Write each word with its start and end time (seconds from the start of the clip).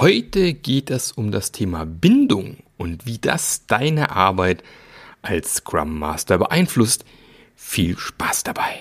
Heute 0.00 0.54
geht 0.54 0.88
es 0.88 1.12
um 1.12 1.30
das 1.30 1.52
Thema 1.52 1.84
Bindung 1.84 2.56
und 2.78 3.04
wie 3.04 3.18
das 3.18 3.66
deine 3.66 4.12
Arbeit 4.12 4.62
als 5.20 5.56
Scrum 5.56 5.98
Master 5.98 6.38
beeinflusst. 6.38 7.04
Viel 7.54 7.98
Spaß 7.98 8.44
dabei! 8.44 8.76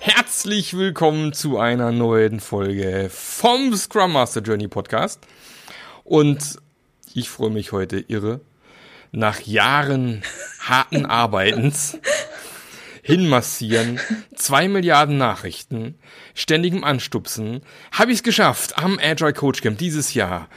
Herzlich 0.00 0.74
willkommen 0.78 1.34
zu 1.34 1.58
einer 1.58 1.92
neuen 1.92 2.40
Folge 2.40 3.10
vom 3.12 3.76
Scrum 3.76 4.14
Master 4.14 4.40
Journey 4.40 4.68
Podcast. 4.68 5.20
Und 6.04 6.56
ich 7.14 7.28
freue 7.28 7.50
mich 7.50 7.72
heute 7.72 7.98
irre. 7.98 8.40
Nach 9.10 9.40
Jahren 9.40 10.22
harten 10.60 11.04
Arbeitens, 11.04 11.98
hinmassieren, 13.02 14.00
zwei 14.34 14.68
Milliarden 14.68 15.18
Nachrichten, 15.18 15.96
ständigem 16.34 16.84
Anstupsen, 16.84 17.62
habe 17.90 18.12
ich 18.12 18.18
es 18.18 18.22
geschafft 18.22 18.78
am 18.78 18.98
Agile 19.02 19.32
Coach 19.32 19.60
Camp 19.60 19.78
dieses 19.78 20.14
Jahr 20.14 20.48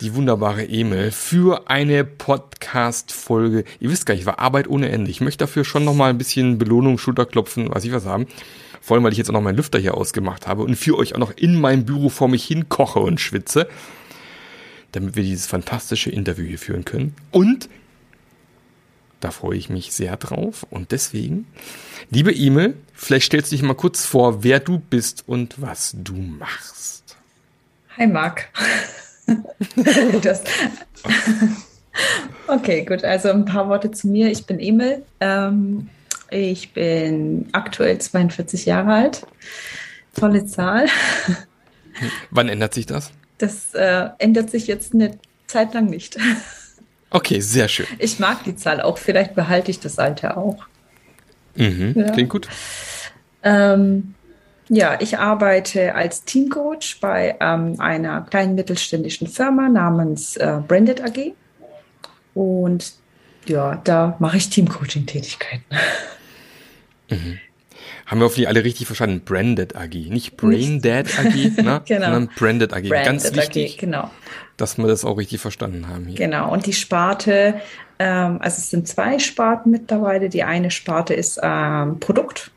die 0.00 0.14
wunderbare 0.14 0.68
Emil 0.68 1.10
für 1.10 1.70
eine 1.70 2.04
Podcast-Folge. 2.04 3.64
Ihr 3.80 3.90
wisst 3.90 4.06
gar 4.06 4.14
nicht, 4.14 4.26
war 4.26 4.38
Arbeit 4.38 4.68
ohne 4.68 4.88
Ende. 4.88 5.10
Ich 5.10 5.20
möchte 5.20 5.44
dafür 5.44 5.64
schon 5.64 5.84
noch 5.84 5.94
mal 5.94 6.10
ein 6.10 6.18
bisschen 6.18 6.58
Belohnung, 6.58 6.98
Schulterklopfen, 6.98 7.72
was 7.72 7.84
ich 7.84 7.92
was 7.92 8.04
haben. 8.04 8.26
Vor 8.80 8.96
allem, 8.96 9.04
weil 9.04 9.12
ich 9.12 9.18
jetzt 9.18 9.30
auch 9.30 9.34
noch 9.34 9.40
meinen 9.40 9.56
Lüfter 9.56 9.78
hier 9.78 9.94
ausgemacht 9.94 10.46
habe 10.46 10.62
und 10.62 10.76
für 10.76 10.98
euch 10.98 11.14
auch 11.14 11.18
noch 11.18 11.32
in 11.36 11.58
meinem 11.58 11.84
Büro 11.84 12.10
vor 12.10 12.28
mich 12.28 12.44
hin 12.44 12.68
koche 12.68 12.98
und 12.98 13.20
schwitze, 13.20 13.68
damit 14.94 15.16
wir 15.16 15.22
dieses 15.22 15.46
fantastische 15.46 16.10
Interview 16.10 16.46
hier 16.46 16.58
führen 16.58 16.84
können. 16.84 17.14
Und 17.30 17.68
da 19.20 19.30
freue 19.30 19.56
ich 19.56 19.70
mich 19.70 19.92
sehr 19.92 20.16
drauf. 20.16 20.66
Und 20.70 20.92
deswegen, 20.92 21.46
liebe 22.10 22.34
Emil, 22.34 22.76
vielleicht 22.92 23.26
stellst 23.26 23.50
du 23.50 23.56
dich 23.56 23.62
mal 23.62 23.74
kurz 23.74 24.04
vor, 24.04 24.44
wer 24.44 24.60
du 24.60 24.78
bist 24.78 25.24
und 25.26 25.60
was 25.60 25.96
du 25.98 26.14
machst. 26.14 27.16
Hi 27.96 28.06
Marc. 28.06 28.48
das, 30.22 30.42
okay, 32.48 32.84
gut. 32.84 33.04
Also 33.04 33.30
ein 33.30 33.44
paar 33.44 33.68
Worte 33.68 33.90
zu 33.90 34.08
mir. 34.08 34.30
Ich 34.30 34.46
bin 34.46 34.60
Emil. 34.60 35.02
Ähm, 35.20 35.88
ich 36.30 36.72
bin 36.72 37.48
aktuell 37.52 37.98
42 37.98 38.66
Jahre 38.66 38.92
alt. 38.92 39.26
Tolle 40.14 40.44
Zahl. 40.46 40.86
Wann 42.30 42.48
ändert 42.48 42.74
sich 42.74 42.86
das? 42.86 43.10
Das 43.38 43.74
äh, 43.74 44.08
ändert 44.18 44.50
sich 44.50 44.66
jetzt 44.66 44.94
eine 44.94 45.18
Zeit 45.46 45.74
lang 45.74 45.86
nicht. 45.86 46.16
Okay, 47.10 47.38
sehr 47.38 47.68
schön. 47.68 47.86
Ich 48.00 48.18
mag 48.18 48.42
die 48.42 48.56
Zahl 48.56 48.80
auch. 48.80 48.98
Vielleicht 48.98 49.36
behalte 49.36 49.70
ich 49.70 49.78
das 49.78 50.00
Alter 50.00 50.36
auch. 50.36 50.66
Mhm, 51.54 51.94
ja. 51.94 52.10
Klingt 52.10 52.28
gut. 52.28 52.48
Ähm, 53.44 54.14
ja, 54.68 54.98
ich 55.00 55.16
arbeite 55.16 55.94
als 55.94 56.24
Teamcoach 56.24 56.98
bei 57.00 57.36
ähm, 57.38 57.76
einer 57.78 58.22
kleinen 58.22 58.56
mittelständischen 58.56 59.28
Firma 59.28 59.68
namens 59.68 60.36
äh, 60.36 60.60
Branded 60.66 61.04
AG. 61.04 61.34
Und 62.34 62.94
ja, 63.46 63.80
da 63.84 64.16
mache 64.18 64.38
ich 64.38 64.50
Teamcoaching-Tätigkeiten. 64.50 65.64
Mhm. 67.10 67.38
Haben 68.06 68.20
wir 68.20 68.24
hoffentlich 68.26 68.48
alle 68.48 68.64
richtig 68.64 68.86
verstanden? 68.86 69.22
Branded 69.24 69.76
AG, 69.76 69.94
nicht 69.94 70.36
Braindead 70.36 71.06
AG, 71.18 71.34
ne? 71.62 71.82
genau. 71.84 72.04
sondern 72.04 72.30
Branded 72.36 72.72
AG. 72.72 72.88
Branded 72.88 73.04
Ganz 73.04 73.34
wichtig, 73.34 73.74
AG, 73.74 73.80
genau. 73.80 74.10
dass 74.56 74.78
wir 74.78 74.86
das 74.86 75.04
auch 75.04 75.16
richtig 75.16 75.40
verstanden 75.40 75.88
haben 75.88 76.06
hier. 76.06 76.16
Genau, 76.16 76.52
und 76.52 76.66
die 76.66 76.72
Sparte, 76.72 77.60
ähm, 77.98 78.38
also 78.40 78.58
es 78.58 78.70
sind 78.70 78.88
zwei 78.88 79.18
Sparten 79.18 79.70
mittlerweile. 79.70 80.28
Die 80.28 80.42
eine 80.42 80.70
Sparte 80.70 81.14
ist 81.14 81.40
ähm, 81.42 82.00
Produkt. 82.00 82.50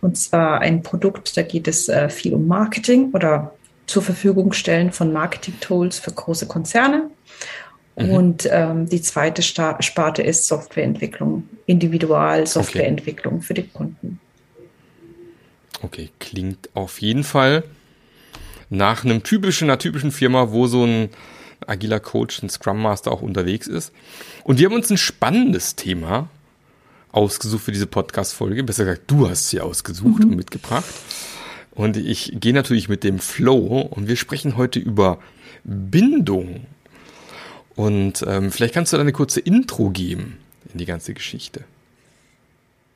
Und 0.00 0.16
zwar 0.16 0.60
ein 0.60 0.82
Produkt, 0.82 1.36
da 1.36 1.42
geht 1.42 1.66
es 1.66 1.88
äh, 1.88 2.08
viel 2.08 2.34
um 2.34 2.46
Marketing 2.46 3.10
oder 3.12 3.52
zur 3.86 4.02
Verfügung 4.02 4.52
stellen 4.52 4.92
von 4.92 5.12
Marketing-Tools 5.12 5.98
für 5.98 6.12
große 6.12 6.46
Konzerne. 6.46 7.10
Mhm. 7.98 8.10
Und 8.10 8.48
ähm, 8.50 8.88
die 8.88 9.02
zweite 9.02 9.42
Sta 9.42 9.80
Sparte 9.82 10.22
ist 10.22 10.46
Softwareentwicklung, 10.46 11.48
Individual-Softwareentwicklung 11.66 13.36
okay. 13.36 13.42
für 13.42 13.54
die 13.54 13.66
Kunden. 13.66 14.20
Okay, 15.82 16.10
klingt 16.18 16.68
auf 16.74 17.00
jeden 17.00 17.24
Fall 17.24 17.64
nach 18.70 19.04
einem 19.04 19.22
typischen, 19.22 19.68
einer 19.68 19.78
typischen 19.78 20.12
Firma, 20.12 20.50
wo 20.50 20.66
so 20.66 20.84
ein 20.84 21.10
agiler 21.66 22.00
Coach, 22.00 22.42
ein 22.42 22.50
Scrum 22.50 22.80
Master 22.80 23.12
auch 23.12 23.22
unterwegs 23.22 23.66
ist. 23.66 23.92
Und 24.44 24.58
wir 24.58 24.66
haben 24.66 24.74
uns 24.74 24.90
ein 24.90 24.98
spannendes 24.98 25.76
Thema 25.76 26.28
ausgesucht 27.12 27.64
für 27.64 27.72
diese 27.72 27.86
Podcast-Folge. 27.86 28.64
Besser 28.64 28.84
gesagt, 28.84 29.10
du 29.10 29.28
hast 29.28 29.48
sie 29.48 29.60
ausgesucht 29.60 30.24
mhm. 30.24 30.30
und 30.30 30.36
mitgebracht. 30.36 30.92
Und 31.72 31.96
ich 31.96 32.32
gehe 32.34 32.52
natürlich 32.52 32.88
mit 32.88 33.04
dem 33.04 33.18
Flow 33.20 33.80
und 33.80 34.08
wir 34.08 34.16
sprechen 34.16 34.56
heute 34.56 34.80
über 34.80 35.18
Bindung 35.64 36.66
und 37.78 38.24
ähm, 38.26 38.50
vielleicht 38.50 38.74
kannst 38.74 38.92
du 38.92 38.96
da 38.96 39.02
eine 39.02 39.12
kurze 39.12 39.38
Intro 39.38 39.90
geben 39.90 40.38
in 40.72 40.78
die 40.78 40.84
ganze 40.84 41.14
Geschichte. 41.14 41.62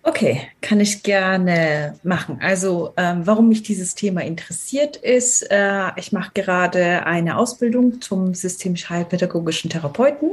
Okay, 0.04 0.48
kann 0.60 0.80
ich 0.80 1.04
gerne 1.04 1.94
machen. 2.02 2.38
Also, 2.42 2.92
ähm, 2.96 3.24
warum 3.24 3.48
mich 3.48 3.62
dieses 3.62 3.94
Thema 3.94 4.22
interessiert, 4.22 4.96
ist, 4.96 5.48
äh, 5.48 5.90
ich 5.96 6.10
mache 6.10 6.32
gerade 6.34 7.06
eine 7.06 7.36
Ausbildung 7.36 8.00
zum 8.00 8.34
systemisch 8.34 8.90
heilpädagogischen 8.90 9.70
Therapeuten. 9.70 10.32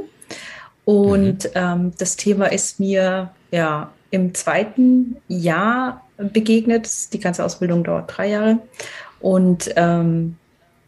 Und 0.84 1.44
mhm. 1.44 1.50
ähm, 1.54 1.92
das 1.98 2.16
Thema 2.16 2.46
ist 2.46 2.80
mir 2.80 3.30
ja 3.52 3.92
im 4.10 4.34
zweiten 4.34 5.18
Jahr 5.28 6.04
begegnet. 6.16 7.12
Die 7.12 7.20
ganze 7.20 7.44
Ausbildung 7.44 7.84
dauert 7.84 8.16
drei 8.16 8.30
Jahre. 8.30 8.58
Und 9.20 9.70
ähm, 9.76 10.36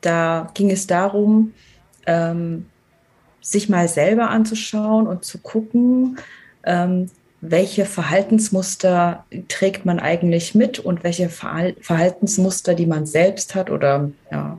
da 0.01 0.51
ging 0.55 0.73
es 0.73 0.89
darum, 0.89 1.55
ähm, 2.07 2.67
sich 3.41 3.69
mal 3.69 3.87
selber 3.87 4.31
anzuschauen 4.31 5.07
und 5.07 5.25
zu 5.25 5.39
gucken, 5.39 6.19
ähm, 6.65 7.11
welche 7.43 7.87
Verhaltensmuster 7.87 9.27
trägt 9.49 9.85
man 9.85 9.99
eigentlich 9.99 10.55
mit 10.55 10.79
und 10.79 11.03
welche 11.03 11.29
Verhaltensmuster, 11.29 12.75
die 12.75 12.87
man 12.87 13.05
selbst 13.05 13.57
hat 13.57 13.69
oder 13.69 14.13
ja, 14.31 14.59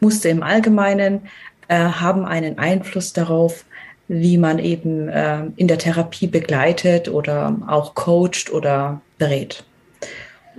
Muster 0.00 0.28
im 0.28 0.42
Allgemeinen, 0.42 1.28
äh, 1.68 1.76
haben 1.78 2.24
einen 2.26 2.58
Einfluss 2.58 3.12
darauf, 3.12 3.64
wie 4.08 4.38
man 4.38 4.58
eben 4.58 5.08
äh, 5.08 5.44
in 5.54 5.68
der 5.68 5.78
Therapie 5.78 6.26
begleitet 6.26 7.08
oder 7.08 7.56
auch 7.68 7.94
coacht 7.94 8.50
oder 8.52 9.00
berät. 9.18 9.64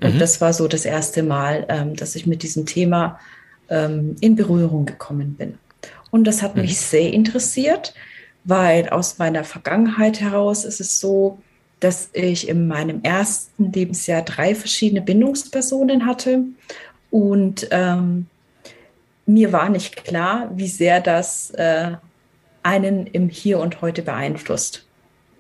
Und 0.02 0.16
mhm. 0.16 0.20
das 0.20 0.40
war 0.40 0.54
so 0.54 0.70
das 0.70 0.86
erste 0.86 1.22
Mal, 1.22 1.66
ähm, 1.68 1.98
dass 1.98 2.16
ich 2.16 2.26
mit 2.26 2.44
diesem 2.44 2.66
Thema 2.66 3.20
ähm, 3.70 4.16
in 4.22 4.38
Berührung 4.38 4.86
gekommen 4.86 5.34
bin. 5.34 5.58
Und 6.12 6.24
das 6.24 6.42
hat 6.42 6.56
mich 6.56 6.72
mhm. 6.72 6.76
sehr 6.76 7.12
interessiert, 7.12 7.94
weil 8.46 8.88
aus 8.88 9.18
meiner 9.18 9.44
Vergangenheit 9.44 10.22
heraus 10.22 10.64
ist 10.64 10.80
es 10.80 11.02
so, 11.02 11.40
dass 11.80 12.10
ich 12.14 12.48
in 12.48 12.68
meinem 12.68 13.02
ersten 13.04 13.72
Lebensjahr 13.72 14.24
drei 14.24 14.56
verschiedene 14.56 15.02
Bindungspersonen 15.02 16.06
hatte 16.06 16.44
und 17.10 17.68
ähm, 17.72 18.28
mir 19.26 19.52
war 19.52 19.70
nicht 19.70 20.04
klar, 20.06 20.50
wie 20.56 20.68
sehr 20.68 21.02
das 21.02 21.52
äh, 21.52 21.92
einen 22.64 23.08
im 23.08 23.30
Hier 23.30 23.60
und 23.60 23.82
Heute 23.82 24.02
beeinflusst. 24.02 24.86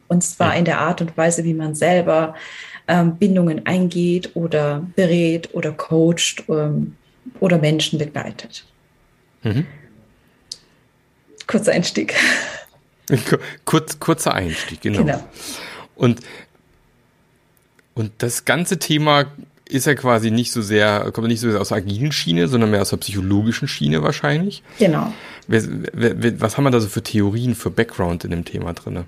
Und 0.07 0.23
zwar 0.23 0.55
in 0.55 0.65
der 0.65 0.79
Art 0.79 1.01
und 1.01 1.17
Weise, 1.17 1.43
wie 1.43 1.53
man 1.53 1.75
selber 1.75 2.35
ähm, 2.87 3.17
Bindungen 3.17 3.65
eingeht 3.65 4.35
oder 4.35 4.85
berät 4.95 5.53
oder 5.53 5.71
coacht 5.71 6.43
ähm, 6.47 6.95
oder 7.39 7.57
Menschen 7.57 7.99
begleitet. 7.99 8.65
Mhm. 9.43 9.65
Kurzer 11.45 11.71
Einstieg. 11.73 12.15
Kurz, 13.65 13.99
kurzer 13.99 14.33
Einstieg, 14.33 14.81
genau. 14.81 14.99
genau. 14.99 15.23
Und, 15.97 16.21
und 17.95 18.11
das 18.19 18.45
ganze 18.45 18.79
Thema 18.79 19.25
ist 19.69 19.85
ja 19.85 19.95
quasi 19.95 20.31
nicht 20.31 20.51
so 20.51 20.61
sehr, 20.61 21.11
kommt 21.11 21.27
nicht 21.27 21.41
so 21.41 21.51
sehr 21.51 21.59
aus 21.59 21.69
der 21.69 21.77
agilen 21.77 22.11
Schiene, 22.11 22.47
sondern 22.47 22.71
mehr 22.71 22.81
aus 22.81 22.91
der 22.91 22.97
psychologischen 22.97 23.67
Schiene 23.67 24.01
wahrscheinlich. 24.01 24.63
Genau. 24.79 25.11
Was 25.47 26.57
haben 26.57 26.63
wir 26.63 26.71
da 26.71 26.79
so 26.79 26.87
für 26.87 27.03
Theorien, 27.03 27.55
für 27.55 27.69
Background 27.69 28.23
in 28.23 28.31
dem 28.31 28.45
Thema 28.45 28.73
drin? 28.73 29.03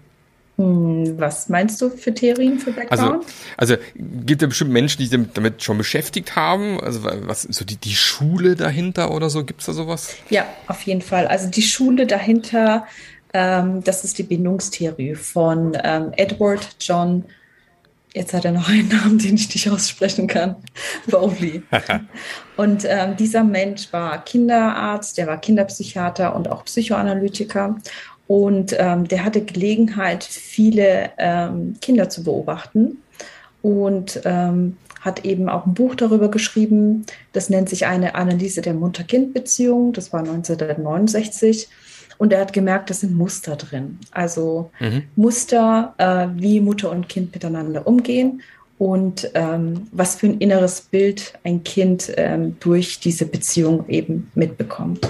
Hm, 0.58 1.18
was 1.18 1.48
meinst 1.48 1.82
du 1.82 1.90
für 1.90 2.14
Theorien 2.14 2.60
für 2.60 2.72
Background? 2.72 3.26
Also, 3.56 3.76
also 3.76 3.84
gibt 3.96 4.42
es 4.42 4.50
bestimmt 4.50 4.72
Menschen, 4.72 5.00
die 5.00 5.06
sich 5.06 5.20
damit 5.34 5.64
schon 5.64 5.78
beschäftigt 5.78 6.36
haben? 6.36 6.82
Also 6.82 7.04
was 7.04 7.44
so 7.44 7.64
die, 7.64 7.78
die 7.78 7.96
Schule 7.96 8.58
dahinter 8.58 9.12
oder 9.12 9.30
so? 9.30 9.46
Gibt 9.46 9.62
es 9.62 9.68
da 9.68 9.74
sowas? 9.74 10.18
Ja, 10.30 10.46
auf 10.68 10.82
jeden 10.82 11.02
Fall. 11.02 11.28
Also 11.28 11.50
die 11.50 11.62
Schule 11.62 12.06
dahinter, 12.06 12.86
ähm, 13.34 13.84
das 13.84 14.04
ist 14.04 14.18
die 14.18 14.24
Bindungstheorie 14.24 15.16
von 15.16 15.78
ähm, 15.84 16.12
Edward 16.18 16.68
John. 16.80 17.26
Jetzt 18.14 18.34
hat 18.34 18.46
er 18.46 18.52
noch 18.52 18.70
einen 18.70 18.90
Namen, 18.90 19.20
den 19.20 19.36
ich 19.36 19.54
nicht 19.54 19.70
aussprechen 19.70 20.28
kann. 20.28 20.56
Bowley. 21.08 21.64
und 22.58 22.86
ähm, 22.88 23.16
dieser 23.18 23.44
Mensch 23.44 23.92
war 23.94 24.24
Kinderarzt, 24.24 25.18
der 25.18 25.28
war 25.28 25.38
Kinderpsychiater 25.38 26.36
und 26.36 26.50
auch 26.50 26.66
Psychoanalytiker 26.66 27.78
Und 28.28 28.76
ähm, 28.78 29.08
der 29.08 29.24
hatte 29.24 29.42
Gelegenheit, 29.42 30.24
viele 30.24 31.12
ähm, 31.18 31.76
Kinder 31.82 32.10
zu 32.10 32.24
beobachten 32.24 32.98
und 33.62 34.22
ähm, 34.26 34.78
hat 35.02 35.24
eben 35.26 35.50
auch 35.50 35.66
ein 35.66 35.74
Buch 35.74 35.96
darüber 35.96 36.30
geschrieben. 36.30 37.06
Das 37.32 37.50
nennt 37.50 37.70
sich 37.70 37.86
eine 37.86 38.16
Analyse 38.16 38.62
der 38.62 38.74
Mutter-Kind-Beziehung. 38.74 39.94
Das 39.94 40.12
war 40.12 40.20
1969. 40.20 41.70
Und 42.20 42.32
er 42.32 42.42
hat 42.42 42.54
gemerkt, 42.54 42.92
das 42.92 43.00
sind 43.00 43.18
Muster 43.18 43.56
drin. 43.56 43.98
Also 44.12 44.70
mhm. 44.80 45.04
Muster, 45.16 45.96
äh, 45.98 46.28
wie 46.40 46.60
Mutter 46.60 46.92
und 46.92 47.10
Kind 47.10 47.34
miteinander 47.34 47.88
umgehen 47.88 48.42
und 48.78 49.32
ähm, 49.34 49.88
was 49.92 50.16
für 50.16 50.28
ein 50.28 50.38
inneres 50.38 50.82
Bild 50.82 51.34
ein 51.44 51.64
Kind 51.64 52.14
ähm, 52.18 52.58
durch 52.60 53.00
diese 53.00 53.26
Beziehung 53.26 53.90
eben 53.90 54.32
mitbekommt. 54.36 55.08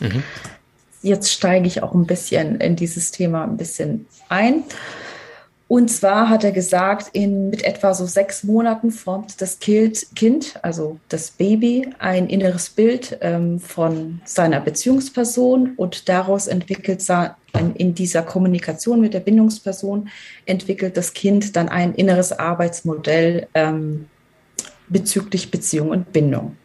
Mhm 0.00 0.22
jetzt 1.04 1.30
steige 1.30 1.66
ich 1.66 1.82
auch 1.82 1.94
ein 1.94 2.06
bisschen 2.06 2.60
in 2.60 2.76
dieses 2.76 3.10
Thema 3.10 3.44
ein 3.44 3.56
bisschen 3.56 4.06
ein. 4.28 4.64
Und 5.66 5.88
zwar 5.90 6.28
hat 6.28 6.44
er 6.44 6.52
gesagt, 6.52 7.08
in, 7.14 7.48
mit 7.48 7.64
etwa 7.64 7.94
so 7.94 8.04
sechs 8.04 8.44
Monaten 8.44 8.90
formt 8.90 9.40
das 9.40 9.58
Kind, 9.60 10.58
also 10.62 10.98
das 11.08 11.30
Baby, 11.30 11.88
ein 11.98 12.28
inneres 12.28 12.68
Bild 12.68 13.16
ähm, 13.22 13.58
von 13.58 14.20
seiner 14.26 14.60
Beziehungsperson 14.60 15.72
und 15.76 16.08
daraus 16.08 16.48
entwickelt 16.48 17.00
in 17.76 17.94
dieser 17.94 18.22
Kommunikation 18.22 19.00
mit 19.00 19.14
der 19.14 19.20
Bindungsperson 19.20 20.08
entwickelt 20.44 20.96
das 20.96 21.14
Kind 21.14 21.56
dann 21.56 21.68
ein 21.68 21.94
inneres 21.94 22.32
Arbeitsmodell 22.32 23.46
ähm, 23.54 24.06
bezüglich 24.88 25.50
Beziehung 25.50 25.90
und 25.90 26.12
Bindung. 26.12 26.56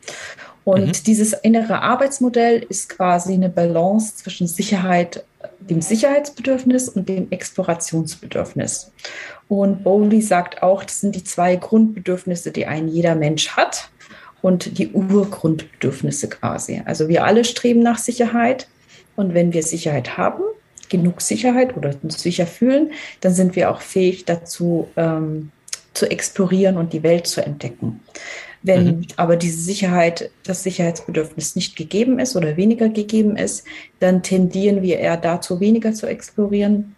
Und 0.66 0.88
mhm. 0.88 1.04
dieses 1.06 1.34
innere 1.34 1.82
Arbeitsmodell 1.82 2.66
ist 2.68 2.90
quasi 2.90 3.34
eine 3.34 3.50
Balance 3.50 4.18
zwischen 4.18 4.48
Sicherheit, 4.48 5.24
dem 5.60 5.82
Sicherheitsbedürfnis 5.82 6.90
und 6.90 7.08
dem 7.08 7.32
Explorationsbedürfnis. 7.32 8.92
Und 9.48 9.84
Bowley 9.84 10.22
sagt 10.22 10.62
auch, 10.64 10.84
das 10.84 11.02
sind 11.02 11.16
die 11.16 11.24
zwei 11.24 11.56
Grundbedürfnisse, 11.56 12.52
die 12.52 12.66
ein 12.66 12.88
jeder 12.88 13.16
Mensch 13.16 13.50
hat 13.50 13.90
und 14.42 14.78
die 14.78 14.90
Urgrundbedürfnisse 14.90 16.30
quasi. 16.30 16.82
Also 16.86 17.08
wir 17.08 17.24
alle 17.24 17.44
streben 17.44 17.82
nach 17.82 17.98
Sicherheit 17.98 18.68
und 19.16 19.34
wenn 19.34 19.54
wir 19.54 19.64
Sicherheit 19.64 20.18
haben, 20.18 20.44
genug 20.90 21.22
Sicherheit 21.22 21.78
oder 21.78 21.94
uns 22.02 22.22
sicher 22.22 22.48
fühlen, 22.48 22.92
dann 23.22 23.34
sind 23.34 23.56
wir 23.56 23.72
auch 23.72 23.82
fähig 23.82 24.26
dazu, 24.26 24.88
ähm, 24.98 25.52
zu 25.94 26.10
explorieren 26.10 26.78
und 26.78 26.94
die 26.94 27.04
Welt 27.04 27.28
zu 27.28 27.44
entdecken. 27.44 28.00
Wenn 28.62 28.86
mhm. 28.86 29.08
aber 29.16 29.38
diese 29.38 29.62
Sicherheit, 29.62 30.32
das 30.44 30.64
Sicherheitsbedürfnis 30.64 31.56
nicht 31.56 31.76
gegeben 31.76 32.20
ist 32.20 32.36
oder 32.36 32.58
weniger 32.58 32.90
gegeben 32.90 33.38
ist, 33.38 33.66
dann 34.00 34.22
tendieren 34.22 34.82
wir 34.82 35.00
eher 35.00 35.18
dazu, 35.18 35.60
weniger 35.60 35.94
zu 35.94 36.08
explorieren 36.08 36.96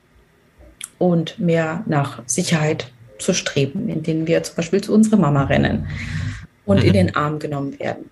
und 0.98 1.40
mehr 1.40 1.84
nach 1.86 2.24
Sicherheit 2.26 2.92
zu 3.20 3.34
streben, 3.34 3.90
indem 3.90 4.28
wir 4.28 4.42
zum 4.44 4.56
Beispiel 4.56 4.82
zu 4.82 4.94
unserer 4.94 5.18
Mama 5.18 5.44
rennen 5.44 5.88
und 6.66 6.80
mhm. 6.80 6.86
in 6.86 6.94
den 6.94 7.16
Arm 7.16 7.38
genommen 7.38 7.80
werden. 7.80 8.10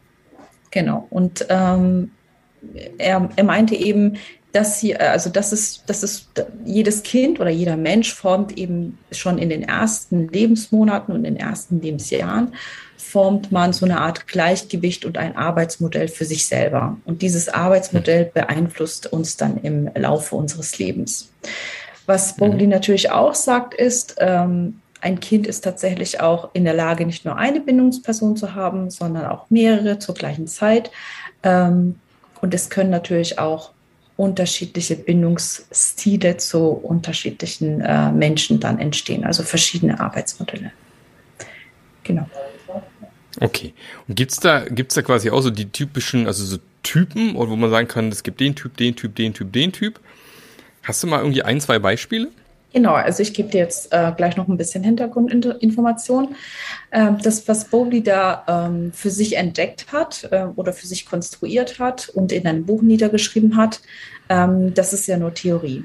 Genau. 0.71 1.07
Und 1.09 1.45
ähm, 1.49 2.11
er, 2.97 3.29
er 3.35 3.43
meinte 3.43 3.75
eben, 3.75 4.17
dass 4.51 4.79
sie, 4.79 4.95
also 4.95 5.29
das 5.29 5.53
ist, 5.53 5.83
das 5.87 6.03
ist 6.03 6.29
jedes 6.65 7.03
Kind 7.03 7.39
oder 7.39 7.49
jeder 7.49 7.77
Mensch 7.77 8.13
formt 8.13 8.57
eben 8.57 8.97
schon 9.11 9.37
in 9.37 9.49
den 9.49 9.63
ersten 9.63 10.27
Lebensmonaten 10.27 11.13
und 11.13 11.25
in 11.25 11.35
den 11.35 11.37
ersten 11.37 11.81
Lebensjahren 11.81 12.53
formt 13.09 13.51
man 13.51 13.73
so 13.73 13.85
eine 13.85 14.01
Art 14.01 14.27
Gleichgewicht 14.27 15.03
und 15.03 15.17
ein 15.17 15.35
Arbeitsmodell 15.35 16.07
für 16.07 16.25
sich 16.25 16.45
selber. 16.45 16.97
Und 17.05 17.23
dieses 17.23 17.49
Arbeitsmodell 17.49 18.25
beeinflusst 18.25 19.07
uns 19.07 19.35
dann 19.35 19.57
im 19.57 19.89
Laufe 19.95 20.35
unseres 20.35 20.77
Lebens. 20.77 21.31
Was 22.05 22.35
Bogli 22.35 22.65
mhm. 22.65 22.71
natürlich 22.71 23.09
auch 23.09 23.33
sagt, 23.33 23.73
ist, 23.73 24.15
ähm, 24.19 24.81
ein 25.01 25.19
Kind 25.19 25.47
ist 25.47 25.61
tatsächlich 25.61 26.21
auch 26.21 26.49
in 26.53 26.65
der 26.65 26.75
Lage, 26.75 27.05
nicht 27.05 27.25
nur 27.25 27.37
eine 27.37 27.61
Bindungsperson 27.61 28.37
zu 28.37 28.53
haben, 28.53 28.91
sondern 28.91 29.25
auch 29.25 29.49
mehrere 29.49 29.97
zur 29.97 30.13
gleichen 30.13 30.45
Zeit. 30.45 30.91
Ähm, 31.41 31.95
und 32.41 32.53
es 32.53 32.69
können 32.69 32.91
natürlich 32.91 33.39
auch 33.39 33.71
unterschiedliche 34.17 34.97
Bindungsstile 34.97 36.37
zu 36.37 36.67
unterschiedlichen 36.67 37.81
äh, 37.81 38.11
Menschen 38.11 38.59
dann 38.59 38.77
entstehen, 38.77 39.23
also 39.23 39.41
verschiedene 39.41 39.99
Arbeitsmodelle. 39.99 40.71
Genau. 42.03 42.27
Okay. 43.39 43.73
Und 44.07 44.15
gibt's 44.15 44.39
da, 44.39 44.65
gibt's 44.65 44.95
da 44.95 45.01
quasi 45.01 45.29
auch 45.29 45.41
so 45.41 45.49
die 45.49 45.69
typischen, 45.69 46.27
also 46.27 46.43
so 46.43 46.57
Typen, 46.83 47.35
wo 47.35 47.45
man 47.55 47.69
sagen 47.69 47.87
kann, 47.87 48.09
es 48.09 48.23
gibt 48.23 48.39
den 48.39 48.55
Typ, 48.55 48.77
den 48.77 48.95
Typ, 48.95 49.15
den 49.15 49.33
Typ, 49.33 49.51
den 49.51 49.71
Typ? 49.71 49.99
Hast 50.83 51.03
du 51.03 51.07
mal 51.07 51.19
irgendwie 51.19 51.43
ein, 51.43 51.59
zwei 51.59 51.77
Beispiele? 51.77 52.29
Genau, 52.73 52.93
also 52.93 53.23
ich 53.23 53.33
gebe 53.33 53.49
dir 53.49 53.59
jetzt 53.59 53.91
äh, 53.91 54.11
gleich 54.15 54.37
noch 54.37 54.47
ein 54.47 54.57
bisschen 54.57 54.83
Hintergrundinformation. 54.83 56.35
Ähm, 56.91 57.17
das, 57.21 57.47
was 57.47 57.65
Bowley 57.65 58.03
da 58.03 58.43
ähm, 58.47 58.91
für 58.93 59.09
sich 59.09 59.37
entdeckt 59.37 59.91
hat 59.91 60.27
äh, 60.31 60.45
oder 60.55 60.71
für 60.71 60.85
sich 60.85 61.07
konstruiert 61.07 61.79
hat 61.79 62.09
und 62.09 62.31
in 62.31 62.45
einem 62.45 62.65
Buch 62.65 62.83
niedergeschrieben 62.83 63.57
hat, 63.57 63.81
ähm, 64.29 64.73
das 64.75 64.93
ist 64.93 65.07
ja 65.07 65.17
nur 65.17 65.33
Theorie. 65.33 65.83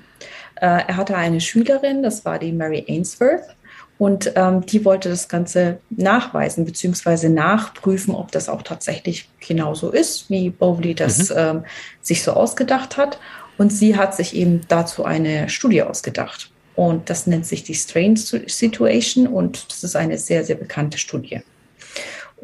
Äh, 0.57 0.85
er 0.87 0.97
hatte 0.97 1.17
eine 1.17 1.41
Schülerin, 1.41 2.03
das 2.03 2.27
war 2.27 2.39
die 2.39 2.53
Mary 2.53 2.85
Ainsworth, 2.87 3.57
und 3.99 4.33
ähm, 4.35 4.67
die 4.67 4.85
wollte 4.85 5.09
das 5.09 5.29
Ganze 5.29 5.79
nachweisen 5.91 6.65
bzw. 6.65 7.29
nachprüfen, 7.29 8.15
ob 8.15 8.33
das 8.33 8.49
auch 8.49 8.63
tatsächlich 8.63 9.29
genauso 9.47 9.91
ist, 9.91 10.29
wie 10.31 10.51
Bowley 10.51 10.95
das 10.95 11.31
mhm. 11.31 11.37
ähm, 11.37 11.65
sich 12.01 12.23
so 12.23 12.33
ausgedacht 12.33 12.97
hat. 12.97 13.19
Und 13.57 13.73
sie 13.73 13.97
hat 13.97 14.17
sich 14.17 14.35
eben 14.35 14.63
dazu 14.67 15.05
eine 15.05 15.49
Studie 15.49 15.83
ausgedacht. 15.83 16.51
Und 16.75 17.09
das 17.09 17.29
nennt 17.29 17.47
sich 17.47 17.63
die 17.63 17.75
Strange 17.75 18.19
Situation 18.19 19.29
und 19.29 19.71
das 19.71 19.85
ist 19.85 19.95
eine 19.95 20.19
sehr, 20.19 20.45
sehr 20.45 20.57
bekannte 20.57 20.99
Studie. 20.99 21.41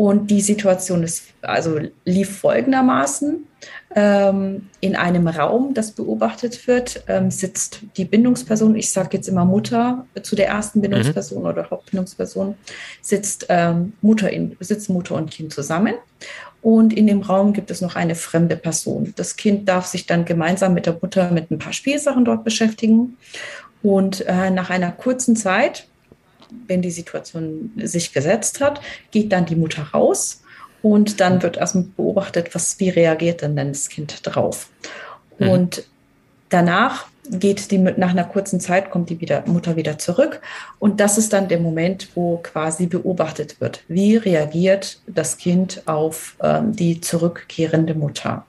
Und 0.01 0.31
die 0.31 0.41
Situation 0.41 1.03
ist, 1.03 1.25
also 1.43 1.79
lief 2.07 2.39
folgendermaßen. 2.39 3.47
Ähm, 3.95 4.71
in 4.81 4.97
einem 4.97 5.29
Raum, 5.29 5.75
das 5.75 5.91
beobachtet 5.91 6.67
wird, 6.67 7.05
ähm, 7.07 7.31
sitzt 7.31 7.81
die 7.99 8.07
Bindungsperson, 8.07 8.77
ich 8.77 8.91
sage 8.91 9.19
jetzt 9.19 9.29
immer 9.29 9.45
Mutter 9.45 10.07
zu 10.23 10.37
der 10.37 10.49
ersten 10.49 10.79
mhm. 10.79 10.83
Bindungsperson 10.85 11.41
mhm. 11.41 11.49
oder 11.51 11.69
Hauptbindungsperson, 11.69 12.55
sitzt, 13.03 13.45
ähm, 13.51 13.93
Mutter 14.01 14.31
in, 14.31 14.57
sitzen 14.61 14.95
Mutter 14.95 15.17
und 15.17 15.33
Kind 15.33 15.53
zusammen. 15.53 15.97
Und 16.63 16.95
in 16.95 17.07
dem 17.07 17.21
Raum 17.21 17.53
gibt 17.53 17.71
es 17.71 17.83
noch 17.83 17.95
eine 17.95 18.15
fremde 18.15 18.57
Person. 18.57 19.13
Das 19.17 19.37
Kind 19.37 19.69
darf 19.69 19.85
sich 19.85 20.07
dann 20.07 20.25
gemeinsam 20.25 20.73
mit 20.73 20.87
der 20.87 20.97
Mutter 20.99 21.31
mit 21.31 21.51
ein 21.51 21.59
paar 21.59 21.75
Spielsachen 21.75 22.25
dort 22.25 22.43
beschäftigen. 22.43 23.19
Und 23.83 24.23
äh, 24.23 24.49
nach 24.49 24.71
einer 24.71 24.93
kurzen 24.93 25.37
Zeit, 25.37 25.90
wenn 26.67 26.83
die 26.83 26.91
Situation 26.91 27.73
sich 27.77 28.13
gesetzt 28.13 28.61
hat, 28.61 28.81
geht 29.11 29.33
dann 29.33 29.47
die 29.47 29.57
Mutter 29.57 29.83
raus 29.95 30.43
und 30.83 31.21
dann 31.21 31.43
wird 31.43 31.57
erstmal 31.57 31.85
beobachtet, 31.97 32.55
was, 32.55 32.79
wie 32.81 32.89
reagiert 32.89 33.43
denn 33.43 33.57
das 33.57 33.89
Kind 33.89 34.21
drauf. 34.23 34.69
Mhm. 35.39 35.49
Und 35.49 35.85
danach 36.49 37.07
geht 37.29 37.71
die 37.71 37.79
nach 37.79 38.11
einer 38.11 38.25
kurzen 38.25 38.61
Zeit 38.61 38.91
kommt 38.91 39.11
die 39.11 39.21
wieder, 39.21 39.45
Mutter 39.47 39.77
wieder 39.77 39.99
zurück 39.99 40.41
und 40.79 40.99
das 40.99 41.17
ist 41.17 41.33
dann 41.33 41.49
der 41.49 41.61
Moment, 41.61 42.09
wo 42.15 42.39
quasi 42.39 42.87
beobachtet 42.87 43.61
wird, 43.61 43.85
wie 43.89 44.17
reagiert 44.17 45.01
das 45.07 45.37
Kind 45.37 45.83
auf 45.87 46.37
ähm, 46.43 46.75
die 46.75 47.01
zurückkehrende 47.01 47.95
Mutter. 47.95 48.47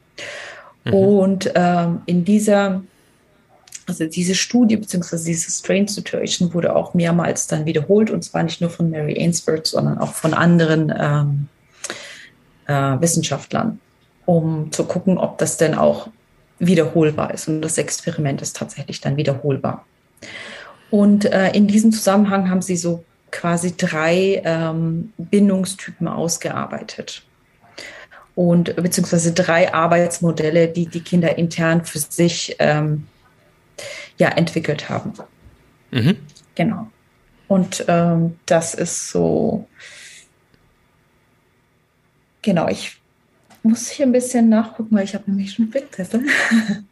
Mhm. 0.85 0.93
Und 0.93 1.51
ähm, 1.53 2.01
in 2.05 2.25
dieser 2.25 2.81
also 3.91 4.05
diese 4.05 4.35
Studie 4.35 4.77
bzw. 4.77 5.17
diese 5.25 5.51
Strange 5.51 5.89
Situation 5.89 6.53
wurde 6.53 6.75
auch 6.75 6.93
mehrmals 6.93 7.47
dann 7.47 7.65
wiederholt 7.65 8.09
und 8.09 8.23
zwar 8.23 8.43
nicht 8.43 8.61
nur 8.61 8.69
von 8.69 8.89
Mary 8.89 9.17
Ainsworth, 9.19 9.67
sondern 9.67 9.97
auch 9.97 10.13
von 10.13 10.33
anderen 10.33 10.93
ähm, 10.97 11.47
äh, 12.67 13.01
Wissenschaftlern, 13.01 13.79
um 14.25 14.71
zu 14.71 14.85
gucken, 14.85 15.17
ob 15.17 15.37
das 15.37 15.57
denn 15.57 15.75
auch 15.75 16.07
wiederholbar 16.59 17.33
ist. 17.33 17.47
Und 17.47 17.61
das 17.61 17.77
Experiment 17.77 18.41
ist 18.41 18.55
tatsächlich 18.55 19.01
dann 19.01 19.17
wiederholbar. 19.17 19.85
Und 20.89 21.25
äh, 21.25 21.51
in 21.51 21.67
diesem 21.67 21.91
Zusammenhang 21.91 22.49
haben 22.49 22.61
sie 22.61 22.77
so 22.77 23.03
quasi 23.31 23.75
drei 23.75 24.41
ähm, 24.43 25.13
Bindungstypen 25.17 26.07
ausgearbeitet 26.07 27.23
und 28.35 28.75
beziehungsweise 28.75 29.33
drei 29.33 29.73
Arbeitsmodelle, 29.73 30.67
die 30.67 30.85
die 30.87 31.01
Kinder 31.01 31.37
intern 31.37 31.83
für 31.85 31.99
sich 31.99 32.55
ähm, 32.59 33.07
ja 34.17 34.29
entwickelt 34.29 34.89
haben. 34.89 35.13
Mhm. 35.91 36.17
Genau. 36.55 36.87
Und 37.47 37.85
ähm, 37.87 38.39
das 38.45 38.73
ist 38.73 39.09
so, 39.09 39.67
genau, 42.41 42.67
ich 42.69 42.97
muss 43.63 43.89
hier 43.89 44.05
ein 44.05 44.11
bisschen 44.11 44.49
nachgucken, 44.49 44.95
weil 44.95 45.03
ich 45.03 45.13
habe 45.13 45.29
nämlich 45.29 45.53
schon 45.53 45.67
Spickzettel. 45.67 46.25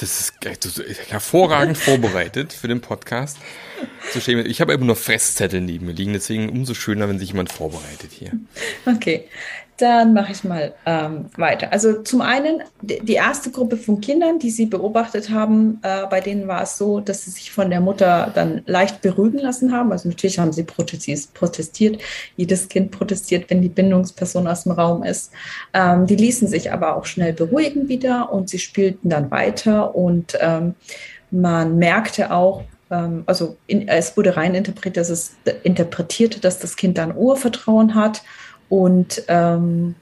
Das 0.00 0.20
ist, 0.20 0.80
hervorragend 1.08 1.76
vorbereitet 1.76 2.52
für 2.52 2.68
den 2.68 2.80
Podcast. 2.80 3.36
Ich 4.14 4.60
habe 4.60 4.72
eben 4.72 4.86
nur 4.86 4.94
Fresszettel 4.94 5.60
neben 5.60 5.86
mir 5.86 5.92
liegen, 5.92 6.12
deswegen 6.12 6.50
umso 6.50 6.74
schöner, 6.74 7.08
wenn 7.08 7.18
sich 7.18 7.30
jemand 7.30 7.50
vorbereitet 7.50 8.12
hier. 8.12 8.30
Okay. 8.86 9.24
Dann 9.78 10.12
mache 10.12 10.32
ich 10.32 10.42
mal 10.42 10.74
ähm, 10.86 11.26
weiter. 11.36 11.72
Also 11.72 12.02
zum 12.02 12.20
einen, 12.20 12.62
die 12.82 13.12
erste 13.12 13.52
Gruppe 13.52 13.76
von 13.76 14.00
Kindern, 14.00 14.40
die 14.40 14.50
Sie 14.50 14.66
beobachtet 14.66 15.30
haben, 15.30 15.78
äh, 15.82 16.04
bei 16.10 16.20
denen 16.20 16.48
war 16.48 16.62
es 16.62 16.76
so, 16.76 16.98
dass 16.98 17.24
sie 17.24 17.30
sich 17.30 17.52
von 17.52 17.70
der 17.70 17.80
Mutter 17.80 18.32
dann 18.34 18.62
leicht 18.66 19.02
beruhigen 19.02 19.38
lassen 19.38 19.72
haben. 19.72 19.92
Also 19.92 20.08
natürlich 20.08 20.40
haben 20.40 20.52
sie 20.52 20.64
protestiert. 20.64 22.02
Jedes 22.36 22.68
Kind 22.68 22.90
protestiert, 22.90 23.48
wenn 23.50 23.62
die 23.62 23.68
Bindungsperson 23.68 24.48
aus 24.48 24.64
dem 24.64 24.72
Raum 24.72 25.04
ist. 25.04 25.30
Ähm, 25.72 26.06
die 26.06 26.16
ließen 26.16 26.48
sich 26.48 26.72
aber 26.72 26.96
auch 26.96 27.06
schnell 27.06 27.32
beruhigen 27.32 27.88
wieder 27.88 28.32
und 28.32 28.50
sie 28.50 28.58
spielten 28.58 29.10
dann 29.10 29.30
weiter 29.30 29.94
und 29.94 30.36
ähm, 30.40 30.74
man 31.30 31.78
merkte 31.78 32.32
auch, 32.32 32.64
ähm, 32.90 33.22
also 33.26 33.56
in, 33.66 33.86
es 33.86 34.16
wurde 34.16 34.36
rein 34.36 34.54
interpretiert, 34.54 34.96
dass 34.96 35.10
es 35.10 35.36
interpretiert, 35.62 36.44
dass 36.44 36.58
das 36.58 36.76
Kind 36.76 36.98
dann 36.98 37.16
Urvertrauen 37.16 37.94
hat 37.94 38.22
und 38.68 39.22
ähm, 39.28 39.94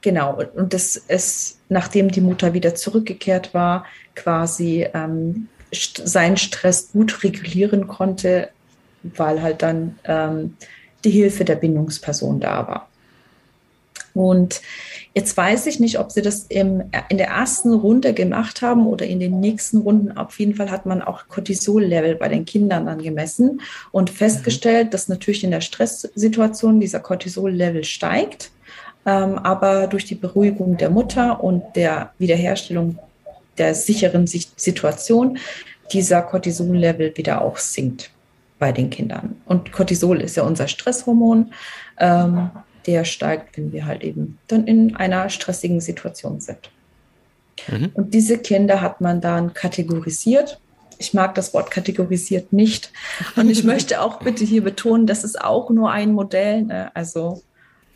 genau, 0.00 0.40
und 0.54 0.72
das 0.72 0.96
ist, 0.96 1.58
nachdem 1.68 2.10
die 2.10 2.20
Mutter 2.20 2.54
wieder 2.54 2.74
zurückgekehrt 2.74 3.54
war, 3.54 3.84
quasi 4.14 4.86
ähm, 4.94 5.48
st 5.74 6.02
seinen 6.04 6.36
Stress 6.36 6.92
gut 6.92 7.22
regulieren 7.22 7.86
konnte, 7.86 8.50
weil 9.02 9.42
halt 9.42 9.62
dann 9.62 9.98
ähm, 10.04 10.56
die 11.04 11.10
Hilfe 11.10 11.44
der 11.44 11.56
Bindungsperson 11.56 12.40
da 12.40 12.66
war. 12.66 12.89
Und 14.14 14.60
jetzt 15.14 15.36
weiß 15.36 15.66
ich 15.66 15.80
nicht, 15.80 15.98
ob 15.98 16.10
sie 16.10 16.22
das 16.22 16.46
im, 16.48 16.84
in 17.08 17.18
der 17.18 17.28
ersten 17.28 17.72
Runde 17.72 18.12
gemacht 18.14 18.62
haben 18.62 18.86
oder 18.86 19.06
in 19.06 19.20
den 19.20 19.40
nächsten 19.40 19.78
Runden. 19.78 20.16
Auf 20.16 20.38
jeden 20.38 20.54
Fall 20.54 20.70
hat 20.70 20.86
man 20.86 21.02
auch 21.02 21.28
Cortisol-Level 21.28 22.16
bei 22.16 22.28
den 22.28 22.44
Kindern 22.44 22.86
dann 22.86 23.02
gemessen 23.02 23.60
und 23.92 24.10
festgestellt, 24.10 24.86
mhm. 24.86 24.90
dass 24.90 25.08
natürlich 25.08 25.44
in 25.44 25.50
der 25.50 25.60
Stresssituation 25.60 26.80
dieser 26.80 27.00
Cortisol-Level 27.00 27.84
steigt, 27.84 28.50
ähm, 29.06 29.38
aber 29.38 29.86
durch 29.86 30.04
die 30.04 30.14
Beruhigung 30.14 30.76
der 30.76 30.90
Mutter 30.90 31.42
und 31.42 31.62
der 31.76 32.12
Wiederherstellung 32.18 32.98
der 33.58 33.74
sicheren 33.74 34.26
Situation 34.26 35.38
dieser 35.92 36.22
Cortisol-Level 36.22 37.16
wieder 37.16 37.42
auch 37.42 37.58
sinkt 37.58 38.10
bei 38.58 38.72
den 38.72 38.90
Kindern. 38.90 39.40
Und 39.46 39.72
Cortisol 39.72 40.20
ist 40.20 40.36
ja 40.36 40.44
unser 40.44 40.68
Stresshormon. 40.68 41.52
Ähm, 41.98 42.50
der 42.86 43.04
steigt, 43.04 43.56
wenn 43.56 43.72
wir 43.72 43.86
halt 43.86 44.02
eben 44.02 44.38
dann 44.48 44.66
in 44.66 44.96
einer 44.96 45.28
stressigen 45.28 45.80
Situation 45.80 46.40
sind. 46.40 46.70
Mhm. 47.68 47.90
Und 47.94 48.14
diese 48.14 48.38
Kinder 48.38 48.80
hat 48.80 49.00
man 49.00 49.20
dann 49.20 49.54
kategorisiert. 49.54 50.60
Ich 50.98 51.14
mag 51.14 51.34
das 51.34 51.54
Wort 51.54 51.70
kategorisiert 51.70 52.52
nicht. 52.52 52.92
Und 53.36 53.50
ich 53.50 53.64
möchte 53.64 54.02
auch 54.02 54.20
bitte 54.20 54.44
hier 54.44 54.62
betonen, 54.62 55.06
das 55.06 55.24
ist 55.24 55.40
auch 55.40 55.70
nur 55.70 55.90
ein 55.90 56.12
Modell. 56.12 56.62
Ne? 56.62 56.90
Also 56.94 57.42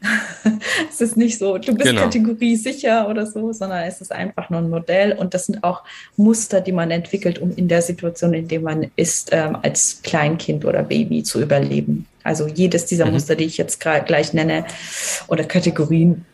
es 0.90 1.00
ist 1.00 1.16
nicht 1.16 1.38
so, 1.38 1.58
du 1.58 1.74
bist 1.74 1.88
genau. 1.88 2.02
Kategorie 2.02 2.56
sicher 2.56 3.08
oder 3.08 3.26
so, 3.26 3.52
sondern 3.52 3.84
es 3.84 4.00
ist 4.00 4.12
einfach 4.12 4.50
nur 4.50 4.60
ein 4.60 4.70
Modell 4.70 5.12
und 5.12 5.34
das 5.34 5.46
sind 5.46 5.64
auch 5.64 5.82
Muster, 6.16 6.60
die 6.60 6.72
man 6.72 6.90
entwickelt, 6.90 7.38
um 7.38 7.54
in 7.56 7.68
der 7.68 7.82
Situation, 7.82 8.34
in 8.34 8.48
der 8.48 8.60
man 8.60 8.90
ist, 8.96 9.30
ähm, 9.32 9.56
als 9.62 10.00
Kleinkind 10.02 10.64
oder 10.64 10.82
Baby 10.82 11.22
zu 11.22 11.40
überleben. 11.40 12.06
Also 12.24 12.48
jedes 12.48 12.86
dieser 12.86 13.06
mhm. 13.06 13.12
Muster, 13.12 13.36
die 13.36 13.44
ich 13.44 13.58
jetzt 13.58 13.78
gleich 13.80 14.32
nenne 14.32 14.64
oder 15.28 15.44
Kategorien, 15.44 16.24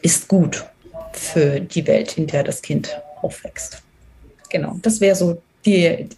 ist 0.00 0.26
gut 0.26 0.64
für 1.12 1.60
die 1.60 1.86
Welt, 1.86 2.18
in 2.18 2.26
der 2.26 2.42
das 2.42 2.62
Kind 2.62 2.98
aufwächst. 3.20 3.82
Genau, 4.48 4.78
das 4.82 5.00
wäre 5.00 5.14
so 5.14 5.40
die, 5.64 6.08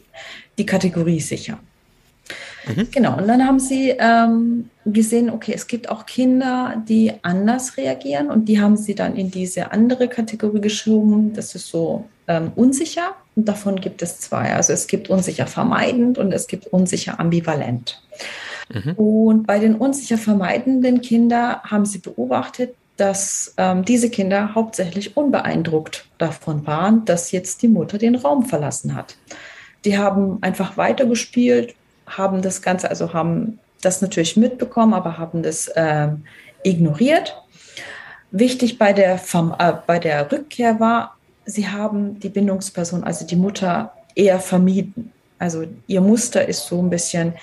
die 0.57 0.67
Kategorie 0.67 1.21
sicher. 1.21 1.59
Mhm. 2.67 2.89
Genau, 2.91 3.19
und 3.19 3.29
dann 3.29 3.47
haben 3.47 3.61
sie 3.61 3.91
ähm, 3.99 4.71
gesehen, 4.87 5.29
okay, 5.29 5.53
es 5.55 5.67
gibt 5.67 5.89
auch 5.91 6.07
Kinder, 6.07 6.83
die 6.89 7.13
anders 7.23 7.77
reagieren 7.77 8.31
und 8.31 8.47
die 8.47 8.61
haben 8.61 8.77
sie 8.77 8.95
dann 8.95 9.17
in 9.17 9.31
diese 9.31 9.73
andere 9.73 10.09
Kategorie 10.09 10.61
geschoben. 10.61 11.35
Das 11.35 11.55
ist 11.55 11.69
so 11.69 12.07
ähm, 12.27 12.53
unsicher 12.55 13.15
und 13.37 13.49
davon 13.49 13.81
gibt 13.81 14.01
es 14.03 14.21
zwei. 14.21 14.55
Also 14.55 14.73
es 14.73 14.87
gibt 14.87 15.11
unsicher 15.11 15.47
vermeidend 15.47 16.17
und 16.17 16.33
es 16.33 16.47
gibt 16.47 16.69
unsicher 16.69 17.21
ambivalent. 17.21 18.01
Mhm. 18.73 18.93
Und 18.93 19.47
bei 19.47 19.59
den 19.59 19.75
unsicher 19.77 20.19
vermeidenden 20.19 21.01
Kindern 21.01 21.63
haben 21.63 21.85
sie 21.85 21.99
beobachtet, 21.99 22.75
dass 22.97 23.55
ähm, 23.57 23.85
diese 23.85 24.09
Kinder 24.09 24.55
hauptsächlich 24.55 25.17
unbeeindruckt 25.17 26.07
davon 26.19 26.67
waren, 26.67 27.05
dass 27.05 27.33
jetzt 27.33 27.63
die 27.63 27.69
Mutter 27.69 27.99
den 27.99 28.15
Raum 28.15 28.45
verlassen 28.45 28.95
hat. 28.95 29.17
Die 29.85 29.99
haben 29.99 30.39
einfach 30.43 30.77
weitergespielt, 30.77 31.75
haben 32.07 32.41
das 32.41 32.63
Ganze, 32.63 32.89
also 32.89 33.13
haben 33.13 33.59
das 33.81 34.01
natürlich 34.01 34.37
mitbekommen, 34.37 34.95
aber 34.95 35.19
haben 35.19 35.43
das 35.43 35.69
äh, 35.69 36.09
ignoriert. 36.63 37.37
Wichtig 38.31 38.79
bei 38.79 38.93
der, 38.93 39.17
äh, 39.17 39.73
bei 39.87 39.99
der 39.99 40.31
Rückkehr 40.31 40.81
war, 40.81 41.17
sie 41.45 41.69
haben 41.69 42.19
die 42.21 42.29
Bindungsperson, 42.29 43.05
also 43.05 43.27
die 43.27 43.37
Mutter, 43.37 43.93
eher 44.15 44.39
vermieden. 44.41 45.13
Also 45.39 45.65
ihr 45.87 46.01
Muster 46.01 46.47
ist 46.47 46.67
so 46.67 46.81
ein 46.81 46.91
bisschen, 46.91 47.35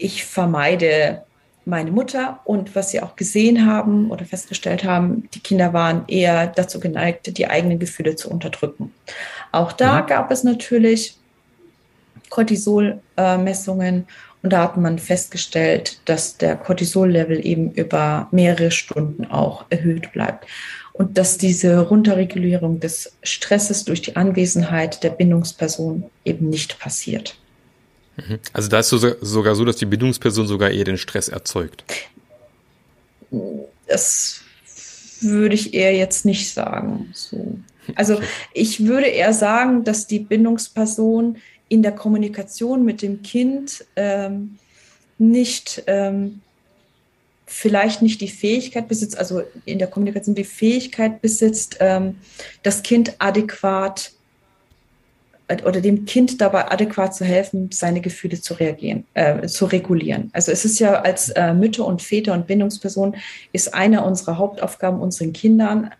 ich 0.00 0.24
vermeide 0.24 1.22
meine 1.64 1.90
Mutter 1.90 2.40
und 2.44 2.74
was 2.74 2.90
sie 2.90 3.00
auch 3.00 3.16
gesehen 3.16 3.66
haben 3.66 4.10
oder 4.10 4.24
festgestellt 4.24 4.84
haben, 4.84 5.28
die 5.34 5.40
Kinder 5.40 5.72
waren 5.72 6.04
eher 6.08 6.46
dazu 6.46 6.80
geneigt, 6.80 7.36
die 7.36 7.46
eigenen 7.46 7.78
Gefühle 7.78 8.16
zu 8.16 8.30
unterdrücken. 8.30 8.92
Auch 9.52 9.72
da 9.72 9.98
ja. 9.98 10.00
gab 10.00 10.30
es 10.30 10.42
natürlich 10.42 11.16
Cortisol-Messungen 12.30 14.06
und 14.42 14.52
da 14.52 14.62
hat 14.62 14.76
man 14.76 14.98
festgestellt, 14.98 16.00
dass 16.06 16.38
der 16.38 16.56
Cortisol-Level 16.56 17.44
eben 17.44 17.72
über 17.72 18.28
mehrere 18.30 18.70
Stunden 18.70 19.26
auch 19.26 19.66
erhöht 19.68 20.12
bleibt. 20.12 20.46
Und 20.92 21.18
dass 21.18 21.38
diese 21.38 21.78
Runterregulierung 21.80 22.80
des 22.80 23.16
Stresses 23.22 23.84
durch 23.84 24.02
die 24.02 24.16
Anwesenheit 24.16 25.02
der 25.02 25.10
Bindungsperson 25.10 26.04
eben 26.24 26.48
nicht 26.48 26.78
passiert. 26.78 27.39
Mhm. 28.28 28.38
Also 28.52 28.68
da 28.68 28.78
ist 28.78 28.92
es 28.92 29.16
sogar 29.20 29.54
so, 29.54 29.64
dass 29.64 29.76
die 29.76 29.86
Bindungsperson 29.86 30.46
sogar 30.46 30.70
eher 30.70 30.84
den 30.84 30.98
Stress 30.98 31.28
erzeugt. 31.28 31.84
Das 33.86 34.40
würde 35.20 35.54
ich 35.54 35.74
eher 35.74 35.94
jetzt 35.94 36.24
nicht 36.24 36.52
sagen. 36.52 37.10
So. 37.14 37.58
Also 37.94 38.20
ich 38.54 38.86
würde 38.86 39.06
eher 39.06 39.32
sagen, 39.32 39.84
dass 39.84 40.06
die 40.06 40.20
Bindungsperson 40.20 41.38
in 41.68 41.82
der 41.82 41.92
Kommunikation 41.92 42.84
mit 42.84 43.02
dem 43.02 43.22
Kind 43.22 43.84
ähm, 43.96 44.58
nicht 45.18 45.82
ähm, 45.86 46.40
vielleicht 47.46 48.00
nicht 48.00 48.20
die 48.20 48.28
Fähigkeit 48.28 48.88
besitzt, 48.88 49.18
also 49.18 49.42
in 49.64 49.78
der 49.78 49.88
Kommunikation 49.88 50.34
die 50.34 50.44
Fähigkeit 50.44 51.20
besitzt, 51.20 51.76
ähm, 51.80 52.16
das 52.62 52.82
Kind 52.82 53.14
adäquat 53.18 54.12
äh, 54.12 54.19
oder 55.64 55.80
dem 55.80 56.04
Kind 56.04 56.40
dabei 56.40 56.70
adäquat 56.70 57.14
zu 57.14 57.24
helfen, 57.24 57.70
seine 57.72 58.00
Gefühle 58.00 58.40
zu 58.40 58.54
reagieren, 58.54 59.04
äh, 59.14 59.46
zu 59.46 59.66
regulieren. 59.66 60.30
Also 60.32 60.52
es 60.52 60.64
ist 60.64 60.78
ja 60.78 61.00
als 61.00 61.30
äh, 61.30 61.52
Mütter 61.52 61.86
und 61.86 62.02
Väter 62.02 62.32
und 62.32 62.46
Bindungsperson 62.46 63.16
ist 63.52 63.74
eine 63.74 64.04
unserer 64.04 64.38
Hauptaufgaben 64.38 65.00
unseren 65.00 65.32
Kindern 65.32 65.90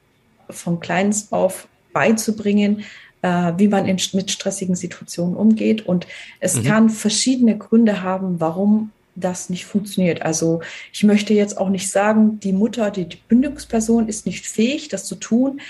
von 0.48 0.80
kleins 0.80 1.32
auf 1.32 1.68
beizubringen, 1.92 2.84
äh, 3.22 3.52
wie 3.56 3.68
man 3.68 3.86
in, 3.86 4.00
mit 4.12 4.30
stressigen 4.30 4.76
Situationen 4.76 5.36
umgeht. 5.36 5.86
Und 5.86 6.06
es 6.38 6.56
mhm. 6.56 6.64
kann 6.64 6.90
verschiedene 6.90 7.58
Gründe 7.58 8.02
haben, 8.02 8.40
warum 8.40 8.92
das 9.16 9.50
nicht 9.50 9.66
funktioniert. 9.66 10.22
Also 10.22 10.60
ich 10.92 11.02
möchte 11.02 11.34
jetzt 11.34 11.58
auch 11.58 11.68
nicht 11.68 11.90
sagen, 11.90 12.40
die 12.40 12.52
Mutter, 12.52 12.90
die, 12.90 13.06
die 13.06 13.18
Bindungsperson 13.28 14.08
ist 14.08 14.26
nicht 14.26 14.46
fähig, 14.46 14.88
das 14.88 15.04
zu 15.04 15.16
tun. 15.16 15.60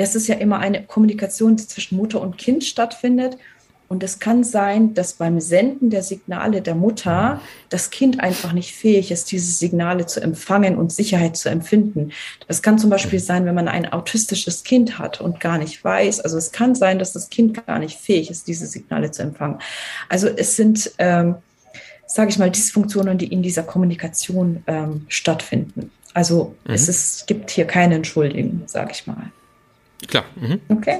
Es 0.00 0.14
ist 0.14 0.28
ja 0.28 0.36
immer 0.36 0.58
eine 0.58 0.84
Kommunikation, 0.84 1.56
die 1.56 1.66
zwischen 1.66 1.96
Mutter 1.96 2.20
und 2.20 2.38
Kind 2.38 2.64
stattfindet. 2.64 3.36
Und 3.90 4.04
es 4.04 4.20
kann 4.20 4.44
sein, 4.44 4.94
dass 4.94 5.14
beim 5.14 5.40
Senden 5.40 5.90
der 5.90 6.04
Signale 6.04 6.62
der 6.62 6.76
Mutter 6.76 7.40
das 7.70 7.90
Kind 7.90 8.20
einfach 8.20 8.52
nicht 8.52 8.72
fähig 8.72 9.10
ist, 9.10 9.32
diese 9.32 9.50
Signale 9.50 10.06
zu 10.06 10.20
empfangen 10.20 10.76
und 10.76 10.92
Sicherheit 10.92 11.36
zu 11.36 11.48
empfinden. 11.48 12.12
Das 12.46 12.62
kann 12.62 12.78
zum 12.78 12.88
Beispiel 12.88 13.18
sein, 13.18 13.46
wenn 13.46 13.54
man 13.56 13.66
ein 13.66 13.92
autistisches 13.92 14.62
Kind 14.62 15.00
hat 15.00 15.20
und 15.20 15.40
gar 15.40 15.58
nicht 15.58 15.82
weiß. 15.82 16.20
Also 16.20 16.38
es 16.38 16.52
kann 16.52 16.76
sein, 16.76 17.00
dass 17.00 17.12
das 17.12 17.30
Kind 17.30 17.66
gar 17.66 17.80
nicht 17.80 17.98
fähig 17.98 18.30
ist, 18.30 18.46
diese 18.46 18.68
Signale 18.68 19.10
zu 19.10 19.22
empfangen. 19.22 19.58
Also 20.08 20.28
es 20.28 20.54
sind, 20.54 20.92
ähm, 20.98 21.34
sage 22.06 22.30
ich 22.30 22.38
mal, 22.38 22.48
Dysfunktionen, 22.48 23.18
die 23.18 23.26
in 23.26 23.42
dieser 23.42 23.64
Kommunikation 23.64 24.62
ähm, 24.68 25.06
stattfinden. 25.08 25.90
Also 26.14 26.54
mhm. 26.64 26.74
es 26.74 26.88
ist, 26.88 27.26
gibt 27.26 27.50
hier 27.50 27.64
keine 27.64 27.96
Entschuldigung, 27.96 28.62
sage 28.66 28.92
ich 28.92 29.08
mal. 29.08 29.32
Klar. 30.08 30.24
Mhm. 30.36 30.60
Okay. 30.68 30.98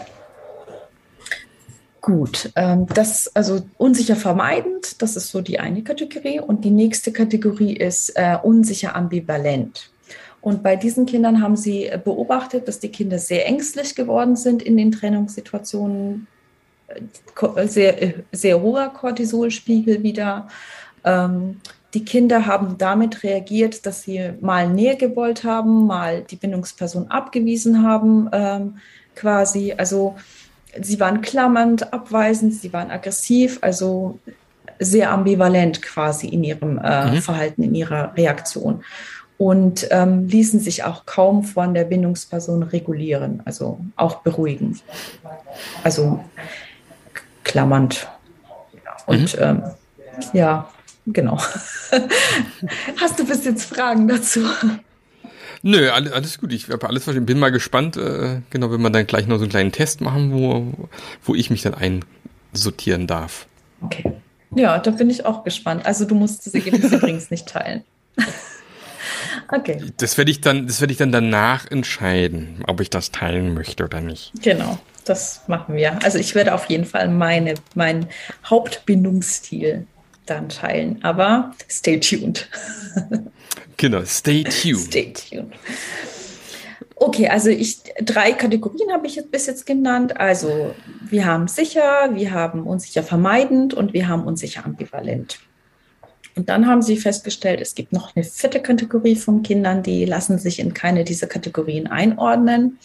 Gut, 2.01 2.51
ähm, 2.57 2.87
das 2.95 3.35
also 3.37 3.61
unsicher 3.77 4.17
vermeidend, 4.17 5.03
das 5.03 5.17
ist 5.17 5.29
so 5.31 5.43
die 5.43 5.61
eine 5.61 5.83
Kategorie. 5.83 6.41
Und 6.41 6.65
die 6.65 6.71
nächste 6.71 7.13
Kategorie 7.13 7.77
ist 7.77 8.11
äh, 8.17 8.39
unsicher 8.43 8.97
ambivalent. 8.97 9.91
Und 10.41 10.63
bei 10.63 10.77
diesen 10.77 11.05
Kindern 11.05 11.43
haben 11.43 11.57
sie 11.57 11.91
beobachtet, 12.03 12.67
dass 12.67 12.79
die 12.79 12.89
Kinder 12.89 13.19
sehr 13.19 13.47
ängstlich 13.47 13.95
geworden 13.95 14.37
sind 14.37 14.63
in 14.63 14.79
den 14.79 14.93
Trennungssituationen, 14.93 16.27
äh, 16.89 17.67
sehr, 17.67 18.15
sehr 18.33 18.63
hoher 18.63 18.89
Cortisolspiegel 18.89 20.03
wieder. 20.03 20.49
Ähm, 21.05 21.61
die 21.95 22.05
Kinder 22.05 22.47
haben 22.47 22.77
damit 22.79 23.23
reagiert, 23.23 23.85
dass 23.87 24.03
sie 24.03 24.33
mal 24.41 24.69
Nähe 24.69 24.97
gewollt 24.97 25.45
haben, 25.45 25.87
mal 25.87 26.23
die 26.23 26.37
Bindungsperson 26.37 27.11
abgewiesen 27.11 27.83
haben, 27.83 28.29
ähm, 28.33 28.79
quasi. 29.17 29.75
Also 29.77 30.17
sie 30.81 31.01
waren 31.01 31.21
klammernd, 31.21 31.93
abweisend, 31.93 32.55
sie 32.55 32.73
waren 32.73 32.91
aggressiv, 32.91 33.59
also 33.61 34.19
sehr 34.79 35.11
ambivalent 35.11 35.83
quasi 35.83 36.29
in 36.29 36.45
ihrem 36.45 36.79
äh, 36.79 37.11
mhm. 37.11 37.23
Verhalten, 37.23 37.63
in 37.63 37.75
ihrer 37.75 38.17
Reaktion 38.17 38.83
und 39.41 39.89
ähm, 39.91 40.29
ließen 40.29 40.61
sich 40.61 40.85
auch 40.85 41.07
kaum 41.07 41.45
von 41.45 41.73
der 41.73 41.85
Bindungsperson 41.85 42.63
regulieren, 42.63 43.41
also 43.47 43.81
auch 43.97 44.17
beruhigen. 44.17 44.79
Also 45.83 46.23
klammernd. 47.43 48.07
Und 49.07 49.35
mhm. 49.35 49.43
ähm, 49.43 49.63
ja, 50.35 50.69
genau. 51.07 51.39
Hast 53.01 53.19
du 53.19 53.27
bis 53.27 53.45
jetzt 53.45 53.65
Fragen 53.65 54.09
dazu? 54.09 54.41
Nö, 55.63 55.91
alles 55.91 56.39
gut. 56.39 56.53
Ich 56.53 56.69
habe 56.71 56.89
alles 56.89 57.05
verstanden. 57.05 57.27
Bin 57.27 57.39
mal 57.39 57.53
gespannt, 57.53 57.97
äh, 57.97 58.41
genau, 58.51 58.71
wenn 58.71 58.81
wir 58.81 58.91
dann 58.91 59.07
gleich 59.07 59.27
noch 59.27 59.37
so 59.37 59.43
einen 59.43 59.51
kleinen 59.51 59.73
Test 59.73 60.01
machen, 60.01 60.33
wo, 60.33 60.89
wo 61.23 61.35
ich 61.35 61.51
mich 61.51 61.63
dann 61.63 61.75
einsortieren 61.75 63.07
darf. 63.07 63.47
Okay. 63.83 64.13
Ja, 64.55 64.79
da 64.79 64.91
bin 64.91 65.11
ich 65.11 65.27
auch 65.27 65.45
gespannt. 65.45 65.87
Also 65.87 66.05
du 66.05 66.15
musst 66.15 66.47
das 66.47 66.55
Ergebnis 66.55 66.93
übrigens 66.93 67.31
nicht 67.31 67.49
teilen. 67.49 67.85
Okay. 69.53 69.83
Das 69.97 70.17
werde 70.17 70.31
ich 70.31 70.41
dann, 70.41 70.69
das 70.69 70.81
werde 70.81 70.93
ich 70.93 70.99
dann 70.99 71.11
danach 71.11 71.69
entscheiden, 71.69 72.63
ob 72.69 72.81
ich 72.81 72.89
das 72.89 73.11
teilen 73.11 73.53
möchte 73.53 73.85
oder 73.85 74.01
nicht. 74.01 74.33
Genau, 74.43 74.79
das 75.05 75.43
machen 75.49 75.75
wir. 75.75 76.03
Also 76.05 76.19
ich 76.19 76.37
werde 76.37 76.55
auf 76.55 76.67
jeden 76.67 76.85
Fall 76.85 77.09
meine, 77.09 77.55
meinen 77.75 78.07
Hauptbindungsstil 78.45 79.87
dann 80.31 80.49
teilen. 80.49 81.03
Aber 81.03 81.53
stay 81.69 81.99
tuned. 81.99 82.49
Genau, 83.77 84.05
stay 84.05 84.45
tuned. 84.45 84.79
Stay 84.79 85.13
tuned. 85.13 85.55
Okay, 86.97 87.29
also 87.29 87.49
ich 87.49 87.79
drei 88.03 88.33
Kategorien 88.33 88.93
habe 88.93 89.07
ich 89.07 89.17
jetzt 89.17 89.31
bis 89.31 89.47
jetzt 89.47 89.65
genannt. 89.65 90.21
Also 90.21 90.75
wir 91.09 91.25
haben 91.25 91.49
sicher, 91.49 92.11
wir 92.13 92.33
haben 92.33 92.65
unsicher 92.65 93.03
vermeidend 93.03 93.73
und 93.73 93.95
wir 93.95 94.07
haben 94.07 94.25
unsicher 94.25 94.67
ambivalent. 94.67 95.39
Und 96.37 96.51
dann 96.51 96.67
haben 96.67 96.83
sie 96.83 96.99
festgestellt, 96.99 97.61
es 97.61 97.75
gibt 97.75 97.93
noch 97.93 98.15
eine 98.15 98.25
vierte 98.25 98.61
Kategorie 98.61 99.17
von 99.17 99.43
Kindern, 99.43 99.83
die 99.83 100.05
lassen 100.05 100.39
sich 100.39 100.59
in 100.59 100.75
keine 100.75 101.05
dieser 101.05 101.27
Kategorien 101.27 101.87
einordnen. 101.87 102.79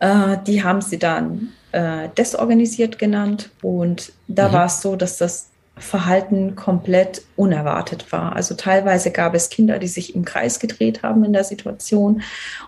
Äh, 0.00 0.38
die 0.46 0.62
haben 0.62 0.80
sie 0.80 0.98
dann 0.98 1.52
äh, 1.72 2.08
desorganisiert 2.18 2.98
genannt. 2.98 3.50
Und 3.62 4.12
da 4.28 4.48
mhm. 4.48 4.52
war 4.52 4.66
es 4.66 4.82
so, 4.82 4.96
dass 4.96 5.18
das 5.18 5.50
Verhalten 5.78 6.56
komplett 6.56 7.22
unerwartet 7.36 8.10
war. 8.10 8.34
Also 8.34 8.54
teilweise 8.54 9.10
gab 9.10 9.34
es 9.34 9.50
Kinder, 9.50 9.78
die 9.78 9.88
sich 9.88 10.14
im 10.14 10.24
Kreis 10.24 10.58
gedreht 10.58 11.02
haben 11.02 11.24
in 11.24 11.32
der 11.32 11.44
Situation 11.44 12.22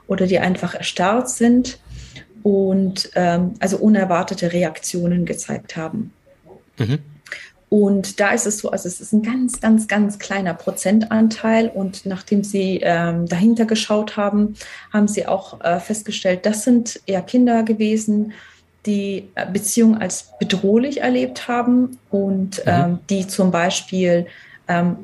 oder 0.06 0.26
die 0.26 0.38
einfach 0.38 0.74
erstarrt 0.74 1.30
sind 1.30 1.78
und 2.42 3.10
ähm, 3.14 3.54
also 3.60 3.78
unerwartete 3.78 4.52
Reaktionen 4.52 5.24
gezeigt 5.24 5.76
haben. 5.76 6.12
Mhm. 6.76 6.98
Und 7.70 8.18
da 8.18 8.30
ist 8.30 8.46
es 8.46 8.58
so, 8.58 8.70
also 8.70 8.88
es 8.88 9.00
ist 9.00 9.12
ein 9.12 9.22
ganz, 9.22 9.60
ganz, 9.60 9.88
ganz 9.88 10.18
kleiner 10.18 10.54
Prozentanteil. 10.54 11.68
Und 11.68 12.06
nachdem 12.06 12.42
Sie 12.42 12.80
ähm, 12.82 13.26
dahinter 13.26 13.66
geschaut 13.66 14.16
haben, 14.16 14.54
haben 14.92 15.08
Sie 15.08 15.26
auch 15.26 15.60
äh, 15.60 15.78
festgestellt, 15.78 16.46
das 16.46 16.64
sind 16.64 17.00
eher 17.06 17.22
Kinder 17.22 17.62
gewesen, 17.64 18.32
die 18.86 19.28
äh, 19.34 19.46
Beziehungen 19.50 20.00
als 20.00 20.32
bedrohlich 20.38 21.00
erlebt 21.00 21.48
haben 21.48 21.98
und 22.10 22.58
mhm. 22.58 22.62
ähm, 22.66 22.98
die 23.10 23.26
zum 23.26 23.50
Beispiel, 23.50 24.26
ähm, 24.68 24.96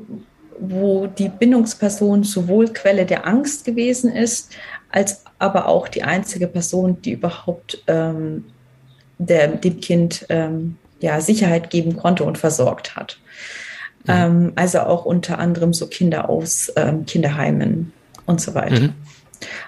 wo 0.59 1.07
die 1.07 1.29
Bindungsperson 1.29 2.23
sowohl 2.23 2.69
Quelle 2.69 3.05
der 3.05 3.27
Angst 3.27 3.65
gewesen 3.65 4.11
ist, 4.11 4.51
als 4.91 5.23
aber 5.37 5.67
auch 5.67 5.87
die 5.87 6.03
einzige 6.03 6.47
Person, 6.47 7.01
die 7.01 7.11
überhaupt 7.11 7.83
ähm, 7.87 8.45
der, 9.17 9.49
dem 9.49 9.81
Kind 9.81 10.25
ähm, 10.29 10.77
ja, 11.01 11.19
Sicherheit 11.19 11.69
geben 11.69 11.97
konnte 11.97 12.23
und 12.23 12.37
versorgt 12.37 12.95
hat. 12.95 13.19
Mhm. 14.05 14.13
Ähm, 14.13 14.51
also 14.55 14.79
auch 14.79 15.05
unter 15.05 15.39
anderem 15.39 15.73
so 15.73 15.87
Kinder 15.87 16.29
aus 16.29 16.71
ähm, 16.75 17.05
Kinderheimen 17.05 17.91
und 18.25 18.39
so 18.39 18.55
weiter. 18.55 18.79
Mhm. 18.79 18.93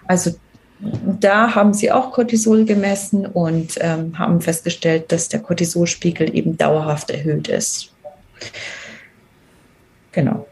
Also 0.07 0.31
da 0.79 1.55
haben 1.55 1.73
sie 1.73 1.91
auch 1.91 2.11
Cortisol 2.11 2.65
gemessen 2.65 3.25
und 3.25 3.77
ähm, 3.81 4.17
haben 4.17 4.41
festgestellt, 4.41 5.11
dass 5.11 5.29
der 5.29 5.39
Cortisolspiegel 5.39 6.35
eben 6.35 6.57
dauerhaft 6.57 7.09
erhöht 7.09 7.47
ist. 7.47 7.93
Genau. 10.11 10.47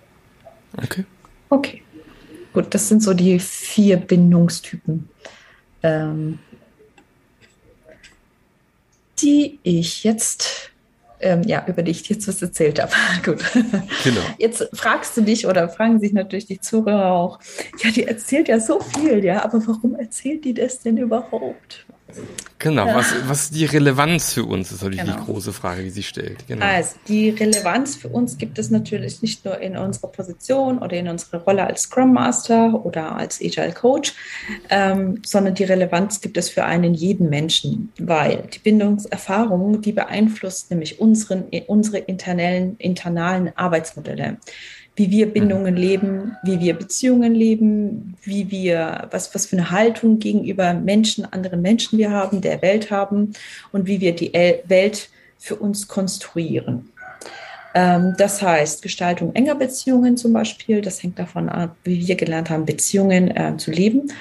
Okay. 0.78 1.06
Okay. 1.50 1.82
Gut, 2.54 2.74
das 2.74 2.88
sind 2.88 3.04
so 3.04 3.14
die 3.14 3.40
vier 3.40 3.98
Bindungstypen. 3.98 5.10
Ähm, 5.84 6.40
die 9.20 9.60
ich 9.64 10.04
jetzt, 10.04 10.72
ähm, 11.26 11.44
ja, 11.44 11.66
über 11.68 11.84
die 11.84 11.92
ich 11.92 12.08
jetzt 12.08 12.28
was 12.28 12.42
erzählt 12.42 12.82
habe. 12.82 12.92
Gut. 13.26 13.44
Genau. 14.04 14.22
Jetzt 14.38 14.70
fragst 14.74 15.18
du 15.18 15.22
dich 15.22 15.48
oder 15.48 15.68
fragen 15.68 16.00
sich 16.00 16.14
natürlich 16.14 16.46
die 16.46 16.60
Zuhörer 16.60 17.12
auch, 17.12 17.40
ja, 17.84 17.92
die 17.92 18.06
erzählt 18.06 18.48
ja 18.48 18.60
so 18.60 18.80
viel, 18.80 19.24
ja, 19.26 19.44
aber 19.44 19.66
warum 19.68 19.96
erzählt 19.96 20.46
die 20.46 20.54
das 20.54 20.80
denn 20.80 20.98
überhaupt? 20.98 21.86
Genau, 22.58 22.88
ja. 22.88 22.96
was, 22.96 23.14
was 23.28 23.42
ist 23.44 23.56
die 23.56 23.66
Relevanz 23.66 24.34
für 24.34 24.46
uns, 24.46 24.72
ist 24.72 24.82
natürlich 24.82 25.02
genau. 25.02 25.18
die 25.18 25.26
große 25.26 25.54
Frage, 25.54 25.84
die 25.84 25.90
sie 25.90 26.04
stellt. 26.04 26.48
Genau. 26.48 26.66
Also, 26.66 26.96
die 27.08 27.30
Relevanz 27.30 27.96
für 27.96 28.08
uns 28.08 28.38
gibt 28.38 28.58
es 28.58 28.72
natürlich 28.72 29.22
nicht 29.22 29.46
nur 29.46 29.60
in 29.60 29.78
unserer 29.78 30.08
Position 30.08 30.80
oder 30.80 30.98
in 30.98 31.08
unserer 31.08 31.40
Rolle 31.40 31.68
als 31.68 31.84
Scrum 31.84 32.14
Master 32.14 32.86
oder 32.86 33.16
als 33.16 33.42
Agile 33.42 33.74
Coach, 33.74 34.14
ähm, 34.70 35.22
sondern 35.26 35.54
die 35.54 35.66
Relevanz 35.66 36.22
gibt 36.22 36.38
es 36.38 36.50
für 36.50 36.64
einen 36.64 36.94
jeden 36.94 37.30
Menschen, 37.30 37.92
weil 38.00 38.48
die 38.54 38.60
Bindungserfahrung, 38.60 39.82
die 39.82 39.92
beeinflusst 39.92 40.72
nämlich 40.72 41.00
unseren, 41.00 41.46
unsere 41.68 41.98
internalen, 42.00 42.78
internalen 42.78 43.52
Arbeitsmodelle 43.56 44.38
wie 44.96 45.12
wir 45.12 45.32
Bindungen 45.32 45.76
leben, 45.76 46.38
wie 46.44 46.60
wir 46.60 46.74
Beziehungen 46.74 47.36
leben, 47.36 48.16
wie 48.24 48.50
wir, 48.50 49.08
was, 49.12 49.36
was 49.36 49.46
für 49.46 49.58
eine 49.58 49.72
Haltung 49.72 50.20
gegenüber 50.20 50.74
Menschen, 50.74 51.26
anderen 51.26 51.62
Menschen 51.62 52.00
wir 52.00 52.12
haben, 52.12 52.42
der 52.42 52.62
Welt 52.62 52.92
haben 52.92 53.34
und 53.72 53.88
wie 53.88 54.00
wir 54.00 54.16
die 54.16 54.32
Welt 54.34 55.10
für 55.38 55.58
uns 55.58 55.88
konstruieren. 55.88 56.90
Ähm, 57.74 58.16
das 58.18 58.42
heißt, 58.42 58.82
Gestaltung 58.82 59.36
enger 59.36 59.56
Beziehungen 59.56 60.16
zum 60.16 60.32
Beispiel, 60.32 60.82
das 60.82 61.04
hängt 61.04 61.20
davon 61.20 61.50
ab, 61.50 61.76
wie 61.84 62.08
wir 62.08 62.16
gelernt 62.16 62.50
haben, 62.50 62.66
Beziehungen 62.66 63.36
äh, 63.36 63.58
zu 63.58 63.72
leben, 63.72 64.14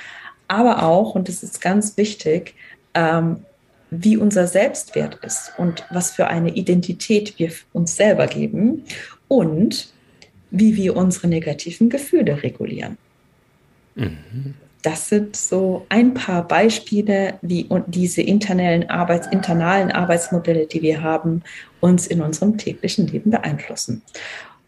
aber 0.49 0.83
auch, 0.83 1.15
und 1.15 1.29
das 1.29 1.45
ist 1.45 1.61
ganz 1.61 1.97
wichtig, 1.97 2.55
ähm, 2.95 3.45
wie 3.91 4.17
unser 4.17 4.49
Selbstwert 4.49 5.25
ist 5.25 5.53
und 5.57 5.85
was 5.91 6.11
für 6.11 6.27
eine 6.27 6.51
Identität 6.51 7.39
wir 7.39 7.53
uns 7.73 7.95
selber 7.95 8.27
geben 8.27 8.85
und 9.29 9.94
wie 10.55 10.77
wir 10.77 10.97
unsere 10.97 11.27
negativen 11.27 11.90
Gefühle 11.90 12.43
regulieren. 12.43 12.97
Mhm. 13.97 14.55
Das 14.83 15.09
sind 15.09 15.35
so 15.35 15.87
ein 15.88 16.12
paar 16.14 16.47
Beispiele, 16.47 17.38
wie 17.43 17.67
diese 17.87 18.21
internalen, 18.21 18.88
Arbeits-, 18.90 19.29
internalen 19.29 19.90
Arbeitsmodelle, 19.90 20.67
die 20.67 20.83
wir 20.83 21.03
haben, 21.03 21.43
uns 21.81 22.07
in 22.07 22.21
unserem 22.21 22.59
täglichen 22.59 23.07
Leben 23.07 23.31
beeinflussen. 23.31 24.03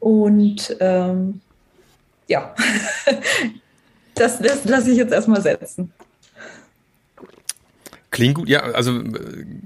Und 0.01 0.77
ähm, 0.81 1.41
ja, 2.29 2.55
das, 4.15 4.39
das 4.39 4.65
lasse 4.65 4.91
ich 4.91 4.97
jetzt 4.97 5.13
erstmal 5.13 5.43
setzen. 5.43 5.93
Klingt 8.17 8.37
gut, 8.37 8.49
ja, 8.49 8.61
also 8.61 9.03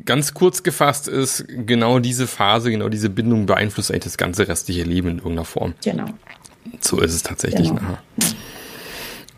ganz 0.04 0.34
kurz 0.34 0.64
gefasst 0.64 1.06
ist 1.06 1.44
genau 1.46 2.00
diese 2.00 2.26
Phase, 2.26 2.72
genau 2.72 2.88
diese 2.88 3.08
Bindung 3.08 3.46
beeinflusst 3.46 3.92
eigentlich 3.92 4.02
das 4.02 4.16
ganze 4.16 4.48
restliche 4.48 4.82
Leben 4.82 5.08
in 5.08 5.16
irgendeiner 5.18 5.44
Form. 5.44 5.74
Genau. 5.84 6.06
So 6.80 6.98
ist 6.98 7.14
es 7.14 7.22
tatsächlich. 7.22 7.68
Genau. 7.68 7.98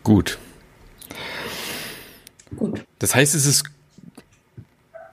Gut. 0.03 0.39
Gut. 2.55 2.83
Das 2.97 3.13
heißt, 3.13 3.35
es 3.35 3.45
ist, 3.45 3.65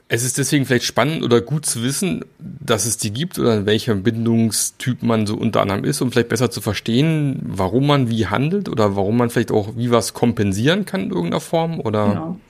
es 0.08 0.24
ist 0.24 0.38
deswegen 0.38 0.64
vielleicht 0.64 0.86
spannend 0.86 1.22
oder 1.22 1.42
gut 1.42 1.66
zu 1.66 1.82
wissen, 1.82 2.24
dass 2.38 2.86
es 2.86 2.96
die 2.96 3.12
gibt 3.12 3.38
oder 3.38 3.54
in 3.54 3.66
welchem 3.66 4.02
Bindungstyp 4.02 5.02
man 5.02 5.26
so 5.26 5.36
unter 5.36 5.60
anderem 5.60 5.84
ist, 5.84 6.00
um 6.00 6.10
vielleicht 6.10 6.30
besser 6.30 6.50
zu 6.50 6.62
verstehen, 6.62 7.38
warum 7.42 7.86
man 7.86 8.08
wie 8.08 8.28
handelt 8.28 8.70
oder 8.70 8.96
warum 8.96 9.18
man 9.18 9.28
vielleicht 9.28 9.50
auch 9.50 9.76
wie 9.76 9.90
was 9.90 10.14
kompensieren 10.14 10.86
kann 10.86 11.02
in 11.02 11.10
irgendeiner 11.10 11.40
Form 11.40 11.80
oder. 11.80 12.08
Genau. 12.08 12.40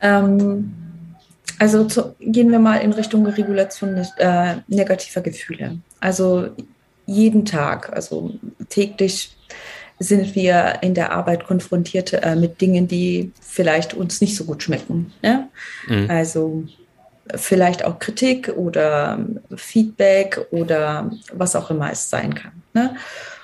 Ähm, 0.00 0.74
also 1.58 1.84
zu, 1.84 2.14
gehen 2.20 2.50
wir 2.50 2.58
mal 2.58 2.76
in 2.76 2.92
Richtung 2.92 3.26
Regulation 3.26 4.06
äh, 4.18 4.56
negativer 4.68 5.20
Gefühle. 5.20 5.78
Also 6.00 6.50
jeden 7.06 7.44
Tag, 7.44 7.92
also 7.92 8.34
täglich 8.68 9.36
sind 9.98 10.34
wir 10.36 10.78
in 10.82 10.94
der 10.94 11.12
Arbeit 11.12 11.46
konfrontiert 11.46 12.12
äh, 12.12 12.36
mit 12.36 12.60
Dingen, 12.60 12.86
die 12.86 13.32
vielleicht 13.40 13.94
uns 13.94 14.20
nicht 14.20 14.36
so 14.36 14.44
gut 14.44 14.62
schmecken. 14.62 15.12
Ne? 15.22 15.48
Mhm. 15.88 16.08
Also 16.08 16.64
vielleicht 17.34 17.84
auch 17.84 17.98
Kritik 17.98 18.52
oder 18.56 19.18
Feedback 19.56 20.46
oder 20.50 21.10
was 21.32 21.56
auch 21.56 21.70
immer 21.70 21.90
es 21.90 22.08
sein 22.08 22.34
kann. 22.34 22.52
Ne? 22.74 22.94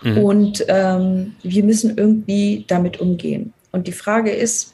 Mhm. 0.03 0.19
Und 0.19 0.65
ähm, 0.69 1.35
wir 1.43 1.65
müssen 1.65 1.99
irgendwie 1.99 2.65
damit 2.69 3.01
umgehen. 3.01 3.53
Und 3.73 3.89
die 3.89 3.93
Frage 3.93 4.31
ist, 4.31 4.74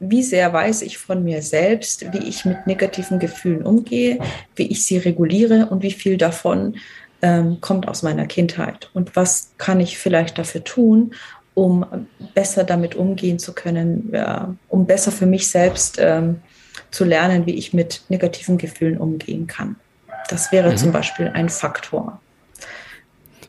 wie 0.00 0.22
sehr 0.22 0.52
weiß 0.52 0.80
ich 0.82 0.96
von 0.98 1.22
mir 1.22 1.42
selbst, 1.42 2.12
wie 2.12 2.26
ich 2.26 2.46
mit 2.46 2.66
negativen 2.66 3.18
Gefühlen 3.18 3.62
umgehe, 3.62 4.18
wie 4.56 4.66
ich 4.66 4.84
sie 4.84 4.96
reguliere 4.96 5.66
und 5.66 5.82
wie 5.82 5.92
viel 5.92 6.16
davon 6.16 6.76
ähm, 7.20 7.60
kommt 7.60 7.86
aus 7.86 8.02
meiner 8.02 8.26
Kindheit 8.26 8.90
und 8.94 9.14
was 9.14 9.52
kann 9.58 9.78
ich 9.78 9.98
vielleicht 9.98 10.38
dafür 10.38 10.64
tun, 10.64 11.12
um 11.52 11.84
besser 12.34 12.64
damit 12.64 12.94
umgehen 12.94 13.38
zu 13.38 13.52
können, 13.52 14.08
ja, 14.12 14.54
um 14.68 14.86
besser 14.86 15.12
für 15.12 15.26
mich 15.26 15.48
selbst 15.48 15.98
ähm, 16.00 16.40
zu 16.90 17.04
lernen, 17.04 17.44
wie 17.44 17.54
ich 17.54 17.74
mit 17.74 18.02
negativen 18.08 18.56
Gefühlen 18.56 18.96
umgehen 18.96 19.46
kann. 19.46 19.76
Das 20.30 20.50
wäre 20.50 20.70
mhm. 20.70 20.76
zum 20.78 20.92
Beispiel 20.92 21.28
ein 21.28 21.50
Faktor. 21.50 22.20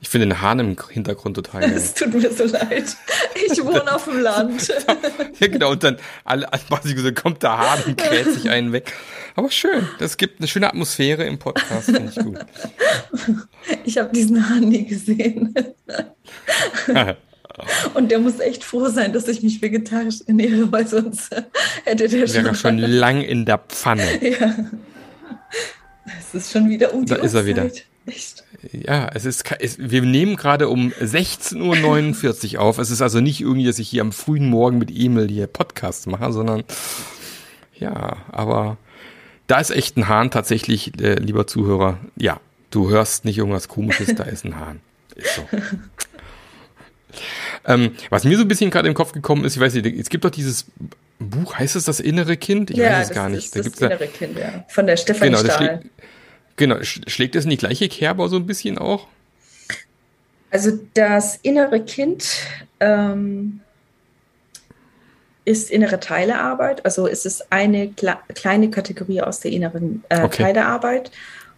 Ich 0.04 0.10
finde 0.10 0.26
den 0.28 0.42
Hahn 0.42 0.60
im 0.60 0.76
Hintergrund 0.90 1.36
total 1.36 1.62
geil. 1.62 1.74
Es 1.76 1.94
tut 1.94 2.12
mir 2.14 2.32
so 2.34 2.46
leid. 2.46 2.98
Ich 3.36 3.64
wohne 3.64 3.94
auf 3.94 4.06
dem 4.06 4.20
Land. 4.20 4.68
ja, 5.40 5.48
genau. 5.48 5.72
Und 5.72 5.84
dann 5.84 5.98
alle, 6.26 6.48
quasi 6.68 6.98
so 6.98 7.12
kommt 7.14 7.44
der 7.44 7.56
Hahn 7.58 7.84
und 7.86 7.98
kräht 7.98 8.26
sich 8.34 8.50
einen 8.50 8.74
weg. 8.74 8.94
Aber 9.36 9.52
schön. 9.52 9.88
Das 10.00 10.18
gibt 10.18 10.40
eine 10.40 10.48
schöne 10.48 10.68
Atmosphäre 10.68 11.24
im 11.26 11.38
Podcast, 11.38 11.86
finde 11.86 12.12
ich 12.16 12.16
gut. 12.16 12.40
Ich 13.84 13.98
habe 13.98 14.12
diesen 14.12 14.50
Hahn 14.50 14.70
nie 14.70 14.86
gesehen. 14.86 15.54
Und 17.94 18.10
der 18.10 18.20
muss 18.20 18.40
echt 18.40 18.64
froh 18.64 18.90
sein, 18.90 19.14
dass 19.14 19.28
ich 19.28 19.44
mich 19.44 19.62
vegetarisch 19.62 20.22
ernähre, 20.26 20.72
weil 20.72 20.88
sonst 20.88 21.30
hätte 21.86 22.08
der 22.08 22.28
schon. 22.28 22.46
Wäre 22.46 22.56
schon 22.56 22.78
lang 22.80 23.22
in 23.22 23.46
der 23.46 23.60
Pfanne. 23.60 24.08
Ja. 24.26 24.56
Es 26.20 26.34
ist 26.34 26.52
schon 26.52 26.70
wieder 26.70 26.94
um 26.94 27.06
die 27.06 27.14
Da 27.14 27.18
ist 27.18 27.34
er 27.34 27.46
wieder. 27.46 27.70
Echt? 28.06 28.41
Ja, 28.72 29.10
es 29.14 29.26
ist, 29.26 29.44
es, 29.60 29.78
wir 29.80 30.02
nehmen 30.04 30.36
gerade 30.36 30.70
um 30.70 30.92
16.49 30.92 32.56
Uhr 32.56 32.62
auf. 32.62 32.78
Es 32.78 32.92
ist 32.92 33.02
also 33.02 33.20
nicht 33.20 33.42
irgendwie, 33.42 33.66
dass 33.66 33.80
ich 33.80 33.90
hier 33.90 34.02
am 34.02 34.12
frühen 34.12 34.50
Morgen 34.50 34.78
mit 34.78 34.92
Emil 34.92 35.28
hier 35.30 35.48
Podcast 35.48 36.06
mache, 36.08 36.32
sondern 36.32 36.64
ja, 37.80 38.18
aber 38.32 38.78
da 39.48 39.60
ist 39.60 39.72
echt 39.72 39.98
ein 39.98 40.08
Hahn 40.08 40.30
tatsächlich, 40.30 41.00
äh, 41.02 41.16
lieber 41.16 41.48
Zuhörer. 41.48 41.98
Ja, 42.16 42.40
du 42.70 42.90
hörst 42.90 43.26
nicht 43.26 43.40
irgendwas 43.40 43.68
komisches, 43.68 44.14
da 44.16 44.24
ist 44.24 44.46
ein 44.46 44.60
Hahn. 44.60 44.80
Ist 45.16 45.36
so. 45.36 45.48
ähm, 47.66 47.92
was 48.12 48.24
mir 48.24 48.38
so 48.38 48.44
ein 48.44 48.48
bisschen 48.48 48.70
gerade 48.70 48.88
im 48.88 48.94
Kopf 48.94 49.12
gekommen 49.12 49.44
ist, 49.44 49.56
ich 49.56 49.62
weiß 49.62 49.74
nicht, 49.74 49.88
es 49.88 50.10
gibt 50.10 50.24
doch 50.24 50.30
dieses 50.30 50.68
Buch, 51.18 51.56
heißt 51.56 51.76
es 51.76 51.86
das 51.86 52.00
innere 52.00 52.38
Kind? 52.38 52.70
Ich 52.72 52.78
ja, 52.78 52.92
weiß 52.92 53.10
es 53.10 53.16
gar 53.16 53.30
nicht. 53.30 53.56
Ist 53.56 53.56
da 53.56 53.62
das 53.62 53.80
innere 53.80 53.98
da, 53.98 54.06
Kind, 54.06 54.38
ja. 54.38 54.66
Von 54.68 54.88
der 54.88 54.98
Stefanie 54.98 55.32
genau, 55.32 55.44
Stahl. 55.44 55.82
Genau, 56.56 56.78
schlägt 56.82 57.36
das 57.36 57.46
in 57.46 57.50
die 57.50 57.58
gleiche 57.58 57.90
Kerbe 57.90 58.28
so 58.30 58.36
ein 58.36 58.46
bisschen 58.46 58.78
auch? 58.78 59.08
Also 60.52 60.78
das 60.94 61.38
innere 61.38 61.80
Kind 61.80 62.28
ähm, 62.82 63.62
ist 65.46 65.72
innere 65.72 66.00
Teilearbeit, 66.00 66.84
also 66.84 67.08
es 67.08 67.26
ist 67.26 67.52
eine 67.52 67.90
kle 67.92 68.18
kleine 68.36 68.70
Kategorie 68.70 69.22
aus 69.22 69.40
der 69.40 69.52
inneren 69.52 70.04
äh, 70.10 70.22
okay. 70.22 70.44
Teilearbeit 70.44 71.12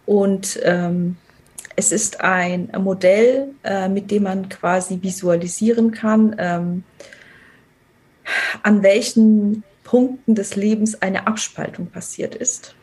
und 0.06 0.60
ähm, 0.62 1.16
es 1.76 1.90
ist 1.92 2.20
ein 2.20 2.70
Modell, 2.78 3.48
äh, 3.64 3.88
mit 3.88 4.10
dem 4.10 4.24
man 4.24 4.48
quasi 4.48 5.02
visualisieren 5.02 5.90
kann, 5.90 6.36
ähm, 6.38 6.84
an 8.62 8.82
welchen 8.82 9.64
Punkten 9.82 10.34
des 10.34 10.56
Lebens 10.56 11.02
eine 11.02 11.26
Abspaltung 11.26 11.86
passiert 11.88 12.34
ist. 12.34 12.74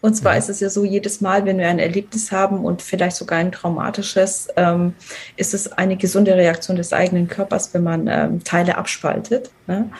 Und 0.00 0.14
zwar 0.14 0.32
mhm. 0.32 0.38
ist 0.38 0.48
es 0.48 0.60
ja 0.60 0.70
so, 0.70 0.84
jedes 0.84 1.20
Mal, 1.20 1.44
wenn 1.44 1.58
wir 1.58 1.68
ein 1.68 1.78
Erlebnis 1.78 2.30
haben 2.32 2.64
und 2.64 2.82
vielleicht 2.82 3.16
sogar 3.16 3.38
ein 3.38 3.52
traumatisches, 3.52 4.48
ähm, 4.56 4.94
ist 5.36 5.54
es 5.54 5.72
eine 5.72 5.96
gesunde 5.96 6.36
Reaktion 6.36 6.76
des 6.76 6.92
eigenen 6.92 7.28
Körpers, 7.28 7.74
wenn 7.74 7.82
man 7.82 8.06
ähm, 8.06 8.44
Teile 8.44 8.76
abspaltet. 8.76 9.50
Ne? 9.66 9.90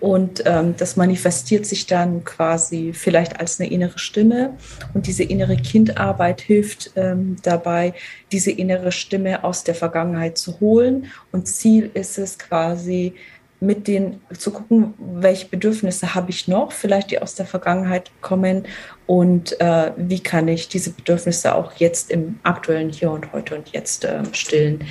Und 0.00 0.44
ähm, 0.46 0.74
das 0.76 0.96
manifestiert 0.96 1.66
sich 1.66 1.86
dann 1.86 2.22
quasi 2.22 2.92
vielleicht 2.92 3.40
als 3.40 3.58
eine 3.58 3.68
innere 3.70 3.98
Stimme. 3.98 4.56
Und 4.94 5.08
diese 5.08 5.24
innere 5.24 5.56
Kindarbeit 5.56 6.40
hilft 6.40 6.92
ähm, 6.94 7.36
dabei, 7.42 7.94
diese 8.30 8.52
innere 8.52 8.92
Stimme 8.92 9.42
aus 9.42 9.64
der 9.64 9.74
Vergangenheit 9.74 10.38
zu 10.38 10.60
holen. 10.60 11.06
Und 11.32 11.48
Ziel 11.48 11.90
ist 11.94 12.16
es 12.18 12.38
quasi, 12.38 13.14
mit 13.60 13.88
den 13.88 14.20
zu 14.36 14.52
gucken, 14.52 14.94
welche 14.98 15.46
Bedürfnisse 15.46 16.14
habe 16.14 16.30
ich 16.30 16.46
noch, 16.48 16.72
vielleicht 16.72 17.10
die 17.10 17.20
aus 17.20 17.34
der 17.34 17.46
Vergangenheit 17.46 18.10
kommen 18.20 18.66
und 19.06 19.60
äh, 19.60 19.92
wie 19.96 20.20
kann 20.20 20.48
ich 20.48 20.68
diese 20.68 20.90
Bedürfnisse 20.90 21.54
auch 21.54 21.72
jetzt 21.72 22.10
im 22.10 22.38
aktuellen 22.44 22.90
Hier 22.90 23.10
und 23.10 23.32
heute 23.32 23.56
und 23.56 23.70
jetzt 23.70 24.04
äh, 24.04 24.22
stillen. 24.32 24.84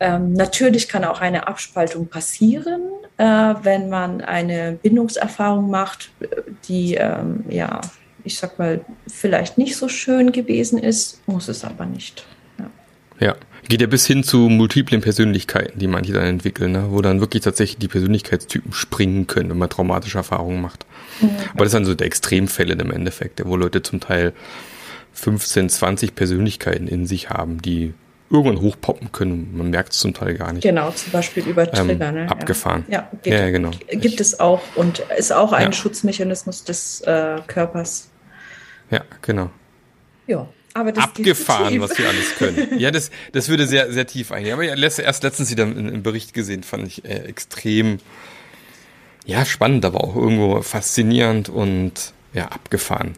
Ähm, 0.00 0.32
natürlich 0.32 0.88
kann 0.88 1.04
auch 1.04 1.20
eine 1.20 1.48
Abspaltung 1.48 2.06
passieren, 2.06 2.82
äh, 3.16 3.24
wenn 3.24 3.88
man 3.88 4.20
eine 4.20 4.78
Bindungserfahrung 4.82 5.70
macht, 5.70 6.10
die 6.68 6.94
ähm, 6.94 7.44
ja, 7.48 7.80
ich 8.24 8.38
sag 8.38 8.58
mal, 8.58 8.84
vielleicht 9.06 9.58
nicht 9.58 9.76
so 9.76 9.88
schön 9.88 10.32
gewesen 10.32 10.78
ist, 10.78 11.26
muss 11.28 11.48
es 11.48 11.64
aber 11.64 11.86
nicht. 11.86 12.26
Ja. 12.58 13.26
ja. 13.26 13.36
Geht 13.68 13.80
ja 13.80 13.86
bis 13.86 14.06
hin 14.06 14.22
zu 14.22 14.48
multiplen 14.48 15.00
Persönlichkeiten, 15.00 15.78
die 15.78 15.86
manche 15.86 16.12
dann 16.12 16.26
entwickeln, 16.26 16.72
ne? 16.72 16.86
wo 16.90 17.00
dann 17.00 17.20
wirklich 17.20 17.42
tatsächlich 17.42 17.78
die 17.78 17.88
Persönlichkeitstypen 17.88 18.72
springen 18.72 19.26
können, 19.26 19.50
wenn 19.50 19.58
man 19.58 19.70
traumatische 19.70 20.18
Erfahrungen 20.18 20.60
macht. 20.60 20.84
Mhm. 21.20 21.30
Aber 21.54 21.64
das 21.64 21.72
sind 21.72 21.84
so 21.84 21.94
die 21.94 22.04
Extremfälle 22.04 22.74
im 22.74 22.90
Endeffekt, 22.90 23.42
wo 23.44 23.56
Leute 23.56 23.82
zum 23.82 24.00
Teil 24.00 24.32
15, 25.14 25.68
20 25.68 26.14
Persönlichkeiten 26.14 26.88
in 26.88 27.06
sich 27.06 27.30
haben, 27.30 27.62
die 27.62 27.94
irgendwann 28.30 28.60
hochpoppen 28.60 29.12
können. 29.12 29.56
Man 29.56 29.70
merkt 29.70 29.92
es 29.92 29.98
zum 29.98 30.12
Teil 30.12 30.34
gar 30.34 30.52
nicht. 30.52 30.62
Genau, 30.62 30.90
zum 30.90 31.12
Beispiel 31.12 31.46
über 31.46 31.62
ähm, 31.62 31.88
Trigger. 31.88 32.08
Ähm, 32.08 32.14
ne? 32.14 32.30
Abgefahren. 32.30 32.84
Ja, 32.88 33.08
geht, 33.22 33.32
ja, 33.32 33.50
genau. 33.50 33.70
Gibt 33.90 34.20
es 34.20 34.40
auch 34.40 34.60
und 34.74 35.04
ist 35.16 35.32
auch 35.32 35.52
ein 35.52 35.66
ja. 35.66 35.72
Schutzmechanismus 35.72 36.64
des 36.64 37.00
äh, 37.02 37.36
Körpers. 37.46 38.08
Ja, 38.90 39.02
genau. 39.22 39.50
Ja 40.26 40.48
abgefahren, 40.74 41.80
was 41.80 41.96
wir 41.96 42.08
alles 42.08 42.34
können. 42.36 42.68
Ja, 42.78 42.90
das, 42.90 43.10
das 43.32 43.48
würde 43.48 43.66
sehr, 43.66 43.92
sehr 43.92 44.06
tief 44.06 44.32
eingehen. 44.32 44.54
Aber 44.54 44.64
ja, 44.64 44.74
erst 44.74 45.22
letztens 45.22 45.50
wieder 45.50 45.62
im 45.62 46.02
Bericht 46.02 46.34
gesehen, 46.34 46.62
fand 46.62 46.86
ich 46.86 47.04
äh, 47.04 47.20
extrem, 47.26 47.98
ja, 49.24 49.44
spannend, 49.44 49.84
aber 49.84 50.02
auch 50.02 50.16
irgendwo 50.16 50.60
faszinierend 50.62 51.48
und 51.48 52.12
ja, 52.32 52.46
abgefahren, 52.46 53.14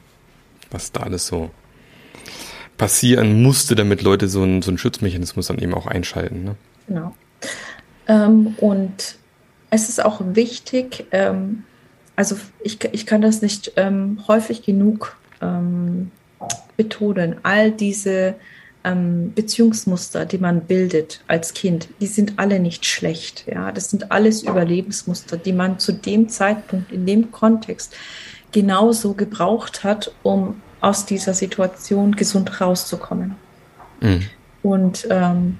was 0.71 0.93
da 0.93 1.01
alles 1.01 1.27
so 1.27 1.51
passieren 2.77 3.43
musste, 3.43 3.75
damit 3.75 4.03
Leute 4.03 4.29
so 4.29 4.43
einen, 4.43 4.61
so 4.61 4.71
einen 4.71 4.79
Schutzmechanismus 4.79 5.47
dann 5.47 5.59
eben 5.59 5.73
auch 5.73 5.87
einschalten. 5.87 6.45
Ne? 6.45 6.57
Genau. 6.87 7.15
Ähm, 8.07 8.55
und 8.59 9.17
es 9.71 9.89
ist 9.89 10.05
auch 10.05 10.21
wichtig, 10.23 11.07
ähm, 11.11 11.65
also 12.15 12.37
ich, 12.63 12.79
ich 12.93 13.07
kann 13.07 13.21
das 13.21 13.43
nicht 13.43 13.73
ähm, 13.77 14.23
häufig 14.29 14.63
genug 14.63 15.17
ähm, 15.41 16.11
betonen, 16.77 17.37
all 17.43 17.71
diese 17.71 18.35
ähm, 18.85 19.33
Beziehungsmuster, 19.35 20.25
die 20.25 20.39
man 20.39 20.63
bildet 20.63 21.21
als 21.27 21.55
Kind, 21.55 21.89
die 22.01 22.07
sind 22.07 22.39
alle 22.39 22.61
nicht 22.61 22.87
schlecht. 22.87 23.45
Ja, 23.47 23.73
das 23.73 23.91
sind 23.91 24.13
alles 24.13 24.43
Überlebensmuster, 24.43 25.37
die 25.37 25.53
man 25.53 25.79
zu 25.79 25.93
dem 25.93 26.29
Zeitpunkt, 26.29 26.93
in 26.93 27.05
dem 27.05 27.33
Kontext 27.33 27.95
genauso 28.53 29.15
gebraucht 29.15 29.83
hat, 29.85 30.13
um 30.23 30.63
aus 30.81 31.05
dieser 31.05 31.35
Situation 31.35 32.15
gesund 32.15 32.61
rauszukommen. 32.61 33.35
Mhm. 34.01 34.23
Und 34.63 35.07
ähm, 35.11 35.59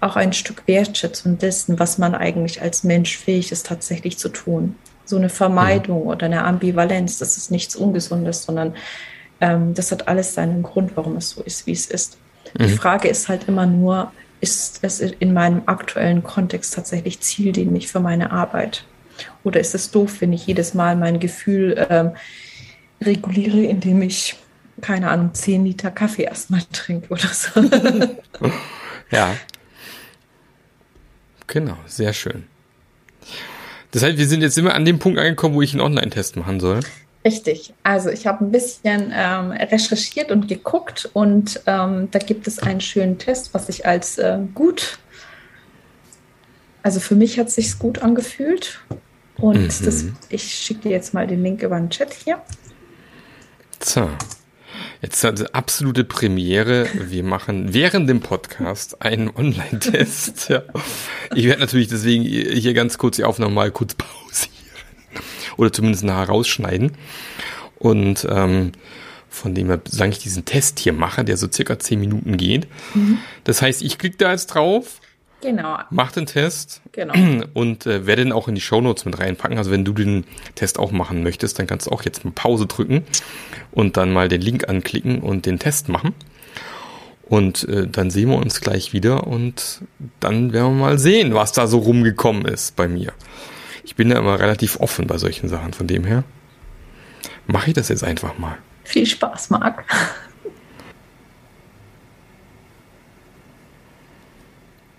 auch 0.00 0.16
ein 0.16 0.32
Stück 0.32 0.62
Wertschätzung 0.66 1.38
dessen, 1.38 1.78
was 1.78 1.98
man 1.98 2.14
eigentlich 2.14 2.62
als 2.62 2.84
Mensch 2.84 3.16
fähig 3.16 3.52
ist, 3.52 3.66
tatsächlich 3.66 4.16
zu 4.18 4.28
tun. 4.28 4.76
So 5.04 5.16
eine 5.16 5.28
Vermeidung 5.28 6.02
mhm. 6.02 6.08
oder 6.08 6.26
eine 6.26 6.44
Ambivalenz, 6.44 7.18
das 7.18 7.36
ist 7.36 7.50
nichts 7.50 7.74
Ungesundes, 7.74 8.44
sondern 8.44 8.74
ähm, 9.40 9.74
das 9.74 9.90
hat 9.92 10.08
alles 10.08 10.34
seinen 10.34 10.62
Grund, 10.62 10.96
warum 10.96 11.16
es 11.16 11.30
so 11.30 11.42
ist, 11.42 11.66
wie 11.66 11.72
es 11.72 11.86
ist. 11.86 12.18
Mhm. 12.58 12.66
Die 12.66 12.76
Frage 12.76 13.08
ist 13.08 13.28
halt 13.28 13.48
immer 13.48 13.66
nur, 13.66 14.12
ist 14.40 14.80
es 14.82 15.00
in 15.00 15.32
meinem 15.32 15.62
aktuellen 15.66 16.22
Kontext 16.22 16.74
tatsächlich 16.74 17.20
zieldienlich 17.20 17.88
für 17.88 18.00
meine 18.00 18.30
Arbeit? 18.30 18.84
Oder 19.44 19.60
ist 19.60 19.74
es 19.74 19.90
doof, 19.90 20.20
wenn 20.20 20.32
ich 20.32 20.46
jedes 20.46 20.74
Mal 20.74 20.96
mein 20.96 21.20
Gefühl 21.20 21.86
ähm, 21.90 22.12
reguliere, 23.02 23.62
indem 23.62 24.02
ich, 24.02 24.36
keine 24.80 25.10
Ahnung, 25.10 25.34
10 25.34 25.64
Liter 25.64 25.90
Kaffee 25.90 26.22
erstmal 26.22 26.62
trinke 26.72 27.08
oder 27.08 27.28
so? 27.28 27.60
ja. 29.10 29.34
Genau, 31.46 31.76
sehr 31.86 32.12
schön. 32.12 32.44
Das 33.90 34.04
heißt, 34.04 34.18
wir 34.18 34.26
sind 34.26 34.40
jetzt 34.40 34.56
immer 34.56 34.74
an 34.74 34.84
dem 34.84 35.00
Punkt 35.00 35.18
angekommen, 35.18 35.54
wo 35.54 35.62
ich 35.62 35.72
einen 35.72 35.80
Online-Test 35.80 36.36
machen 36.36 36.60
soll. 36.60 36.80
Richtig. 37.24 37.74
Also 37.82 38.08
ich 38.08 38.26
habe 38.26 38.44
ein 38.44 38.50
bisschen 38.50 39.12
ähm, 39.14 39.50
recherchiert 39.50 40.30
und 40.30 40.48
geguckt 40.48 41.10
und 41.12 41.60
ähm, 41.66 42.08
da 42.10 42.18
gibt 42.18 42.46
es 42.46 42.58
einen 42.60 42.80
schönen 42.80 43.18
Test, 43.18 43.52
was 43.52 43.68
ich 43.68 43.84
als 43.84 44.16
äh, 44.16 44.38
gut, 44.54 44.98
also 46.82 46.98
für 46.98 47.14
mich 47.14 47.38
hat 47.38 47.48
es 47.48 47.56
sich 47.56 47.78
gut 47.78 47.98
angefühlt 47.98 48.80
und 49.36 49.80
mhm. 49.80 49.84
das, 49.84 50.06
ich 50.30 50.42
schicke 50.44 50.82
dir 50.82 50.90
jetzt 50.92 51.12
mal 51.12 51.26
den 51.26 51.42
Link 51.42 51.62
über 51.62 51.78
den 51.78 51.90
Chat 51.90 52.14
hier. 52.14 52.40
So. 53.82 54.08
Jetzt 55.02 55.24
eine 55.24 55.54
absolute 55.54 56.04
Premiere. 56.04 56.86
Wir 56.94 57.24
machen 57.24 57.72
während 57.72 58.08
dem 58.08 58.20
Podcast 58.20 59.00
einen 59.02 59.30
Online-Test. 59.34 60.48
Ja. 60.50 60.62
Ich 61.34 61.46
werde 61.46 61.60
natürlich 61.60 61.88
deswegen 61.88 62.24
hier 62.24 62.74
ganz 62.74 62.98
kurz 62.98 63.16
die 63.16 63.24
Aufnahme 63.24 63.54
mal 63.54 63.70
kurz 63.70 63.94
pausieren. 63.94 64.59
Oder 65.60 65.72
zumindest 65.72 66.04
nachher 66.04 66.28
rausschneiden. 66.28 66.92
Und 67.78 68.26
ähm, 68.30 68.72
von 69.28 69.54
dem 69.54 69.66
her, 69.68 69.80
solange 69.86 70.12
ich 70.12 70.18
diesen 70.18 70.46
Test 70.46 70.78
hier 70.80 70.94
mache, 70.94 71.22
der 71.22 71.36
so 71.36 71.48
circa 71.50 71.78
10 71.78 72.00
Minuten 72.00 72.38
geht. 72.38 72.66
Mhm. 72.94 73.18
Das 73.44 73.60
heißt, 73.60 73.82
ich 73.82 73.98
klicke 73.98 74.16
da 74.16 74.32
jetzt 74.32 74.46
drauf. 74.46 75.00
Genau. 75.42 75.78
Mach 75.90 76.12
den 76.12 76.24
Test. 76.24 76.80
Genau. 76.92 77.14
Und 77.54 77.84
äh, 77.84 78.06
werde 78.06 78.24
den 78.24 78.32
auch 78.32 78.48
in 78.48 78.54
die 78.54 78.60
Shownotes 78.62 79.04
mit 79.04 79.18
reinpacken. 79.18 79.58
Also 79.58 79.70
wenn 79.70 79.84
du 79.84 79.92
den 79.92 80.24
Test 80.54 80.78
auch 80.78 80.92
machen 80.92 81.22
möchtest, 81.22 81.58
dann 81.58 81.66
kannst 81.66 81.86
du 81.86 81.90
auch 81.90 82.02
jetzt 82.04 82.24
mal 82.24 82.32
Pause 82.32 82.66
drücken 82.66 83.04
und 83.70 83.98
dann 83.98 84.12
mal 84.12 84.28
den 84.28 84.40
Link 84.40 84.66
anklicken 84.66 85.20
und 85.20 85.44
den 85.44 85.58
Test 85.58 85.90
machen. 85.90 86.14
Und 87.28 87.68
äh, 87.68 87.86
dann 87.86 88.10
sehen 88.10 88.30
wir 88.30 88.38
uns 88.38 88.60
gleich 88.60 88.94
wieder 88.94 89.26
und 89.26 89.82
dann 90.18 90.54
werden 90.54 90.76
wir 90.76 90.84
mal 90.84 90.98
sehen, 90.98 91.34
was 91.34 91.52
da 91.52 91.66
so 91.66 91.78
rumgekommen 91.78 92.44
ist 92.46 92.76
bei 92.76 92.88
mir. 92.88 93.12
Ich 93.90 93.96
bin 93.96 94.08
ja 94.08 94.20
immer 94.20 94.38
relativ 94.38 94.78
offen 94.78 95.08
bei 95.08 95.18
solchen 95.18 95.48
Sachen, 95.48 95.72
von 95.72 95.88
dem 95.88 96.04
her 96.04 96.22
mache 97.48 97.70
ich 97.70 97.74
das 97.74 97.88
jetzt 97.88 98.04
einfach 98.04 98.38
mal. 98.38 98.56
Viel 98.84 99.04
Spaß, 99.04 99.50
Marc. 99.50 99.84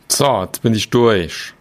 So, 0.09 0.41
jetzt 0.43 0.61
bin 0.61 0.73
ich 0.73 0.89
durch. 0.89 1.53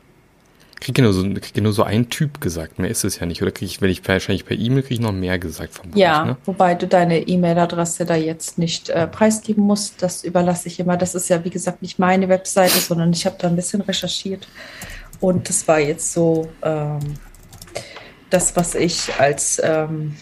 Kriege 0.80 1.02
nur, 1.02 1.12
so, 1.12 1.22
krieg 1.22 1.56
nur 1.62 1.72
so 1.72 1.84
einen 1.84 2.10
Typ 2.10 2.40
gesagt. 2.40 2.80
Mehr 2.80 2.90
ist 2.90 3.04
es 3.04 3.20
ja 3.20 3.26
nicht. 3.26 3.42
Oder 3.42 3.52
kriege 3.52 3.70
ich, 3.70 3.80
wenn 3.80 3.90
ich 3.90 4.06
wahrscheinlich 4.08 4.44
per 4.44 4.58
E-Mail 4.58 4.82
kriege 4.82 4.94
ich 4.94 5.00
noch 5.00 5.12
mehr 5.12 5.38
gesagt 5.38 5.74
vom 5.74 5.92
Ja, 5.94 6.24
ne? 6.24 6.36
wobei 6.46 6.74
du 6.74 6.88
deine 6.88 7.28
E-Mail-Adresse 7.28 8.06
da 8.06 8.16
jetzt 8.16 8.58
nicht 8.58 8.88
äh, 8.88 9.06
preisgeben 9.06 9.62
musst. 9.62 10.02
Das 10.02 10.24
überlasse 10.24 10.66
ich 10.66 10.80
immer. 10.80 10.96
Das 10.96 11.14
ist 11.14 11.28
ja, 11.28 11.44
wie 11.44 11.50
gesagt, 11.50 11.80
nicht 11.80 12.00
meine 12.00 12.28
Webseite, 12.28 12.80
sondern 12.80 13.12
ich 13.12 13.24
habe 13.24 13.36
da 13.38 13.46
ein 13.46 13.54
bisschen 13.54 13.82
recherchiert. 13.82 14.48
Und 15.20 15.48
das 15.48 15.68
war 15.68 15.78
jetzt 15.78 16.12
so 16.12 16.50
ähm, 16.62 17.14
das, 18.30 18.56
was 18.56 18.74
ich 18.74 19.14
als 19.18 19.60
ähm, 19.62 20.16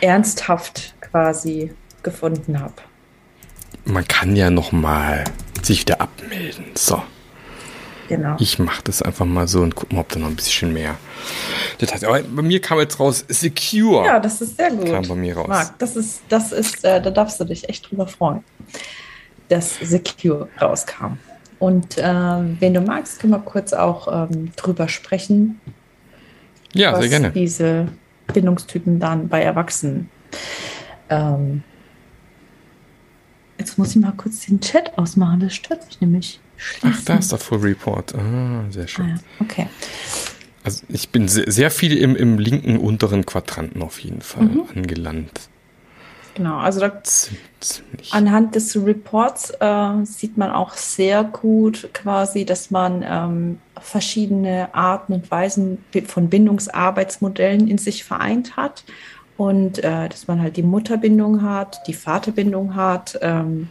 ernsthaft 0.00 0.94
quasi 1.00 1.72
gefunden 2.02 2.60
habe. 2.60 2.74
Man 3.84 4.06
kann 4.06 4.36
ja 4.36 4.50
noch 4.50 4.72
mal 4.72 5.24
sich 5.62 5.80
wieder 5.80 6.00
abmelden. 6.00 6.66
So. 6.74 7.02
Genau. 8.08 8.36
Ich 8.38 8.58
mache 8.58 8.82
das 8.84 9.02
einfach 9.02 9.24
mal 9.24 9.48
so 9.48 9.62
und 9.62 9.74
guck 9.74 9.92
mal, 9.92 10.00
ob 10.00 10.10
da 10.10 10.18
noch 10.18 10.28
ein 10.28 10.36
bisschen 10.36 10.72
mehr. 10.72 10.96
Das 11.78 11.92
heißt, 11.92 12.04
aber 12.04 12.22
bei 12.22 12.42
mir 12.42 12.60
kam 12.60 12.78
jetzt 12.78 13.00
raus 13.00 13.24
Secure. 13.28 14.04
Ja, 14.04 14.20
das 14.20 14.40
ist 14.42 14.56
sehr 14.56 14.70
gut. 14.70 14.90
Kam 14.90 15.08
bei 15.08 15.14
mir 15.14 15.36
raus. 15.36 15.48
Marc, 15.48 15.78
das 15.78 15.96
ist, 15.96 16.22
das 16.28 16.52
ist, 16.52 16.84
äh, 16.84 17.00
da 17.00 17.10
darfst 17.10 17.40
du 17.40 17.44
dich 17.44 17.68
echt 17.68 17.90
drüber 17.90 18.06
freuen, 18.06 18.44
dass 19.48 19.78
Secure 19.80 20.48
rauskam. 20.60 21.18
Und 21.64 21.96
äh, 21.96 22.04
wenn 22.04 22.74
du 22.74 22.82
magst, 22.82 23.20
können 23.20 23.32
wir 23.32 23.38
kurz 23.38 23.72
auch 23.72 24.28
ähm, 24.30 24.52
drüber 24.54 24.86
sprechen. 24.86 25.62
Ja, 26.74 26.94
sehr 27.00 27.08
gerne. 27.08 27.30
Diese 27.30 27.88
Bindungstypen 28.34 29.00
dann 29.00 29.28
bei 29.28 29.40
Erwachsenen. 29.40 30.10
Ähm, 31.08 31.62
jetzt 33.56 33.78
muss 33.78 33.96
ich 33.96 34.02
mal 34.02 34.12
kurz 34.14 34.44
den 34.44 34.60
Chat 34.60 34.98
ausmachen, 34.98 35.40
das 35.40 35.54
stört 35.54 35.86
mich 35.86 36.02
nämlich. 36.02 36.38
Schließen. 36.58 36.92
Ach, 36.92 37.04
da 37.06 37.14
ist 37.16 37.32
der 37.32 37.38
Full 37.38 37.60
Report. 37.60 38.14
Ah, 38.14 38.64
sehr 38.68 38.86
schön. 38.86 39.18
Ah. 39.18 39.20
Okay. 39.40 39.66
Also 40.64 40.82
ich 40.90 41.08
bin 41.08 41.28
sehr, 41.28 41.50
sehr 41.50 41.70
viel 41.70 41.96
im, 41.96 42.14
im 42.14 42.38
linken 42.38 42.76
unteren 42.76 43.24
Quadranten 43.24 43.80
auf 43.80 44.00
jeden 44.00 44.20
Fall 44.20 44.44
mhm. 44.44 44.64
angelandet. 44.74 45.48
Genau, 46.34 46.58
also 46.58 46.80
da, 46.80 46.92
anhand 48.10 48.56
des 48.56 48.76
Reports 48.76 49.52
äh, 49.60 50.04
sieht 50.04 50.36
man 50.36 50.50
auch 50.50 50.74
sehr 50.74 51.22
gut 51.22 51.90
quasi, 51.92 52.44
dass 52.44 52.70
man 52.70 53.04
ähm, 53.06 53.58
verschiedene 53.80 54.74
Arten 54.74 55.12
und 55.12 55.30
Weisen 55.30 55.84
von 56.06 56.28
Bindungsarbeitsmodellen 56.28 57.68
in 57.68 57.78
sich 57.78 58.04
vereint 58.04 58.56
hat 58.56 58.84
und 59.36 59.78
äh, 59.78 60.08
dass 60.08 60.26
man 60.26 60.42
halt 60.42 60.56
die 60.56 60.62
Mutterbindung 60.62 61.42
hat, 61.42 61.86
die 61.86 61.94
Vaterbindung 61.94 62.74
hat, 62.74 63.18
ähm, 63.22 63.68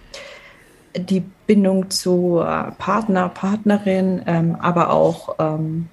die 0.96 1.24
Bindung 1.48 1.90
zu 1.90 2.40
äh, 2.40 2.72
Partner, 2.78 3.30
Partnerin, 3.30 4.22
ähm, 4.26 4.56
aber 4.60 4.92
auch 4.92 5.36
ähm, 5.40 5.90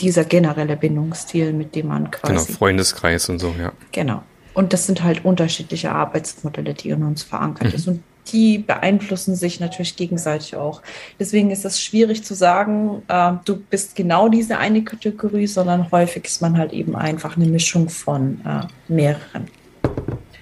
dieser 0.00 0.24
generelle 0.24 0.76
Bindungsstil, 0.76 1.52
mit 1.52 1.74
dem 1.74 1.88
man 1.88 2.10
quasi. 2.10 2.32
Genau, 2.32 2.58
Freundeskreis 2.58 3.28
und 3.28 3.38
so, 3.38 3.54
ja. 3.60 3.72
Genau. 3.92 4.22
Und 4.54 4.72
das 4.72 4.86
sind 4.86 5.02
halt 5.02 5.24
unterschiedliche 5.24 5.92
Arbeitsmodelle, 5.92 6.74
die 6.74 6.90
in 6.90 7.02
uns 7.02 7.22
verankert 7.22 7.68
mhm. 7.68 7.74
ist. 7.74 7.88
Und 7.88 8.02
die 8.32 8.58
beeinflussen 8.58 9.34
sich 9.34 9.60
natürlich 9.60 9.96
gegenseitig 9.96 10.56
auch. 10.56 10.82
Deswegen 11.18 11.50
ist 11.50 11.64
es 11.64 11.80
schwierig 11.80 12.24
zu 12.24 12.34
sagen, 12.34 13.02
äh, 13.08 13.32
du 13.44 13.56
bist 13.56 13.96
genau 13.96 14.28
diese 14.28 14.58
eine 14.58 14.82
Kategorie, 14.84 15.46
sondern 15.46 15.90
häufig 15.90 16.26
ist 16.26 16.42
man 16.42 16.58
halt 16.58 16.72
eben 16.72 16.96
einfach 16.96 17.36
eine 17.36 17.46
Mischung 17.46 17.88
von 17.88 18.40
äh, 18.44 18.92
mehreren. 18.92 19.48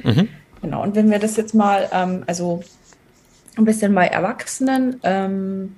Mhm. 0.03 0.29
Genau. 0.63 0.83
Und 0.83 0.95
wenn 0.95 1.11
wir 1.11 1.19
das 1.19 1.37
jetzt 1.37 1.55
mal, 1.55 1.89
ähm, 1.93 2.25
also 2.27 2.63
ein 3.57 3.65
bisschen 3.65 3.95
bei 3.95 4.07
Erwachsenen 4.07 5.01
ähm, 5.03 5.77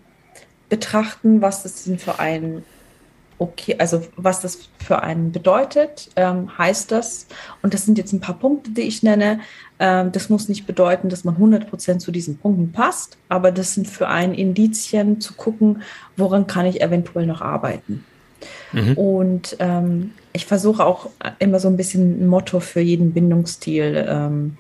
betrachten, 0.69 1.41
was 1.41 1.63
das 1.63 1.85
denn 1.85 1.99
für 1.99 2.19
ein 2.19 2.65
okay, 3.39 3.77
also 3.79 4.03
was 4.17 4.41
das 4.41 4.69
für 4.85 5.03
einen 5.03 5.33
bedeutet, 5.33 6.11
ähm, 6.17 6.57
heißt 6.59 6.91
das, 6.91 7.27
und 7.63 7.73
das 7.75 7.85
sind 7.85 7.99
jetzt 7.99 8.13
ein 8.13 8.21
paar 8.21 8.39
Punkte, 8.39 8.71
die 8.71 8.83
ich 8.83 9.03
nenne, 9.03 9.41
ähm, 9.79 10.13
das 10.13 10.29
muss 10.29 10.49
nicht 10.49 10.67
bedeuten, 10.67 11.09
dass 11.09 11.25
man 11.25 11.37
100% 11.37 11.99
zu 11.99 12.11
diesen 12.11 12.39
Punkten 12.39 12.73
passt, 12.73 13.17
aber 13.29 13.53
das 13.53 13.75
sind 13.75 13.87
für 13.87 14.09
einen 14.09 14.35
Indizien 14.35 15.21
zu 15.21 15.35
gucken, 15.35 15.83
woran 16.17 16.47
kann 16.47 16.67
ich 16.67 16.81
eventuell 16.81 17.27
noch 17.27 17.41
arbeiten. 17.41 18.05
Mhm. 18.73 18.93
Und 18.95 19.57
ähm, 19.61 20.13
ich 20.33 20.47
versuche 20.47 20.85
auch 20.85 21.11
immer 21.39 21.61
so 21.61 21.69
ein 21.69 21.77
bisschen 21.77 22.23
ein 22.23 22.27
Motto 22.27 22.61
für 22.61 22.81
jeden 22.81 23.13
Bindungsstil 23.13 24.05
ähm, 24.09 24.57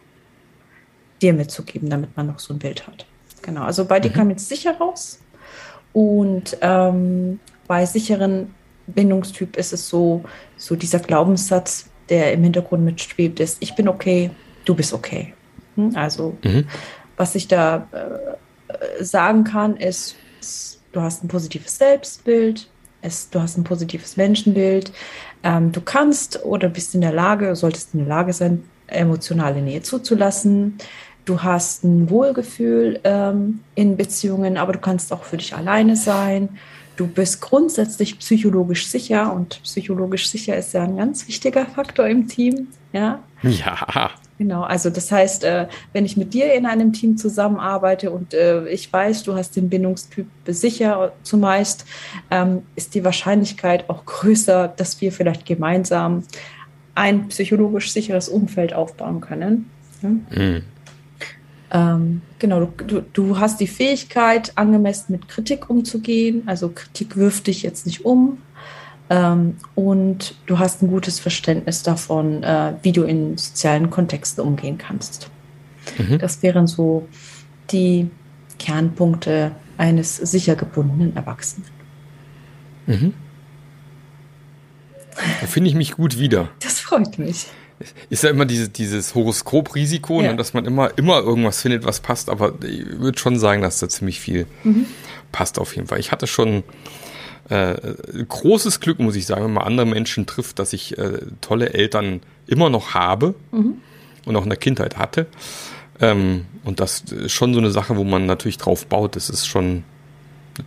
dir 1.20 1.32
mitzugeben, 1.32 1.90
damit 1.90 2.16
man 2.16 2.26
noch 2.26 2.38
so 2.38 2.54
ein 2.54 2.58
Bild 2.58 2.86
hat. 2.86 3.06
Genau, 3.42 3.62
also 3.62 3.84
bei 3.84 4.00
dir 4.00 4.10
mhm. 4.10 4.14
kam 4.14 4.30
jetzt 4.30 4.48
sicher 4.48 4.76
raus. 4.76 5.20
Und 5.92 6.56
ähm, 6.60 7.40
bei 7.66 7.86
sicheren 7.86 8.54
Bindungstyp 8.88 9.56
ist 9.56 9.72
es 9.72 9.88
so, 9.88 10.24
so 10.56 10.76
dieser 10.76 10.98
Glaubenssatz, 10.98 11.86
der 12.08 12.32
im 12.32 12.42
Hintergrund 12.42 12.84
mitschwebt, 12.84 13.40
ist, 13.40 13.58
ich 13.60 13.74
bin 13.74 13.88
okay, 13.88 14.30
du 14.64 14.74
bist 14.74 14.92
okay. 14.92 15.34
Hm? 15.76 15.92
Also, 15.94 16.36
mhm. 16.42 16.66
was 17.16 17.34
ich 17.34 17.48
da 17.48 17.88
äh, 17.92 19.04
sagen 19.04 19.44
kann, 19.44 19.76
ist, 19.76 20.16
du 20.92 21.00
hast 21.00 21.22
ein 21.22 21.28
positives 21.28 21.76
Selbstbild, 21.78 22.68
es, 23.02 23.30
du 23.30 23.40
hast 23.40 23.56
ein 23.56 23.64
positives 23.64 24.16
Menschenbild, 24.16 24.92
ähm, 25.42 25.70
du 25.72 25.80
kannst 25.80 26.44
oder 26.44 26.68
bist 26.68 26.94
in 26.94 27.00
der 27.00 27.12
Lage, 27.12 27.54
solltest 27.54 27.94
in 27.94 28.00
der 28.00 28.08
Lage 28.08 28.32
sein, 28.32 28.64
emotionale 28.88 29.60
Nähe 29.60 29.82
zuzulassen. 29.82 30.78
Du 31.24 31.42
hast 31.42 31.84
ein 31.84 32.08
Wohlgefühl 32.08 33.00
ähm, 33.04 33.60
in 33.74 33.96
Beziehungen, 33.96 34.56
aber 34.56 34.72
du 34.72 34.78
kannst 34.78 35.12
auch 35.12 35.24
für 35.24 35.36
dich 35.36 35.54
alleine 35.54 35.94
sein. 35.94 36.58
Du 36.98 37.06
bist 37.06 37.40
grundsätzlich 37.40 38.18
psychologisch 38.18 38.88
sicher 38.88 39.32
und 39.32 39.62
psychologisch 39.62 40.28
sicher 40.28 40.56
ist 40.56 40.74
ja 40.74 40.82
ein 40.82 40.96
ganz 40.96 41.28
wichtiger 41.28 41.64
Faktor 41.64 42.08
im 42.08 42.26
Team. 42.26 42.66
Ja. 42.92 43.22
Ja. 43.42 44.10
Genau, 44.36 44.62
also 44.62 44.90
das 44.90 45.12
heißt, 45.12 45.44
äh, 45.44 45.68
wenn 45.92 46.04
ich 46.04 46.16
mit 46.16 46.34
dir 46.34 46.52
in 46.54 46.66
einem 46.66 46.92
Team 46.92 47.16
zusammenarbeite 47.16 48.10
und 48.10 48.34
äh, 48.34 48.66
ich 48.68 48.92
weiß, 48.92 49.22
du 49.22 49.36
hast 49.36 49.54
den 49.54 49.68
Bindungstyp 49.68 50.26
sicher 50.48 51.12
zumeist, 51.22 51.84
ähm, 52.32 52.62
ist 52.74 52.96
die 52.96 53.04
Wahrscheinlichkeit 53.04 53.88
auch 53.88 54.04
größer, 54.04 54.66
dass 54.66 55.00
wir 55.00 55.12
vielleicht 55.12 55.46
gemeinsam 55.46 56.24
ein 56.96 57.28
psychologisch 57.28 57.92
sicheres 57.92 58.28
Umfeld 58.28 58.74
aufbauen 58.74 59.20
können. 59.20 59.70
Mhm. 60.02 60.64
Ähm, 61.70 62.22
genau, 62.38 62.72
du, 62.86 63.02
du 63.12 63.38
hast 63.38 63.60
die 63.60 63.66
Fähigkeit, 63.66 64.52
angemessen 64.56 65.12
mit 65.12 65.28
Kritik 65.28 65.68
umzugehen. 65.68 66.42
Also 66.46 66.70
Kritik 66.70 67.16
wirft 67.16 67.46
dich 67.46 67.62
jetzt 67.62 67.86
nicht 67.86 68.04
um. 68.04 68.38
Ähm, 69.10 69.56
und 69.74 70.34
du 70.46 70.58
hast 70.58 70.82
ein 70.82 70.88
gutes 70.88 71.20
Verständnis 71.20 71.82
davon, 71.82 72.42
äh, 72.42 72.74
wie 72.82 72.92
du 72.92 73.04
in 73.04 73.36
sozialen 73.38 73.90
Kontexten 73.90 74.44
umgehen 74.44 74.78
kannst. 74.78 75.30
Mhm. 75.98 76.18
Das 76.18 76.42
wären 76.42 76.66
so 76.66 77.08
die 77.70 78.10
Kernpunkte 78.58 79.52
eines 79.78 80.16
sicher 80.16 80.56
gebundenen 80.56 81.16
Erwachsenen. 81.16 81.68
Mhm. 82.86 83.14
Da 85.40 85.46
finde 85.46 85.70
ich 85.70 85.76
mich 85.76 85.92
gut 85.92 86.18
wieder. 86.18 86.48
Das 86.60 86.80
freut 86.80 87.18
mich 87.18 87.46
ist 88.10 88.24
ja 88.24 88.30
immer 88.30 88.44
diese, 88.44 88.68
dieses 88.68 89.14
Horoskop-Risiko, 89.14 90.18
ne, 90.18 90.24
ja. 90.24 90.30
ne, 90.32 90.36
dass 90.36 90.54
man 90.54 90.64
immer, 90.64 90.96
immer 90.96 91.20
irgendwas 91.20 91.62
findet, 91.62 91.84
was 91.84 92.00
passt, 92.00 92.28
aber 92.28 92.54
ich 92.62 92.98
würde 92.98 93.18
schon 93.18 93.38
sagen, 93.38 93.62
dass 93.62 93.78
da 93.78 93.88
ziemlich 93.88 94.20
viel 94.20 94.46
mhm. 94.64 94.86
passt 95.32 95.58
auf 95.58 95.76
jeden 95.76 95.88
Fall. 95.88 96.00
Ich 96.00 96.12
hatte 96.12 96.26
schon 96.26 96.64
äh, 97.48 97.76
großes 98.28 98.80
Glück, 98.80 98.98
muss 98.98 99.16
ich 99.16 99.26
sagen, 99.26 99.44
wenn 99.44 99.52
man 99.52 99.64
andere 99.64 99.86
Menschen 99.86 100.26
trifft, 100.26 100.58
dass 100.58 100.72
ich 100.72 100.98
äh, 100.98 101.20
tolle 101.40 101.72
Eltern 101.72 102.20
immer 102.46 102.70
noch 102.70 102.94
habe 102.94 103.34
mhm. 103.52 103.80
und 104.26 104.36
auch 104.36 104.42
in 104.42 104.50
der 104.50 104.58
Kindheit 104.58 104.98
hatte. 104.98 105.26
Ähm, 106.00 106.46
und 106.64 106.80
das 106.80 107.00
ist 107.00 107.32
schon 107.32 107.54
so 107.54 107.60
eine 107.60 107.70
Sache, 107.70 107.96
wo 107.96 108.04
man 108.04 108.26
natürlich 108.26 108.58
drauf 108.58 108.86
baut. 108.86 109.16
Das 109.16 109.30
ist 109.30 109.46
schon 109.46 109.84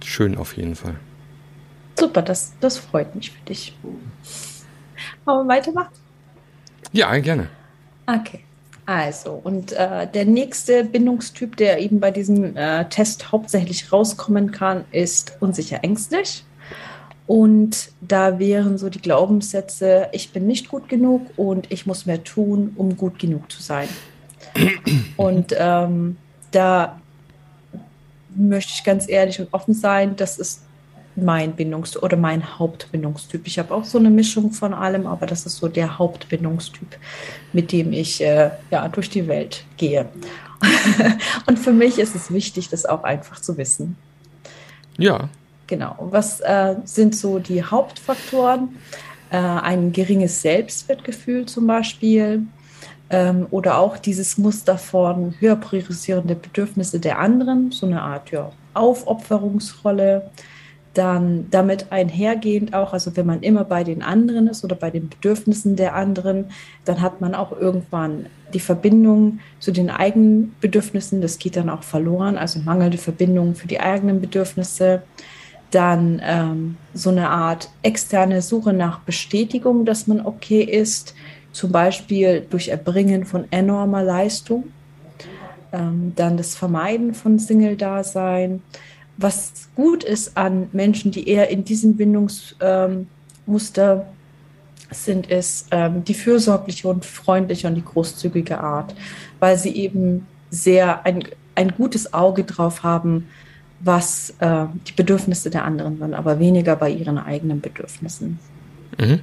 schön 0.03 0.37
auf 0.37 0.57
jeden 0.57 0.75
Fall. 0.75 0.95
Super, 1.99 2.21
das, 2.21 2.53
das 2.59 2.77
freut 2.77 3.15
mich 3.15 3.31
für 3.31 3.45
dich. 3.45 3.75
Wollen 5.25 5.47
wir 5.47 5.55
weitermachen? 5.55 5.93
Ja, 6.91 7.17
gerne. 7.17 7.47
Okay. 8.05 8.41
Also, 8.85 9.39
und 9.43 9.71
äh, 9.73 10.07
der 10.07 10.25
nächste 10.25 10.83
Bindungstyp, 10.83 11.55
der 11.55 11.79
eben 11.79 11.99
bei 11.99 12.11
diesem 12.11 12.57
äh, 12.57 12.85
Test 12.89 13.31
hauptsächlich 13.31 13.91
rauskommen 13.91 14.51
kann, 14.51 14.85
ist 14.91 15.37
unsicher 15.39 15.83
ängstlich. 15.83 16.43
Und 17.27 17.91
da 18.01 18.39
wären 18.39 18.77
so 18.77 18.89
die 18.89 18.99
Glaubenssätze, 18.99 20.09
ich 20.11 20.33
bin 20.33 20.47
nicht 20.47 20.67
gut 20.67 20.89
genug 20.89 21.21
und 21.37 21.71
ich 21.71 21.85
muss 21.85 22.05
mehr 22.05 22.23
tun, 22.23 22.73
um 22.75 22.97
gut 22.97 23.19
genug 23.19 23.49
zu 23.51 23.61
sein. 23.61 23.87
Und 25.15 25.55
ähm, 25.57 26.17
da 26.51 26.99
möchte 28.35 28.73
ich 28.75 28.83
ganz 28.83 29.07
ehrlich 29.07 29.39
und 29.39 29.47
offen 29.53 29.73
sein, 29.73 30.15
das 30.15 30.37
ist 30.37 30.63
mein 31.15 31.53
Bindungstyp 31.53 32.03
oder 32.03 32.17
mein 32.17 32.59
Hauptbindungstyp. 32.59 33.45
Ich 33.45 33.59
habe 33.59 33.73
auch 33.73 33.83
so 33.83 33.97
eine 33.97 34.09
Mischung 34.09 34.51
von 34.51 34.73
allem, 34.73 35.07
aber 35.07 35.25
das 35.25 35.45
ist 35.45 35.57
so 35.57 35.67
der 35.67 35.97
Hauptbindungstyp, 35.97 36.97
mit 37.53 37.71
dem 37.71 37.93
ich 37.93 38.21
äh, 38.21 38.51
ja, 38.69 38.87
durch 38.87 39.09
die 39.09 39.27
Welt 39.27 39.65
gehe. 39.77 40.09
und 41.47 41.59
für 41.59 41.73
mich 41.73 41.97
ist 41.97 42.15
es 42.15 42.31
wichtig, 42.31 42.69
das 42.69 42.85
auch 42.85 43.03
einfach 43.03 43.41
zu 43.41 43.57
wissen. 43.57 43.97
Ja. 44.97 45.29
Genau. 45.67 45.95
Was 46.11 46.41
äh, 46.41 46.75
sind 46.83 47.15
so 47.15 47.39
die 47.39 47.63
Hauptfaktoren? 47.63 48.75
Äh, 49.29 49.37
ein 49.37 49.93
geringes 49.93 50.41
Selbstwertgefühl 50.41 51.45
zum 51.45 51.65
Beispiel, 51.65 52.45
ähm, 53.11 53.47
oder 53.51 53.77
auch 53.77 53.97
dieses 53.97 54.37
Muster 54.37 54.77
von 54.77 55.35
höher 55.39 55.57
priorisierende 55.57 56.35
Bedürfnisse 56.35 56.99
der 56.99 57.19
anderen, 57.19 57.71
so 57.71 57.85
eine 57.85 58.01
Art 58.01 58.31
ja, 58.31 58.51
Aufopferungsrolle. 58.73 60.31
Dann 60.93 61.47
damit 61.51 61.91
einhergehend 61.91 62.73
auch, 62.73 62.91
also 62.91 63.15
wenn 63.15 63.25
man 63.25 63.41
immer 63.41 63.63
bei 63.63 63.83
den 63.83 64.01
anderen 64.01 64.47
ist 64.47 64.63
oder 64.65 64.75
bei 64.75 64.89
den 64.89 65.07
Bedürfnissen 65.07 65.77
der 65.77 65.95
anderen, 65.95 66.45
dann 66.83 67.01
hat 67.01 67.21
man 67.21 67.33
auch 67.33 67.51
irgendwann 67.53 68.25
die 68.53 68.59
Verbindung 68.59 69.39
zu 69.59 69.71
den 69.71 69.89
eigenen 69.89 70.53
Bedürfnissen, 70.59 71.21
das 71.21 71.39
geht 71.39 71.55
dann 71.55 71.69
auch 71.69 71.83
verloren, 71.83 72.37
also 72.37 72.59
mangelnde 72.59 72.97
Verbindung 72.97 73.55
für 73.55 73.67
die 73.67 73.79
eigenen 73.79 74.19
Bedürfnisse. 74.19 75.03
Dann 75.71 76.21
ähm, 76.25 76.75
so 76.93 77.09
eine 77.09 77.29
Art 77.29 77.69
externe 77.81 78.41
Suche 78.41 78.73
nach 78.73 78.99
Bestätigung, 78.99 79.85
dass 79.85 80.07
man 80.07 80.19
okay 80.25 80.63
ist, 80.63 81.15
zum 81.53 81.71
Beispiel 81.71 82.45
durch 82.49 82.69
Erbringen 82.69 83.25
von 83.25 83.45
enormer 83.51 84.03
Leistung, 84.03 84.65
ähm, 85.71 86.13
dann 86.15 86.37
das 86.37 86.55
Vermeiden 86.55 87.13
von 87.13 87.39
Single-Dasein. 87.39 88.61
Was 89.21 89.69
gut 89.75 90.03
ist 90.03 90.35
an 90.35 90.67
Menschen, 90.71 91.11
die 91.11 91.29
eher 91.29 91.49
in 91.49 91.63
diesem 91.63 91.95
Bindungsmuster 91.95 94.07
sind, 94.89 95.27
ist 95.27 95.67
ähm, 95.71 96.03
die 96.03 96.15
fürsorgliche 96.15 96.87
und 96.87 97.05
freundliche 97.05 97.67
und 97.67 97.75
die 97.75 97.85
großzügige 97.85 98.59
Art, 98.59 98.95
weil 99.39 99.57
sie 99.57 99.75
eben 99.75 100.25
sehr 100.49 101.05
ein, 101.05 101.23
ein 101.55 101.69
gutes 101.69 102.13
Auge 102.13 102.43
drauf 102.43 102.83
haben, 102.83 103.27
was 103.79 104.35
äh, 104.39 104.65
die 104.87 104.93
Bedürfnisse 104.93 105.49
der 105.49 105.65
anderen 105.65 105.97
sind, 105.97 106.13
aber 106.13 106.39
weniger 106.39 106.75
bei 106.75 106.89
ihren 106.89 107.17
eigenen 107.17 107.61
Bedürfnissen. 107.61 108.39
Mhm. 108.99 109.19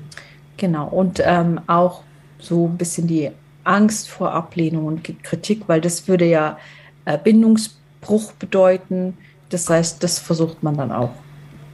Genau. 0.56 0.88
Und 0.88 1.22
ähm, 1.24 1.60
auch 1.66 2.02
so 2.38 2.66
ein 2.66 2.76
bisschen 2.76 3.06
die 3.06 3.30
Angst 3.64 4.08
vor 4.08 4.32
Ablehnung 4.32 4.86
und 4.86 5.22
Kritik, 5.22 5.64
weil 5.66 5.80
das 5.80 6.08
würde 6.08 6.24
ja 6.24 6.58
äh, 7.04 7.18
Bindungsbruch 7.18 8.32
bedeuten. 8.32 9.16
Das 9.50 9.68
heißt, 9.68 10.02
das 10.02 10.18
versucht 10.18 10.62
man 10.62 10.76
dann 10.76 10.92
auch 10.92 11.10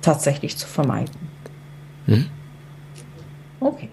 tatsächlich 0.00 0.56
zu 0.56 0.66
vermeiden. 0.66 1.14
Hm? 2.06 2.26
Okay. 3.60 3.88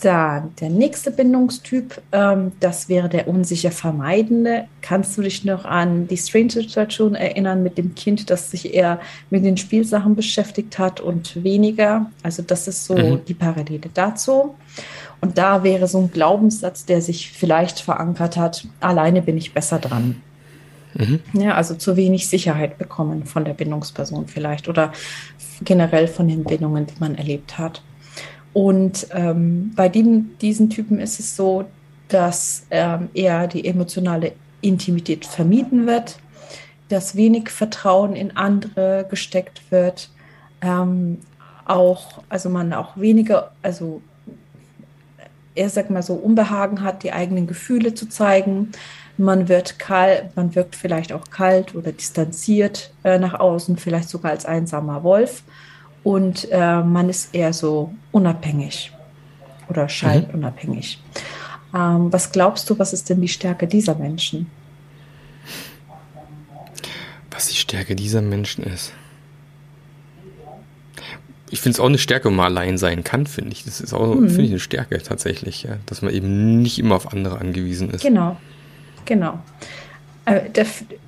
Dann 0.00 0.54
der 0.60 0.70
nächste 0.70 1.10
Bindungstyp, 1.10 2.00
ähm, 2.12 2.52
das 2.60 2.88
wäre 2.88 3.08
der 3.08 3.26
unsicher 3.26 3.72
Vermeidende. 3.72 4.68
Kannst 4.80 5.18
du 5.18 5.22
dich 5.22 5.44
noch 5.44 5.64
an 5.64 6.06
die 6.06 6.16
Strange-Situation 6.16 7.16
erinnern 7.16 7.64
mit 7.64 7.78
dem 7.78 7.96
Kind, 7.96 8.30
das 8.30 8.52
sich 8.52 8.74
eher 8.74 9.00
mit 9.30 9.44
den 9.44 9.56
Spielsachen 9.56 10.14
beschäftigt 10.14 10.78
hat 10.78 11.00
und 11.00 11.42
weniger? 11.42 12.12
Also 12.22 12.42
das 12.42 12.68
ist 12.68 12.84
so 12.84 12.96
mhm. 12.96 13.24
die 13.26 13.34
Parallele 13.34 13.90
dazu. 13.92 14.54
Und 15.20 15.36
da 15.36 15.64
wäre 15.64 15.88
so 15.88 15.98
ein 15.98 16.12
Glaubenssatz, 16.12 16.84
der 16.84 17.02
sich 17.02 17.32
vielleicht 17.32 17.80
verankert 17.80 18.36
hat, 18.36 18.68
alleine 18.78 19.20
bin 19.20 19.36
ich 19.36 19.52
besser 19.52 19.80
dran. 19.80 20.22
Mhm. 20.94 21.20
Ja, 21.34 21.54
also 21.54 21.74
zu 21.74 21.96
wenig 21.96 22.28
Sicherheit 22.28 22.78
bekommen 22.78 23.24
von 23.24 23.44
der 23.44 23.54
Bindungsperson 23.54 24.26
vielleicht 24.26 24.68
oder 24.68 24.92
generell 25.62 26.08
von 26.08 26.28
den 26.28 26.44
Bindungen, 26.44 26.86
die 26.86 26.94
man 26.98 27.14
erlebt 27.14 27.58
hat. 27.58 27.82
Und 28.52 29.06
ähm, 29.12 29.72
bei 29.76 29.88
dem, 29.88 30.36
diesen 30.40 30.70
Typen 30.70 31.00
ist 31.00 31.20
es 31.20 31.36
so, 31.36 31.66
dass 32.08 32.66
ähm, 32.70 33.08
eher 33.14 33.46
die 33.46 33.66
emotionale 33.66 34.32
Intimität 34.60 35.26
vermieden 35.26 35.86
wird, 35.86 36.18
dass 36.88 37.14
wenig 37.14 37.50
Vertrauen 37.50 38.16
in 38.16 38.36
andere 38.36 39.06
gesteckt 39.08 39.70
wird, 39.70 40.10
ähm, 40.62 41.18
auch, 41.66 42.22
also 42.28 42.48
man 42.48 42.72
auch 42.72 42.96
weniger, 42.96 43.52
also 43.62 44.00
er 45.54 45.68
sagt 45.68 45.90
mal 45.90 46.02
so 46.02 46.14
Unbehagen 46.14 46.82
hat, 46.82 47.02
die 47.02 47.12
eigenen 47.12 47.46
Gefühle 47.46 47.92
zu 47.92 48.08
zeigen. 48.08 48.70
Man 49.18 49.48
wird 49.48 49.78
kalt, 49.78 50.36
man 50.36 50.54
wirkt 50.54 50.76
vielleicht 50.76 51.12
auch 51.12 51.28
kalt 51.30 51.74
oder 51.74 51.92
distanziert 51.92 52.92
äh, 53.02 53.18
nach 53.18 53.34
außen, 53.34 53.76
vielleicht 53.76 54.08
sogar 54.08 54.30
als 54.30 54.46
einsamer 54.46 55.02
Wolf 55.02 55.42
und 56.04 56.48
äh, 56.50 56.82
man 56.82 57.08
ist 57.08 57.34
eher 57.34 57.52
so 57.52 57.92
unabhängig 58.12 58.92
oder 59.68 59.88
scheint 59.88 60.28
mhm. 60.28 60.40
unabhängig. 60.40 61.02
Ähm, 61.74 62.12
was 62.12 62.32
glaubst 62.32 62.70
du, 62.70 62.78
was 62.78 62.92
ist 62.92 63.10
denn 63.10 63.20
die 63.20 63.28
Stärke 63.28 63.66
dieser 63.66 63.94
Menschen? 63.94 64.50
Was 67.30 67.48
die 67.48 67.56
Stärke 67.56 67.94
dieser 67.94 68.22
Menschen 68.22 68.64
ist? 68.64 68.92
Ich 71.50 71.60
finde 71.60 71.76
es 71.76 71.80
auch 71.80 71.86
eine 71.86 71.98
Stärke, 71.98 72.28
wenn 72.28 72.36
man 72.36 72.46
allein 72.46 72.78
sein 72.78 73.04
kann, 73.04 73.26
finde 73.26 73.52
ich. 73.52 73.64
Das 73.64 73.80
ist 73.80 73.94
auch, 73.94 74.14
mhm. 74.14 74.28
finde 74.28 74.42
ich, 74.44 74.50
eine 74.50 74.60
Stärke 74.60 75.02
tatsächlich, 75.02 75.64
ja? 75.64 75.76
dass 75.86 76.02
man 76.02 76.12
eben 76.12 76.62
nicht 76.62 76.78
immer 76.78 76.96
auf 76.96 77.12
andere 77.12 77.38
angewiesen 77.38 77.90
ist. 77.90 78.02
Genau, 78.02 78.36
genau. 79.08 79.38
Äh, 80.24 80.64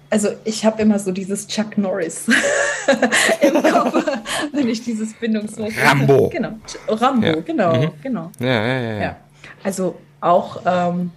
also 0.09 0.31
ich 0.45 0.65
habe 0.65 0.83
immer 0.83 0.99
so 0.99 1.13
dieses 1.13 1.47
Chuck 1.47 1.79
Norris 1.79 2.27
im 3.41 3.63
Kopf, 3.63 4.05
wenn 4.53 4.69
ich 4.69 4.83
dieses 4.83 5.15
Bindungslose. 5.15 5.73
Rambo. 5.85 6.29
Genau, 6.31 6.55
Rambo, 6.89 7.27
ja. 7.27 7.41
genau, 7.41 7.75
mhm. 7.75 7.91
genau. 8.03 8.31
Ja, 8.41 8.67
ja, 8.67 8.93
ja. 9.01 9.17
Also 9.63 9.97
auch 10.21 10.63
ähm, 10.67 11.13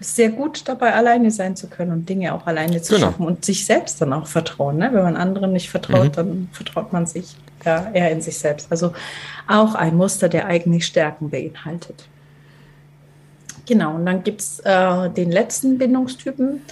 sehr 0.00 0.28
gut 0.30 0.68
dabei, 0.68 0.92
alleine 0.92 1.30
sein 1.30 1.56
zu 1.56 1.68
können 1.68 1.92
und 1.92 2.08
Dinge 2.08 2.34
auch 2.34 2.46
alleine 2.46 2.82
zu 2.82 2.94
genau. 2.94 3.06
schaffen 3.06 3.26
und 3.26 3.44
sich 3.44 3.64
selbst 3.64 4.02
dann 4.02 4.12
auch 4.12 4.26
vertrauen. 4.26 4.76
Ne? 4.76 4.90
Wenn 4.92 5.02
man 5.02 5.16
anderen 5.16 5.52
nicht 5.52 5.70
vertraut, 5.70 6.08
mhm. 6.08 6.12
dann 6.12 6.48
vertraut 6.52 6.92
man 6.92 7.06
sich 7.06 7.36
ja, 7.64 7.90
eher 7.94 8.10
in 8.10 8.20
sich 8.20 8.38
selbst. 8.38 8.66
Also 8.70 8.92
auch 9.48 9.74
ein 9.74 9.96
Muster, 9.96 10.28
der 10.28 10.46
eigentlich 10.46 10.84
Stärken 10.84 11.30
beinhaltet. 11.30 12.06
Genau, 13.66 13.94
und 13.94 14.06
dann 14.06 14.22
gibt 14.22 14.40
es 14.40 14.60
äh, 14.60 15.10
den 15.10 15.30
letzten 15.30 15.78
Bindungstypen. 15.78 16.62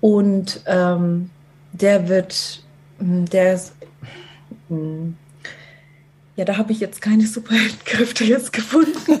Und 0.00 0.62
ähm, 0.66 1.30
der 1.72 2.08
wird, 2.08 2.62
hm, 2.98 3.26
der 3.26 3.54
ist, 3.54 3.74
hm, 4.68 5.16
ja, 6.36 6.44
da 6.44 6.58
habe 6.58 6.72
ich 6.72 6.80
jetzt 6.80 7.00
keine 7.00 7.26
Superheldenkräfte 7.26 8.24
jetzt 8.24 8.52
gefunden. 8.52 9.20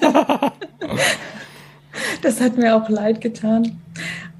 das 2.22 2.40
hat 2.40 2.58
mir 2.58 2.76
auch 2.76 2.88
leid 2.88 3.20
getan. 3.20 3.80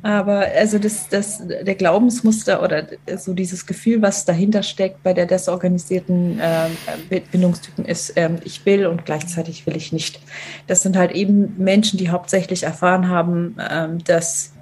Aber 0.07 0.47
also 0.57 0.79
das, 0.79 1.09
das, 1.09 1.43
der 1.49 1.75
Glaubensmuster 1.75 2.63
oder 2.63 2.87
so 3.17 3.35
dieses 3.35 3.67
Gefühl, 3.67 4.03
was 4.03 4.25
dahinter 4.25 4.63
steckt 4.63 5.03
bei 5.03 5.13
der 5.13 5.27
desorganisierten 5.27 6.39
äh, 6.39 7.21
Bindungstypen 7.33 7.85
ist, 7.85 8.11
äh, 8.11 8.31
ich 8.45 8.65
will 8.65 8.87
und 8.87 9.05
gleichzeitig 9.05 9.67
will 9.67 9.75
ich 9.77 9.93
nicht. 9.93 10.21
Das 10.69 10.83
sind 10.85 10.97
halt 10.97 11.11
eben 11.11 11.57
Menschen, 11.59 11.99
die 11.99 12.11
hauptsächlich 12.11 12.63
erfahren 12.63 13.09
haben, 13.09 13.57
äh, 13.59 13.89
dass 14.05 14.53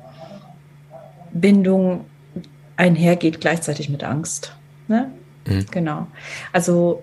Bindung 1.34 2.06
einhergeht 2.78 3.42
gleichzeitig 3.42 3.90
mit 3.90 4.02
Angst. 4.02 4.56
Ne? 4.88 5.10
Mhm. 5.46 5.66
Genau. 5.70 6.06
Also 6.54 7.02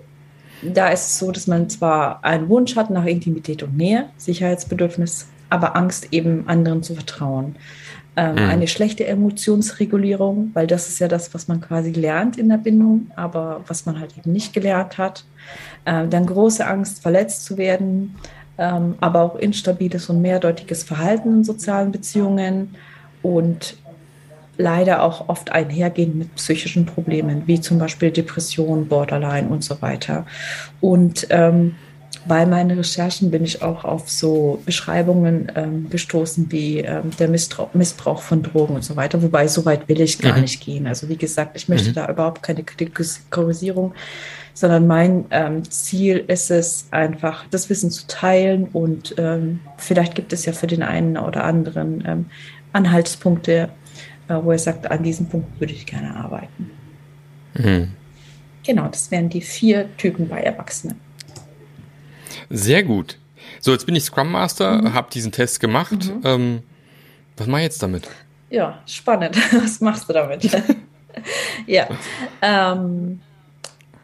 da 0.62 0.88
ist 0.88 1.06
es 1.06 1.18
so, 1.20 1.30
dass 1.30 1.46
man 1.46 1.70
zwar 1.70 2.24
einen 2.24 2.48
Wunsch 2.48 2.74
hat 2.74 2.90
nach 2.90 3.06
Intimität 3.06 3.62
und 3.62 3.76
Nähe, 3.76 4.08
Sicherheitsbedürfnis, 4.16 5.28
aber 5.48 5.76
Angst 5.76 6.08
eben 6.10 6.48
anderen 6.48 6.82
zu 6.82 6.96
vertrauen. 6.96 7.54
Ähm, 8.14 8.34
mhm. 8.34 8.50
Eine 8.50 8.68
schlechte 8.68 9.06
Emotionsregulierung, 9.06 10.50
weil 10.52 10.66
das 10.66 10.88
ist 10.88 10.98
ja 10.98 11.08
das, 11.08 11.32
was 11.32 11.48
man 11.48 11.60
quasi 11.62 11.92
lernt 11.92 12.36
in 12.36 12.50
der 12.50 12.58
Bindung, 12.58 13.10
aber 13.16 13.64
was 13.66 13.86
man 13.86 13.98
halt 13.98 14.16
eben 14.18 14.32
nicht 14.32 14.52
gelernt 14.52 14.98
hat. 14.98 15.24
Ähm, 15.86 16.10
dann 16.10 16.26
große 16.26 16.66
Angst, 16.66 17.02
verletzt 17.02 17.44
zu 17.44 17.56
werden, 17.56 18.16
ähm, 18.58 18.96
aber 19.00 19.22
auch 19.22 19.36
instabiles 19.36 20.10
und 20.10 20.20
mehrdeutiges 20.20 20.82
Verhalten 20.82 21.38
in 21.38 21.44
sozialen 21.44 21.90
Beziehungen 21.90 22.74
und 23.22 23.76
leider 24.58 25.02
auch 25.02 25.28
oft 25.28 25.50
einhergehen 25.50 26.18
mit 26.18 26.34
psychischen 26.34 26.84
Problemen, 26.84 27.44
wie 27.46 27.60
zum 27.60 27.78
Beispiel 27.78 28.10
Depression, 28.10 28.88
Borderline 28.88 29.48
und 29.48 29.64
so 29.64 29.80
weiter. 29.80 30.26
Und 30.80 31.26
ähm, 31.30 31.76
bei 32.26 32.46
meinen 32.46 32.76
Recherchen 32.76 33.30
bin 33.30 33.44
ich 33.44 33.62
auch 33.62 33.84
auf 33.84 34.08
so 34.08 34.62
Beschreibungen 34.64 35.50
ähm, 35.54 35.90
gestoßen 35.90 36.50
wie 36.50 36.78
ähm, 36.78 37.10
der 37.18 37.28
Missbrauch, 37.28 37.74
Missbrauch, 37.74 38.22
von 38.22 38.42
Drogen 38.42 38.74
und 38.74 38.84
so 38.84 38.96
weiter. 38.96 39.22
Wobei 39.22 39.48
so 39.48 39.64
weit 39.64 39.88
will 39.88 40.00
ich 40.00 40.18
gar 40.18 40.34
mhm. 40.36 40.42
nicht 40.42 40.64
gehen. 40.64 40.86
Also 40.86 41.08
wie 41.08 41.16
gesagt, 41.16 41.56
ich 41.56 41.68
möchte 41.68 41.90
mhm. 41.90 41.94
da 41.94 42.08
überhaupt 42.08 42.42
keine 42.42 42.62
Kategorisierung, 42.62 43.94
sondern 44.54 44.86
mein 44.86 45.24
ähm, 45.30 45.68
Ziel 45.70 46.24
ist 46.28 46.50
es 46.50 46.86
einfach, 46.90 47.44
das 47.50 47.70
Wissen 47.70 47.90
zu 47.90 48.06
teilen 48.06 48.68
und 48.72 49.14
ähm, 49.18 49.60
vielleicht 49.78 50.14
gibt 50.14 50.32
es 50.32 50.44
ja 50.44 50.52
für 50.52 50.66
den 50.66 50.82
einen 50.82 51.16
oder 51.16 51.44
anderen 51.44 52.04
ähm, 52.06 52.26
Anhaltspunkte, 52.72 53.70
äh, 54.28 54.34
wo 54.42 54.52
er 54.52 54.58
sagt, 54.58 54.90
an 54.90 55.02
diesem 55.02 55.26
Punkt 55.26 55.60
würde 55.60 55.72
ich 55.72 55.86
gerne 55.86 56.14
arbeiten. 56.14 56.70
Mhm. 57.54 57.88
Genau, 58.64 58.86
das 58.86 59.10
wären 59.10 59.28
die 59.28 59.40
vier 59.40 59.88
Typen 59.96 60.28
bei 60.28 60.40
Erwachsenen. 60.40 61.00
Sehr 62.52 62.82
gut. 62.82 63.16
So, 63.60 63.72
jetzt 63.72 63.86
bin 63.86 63.96
ich 63.96 64.04
Scrum 64.04 64.30
Master, 64.30 64.82
mhm. 64.82 64.94
habe 64.94 65.10
diesen 65.10 65.32
Test 65.32 65.58
gemacht. 65.58 65.92
Mhm. 65.92 66.20
Ähm, 66.24 66.62
was 67.36 67.46
mache 67.46 67.62
ich 67.62 67.64
jetzt 67.64 67.82
damit? 67.82 68.08
Ja, 68.50 68.82
spannend. 68.86 69.36
Was 69.64 69.80
machst 69.80 70.06
du 70.06 70.12
damit? 70.12 70.46
ja. 71.66 71.88
Ähm, 72.42 73.20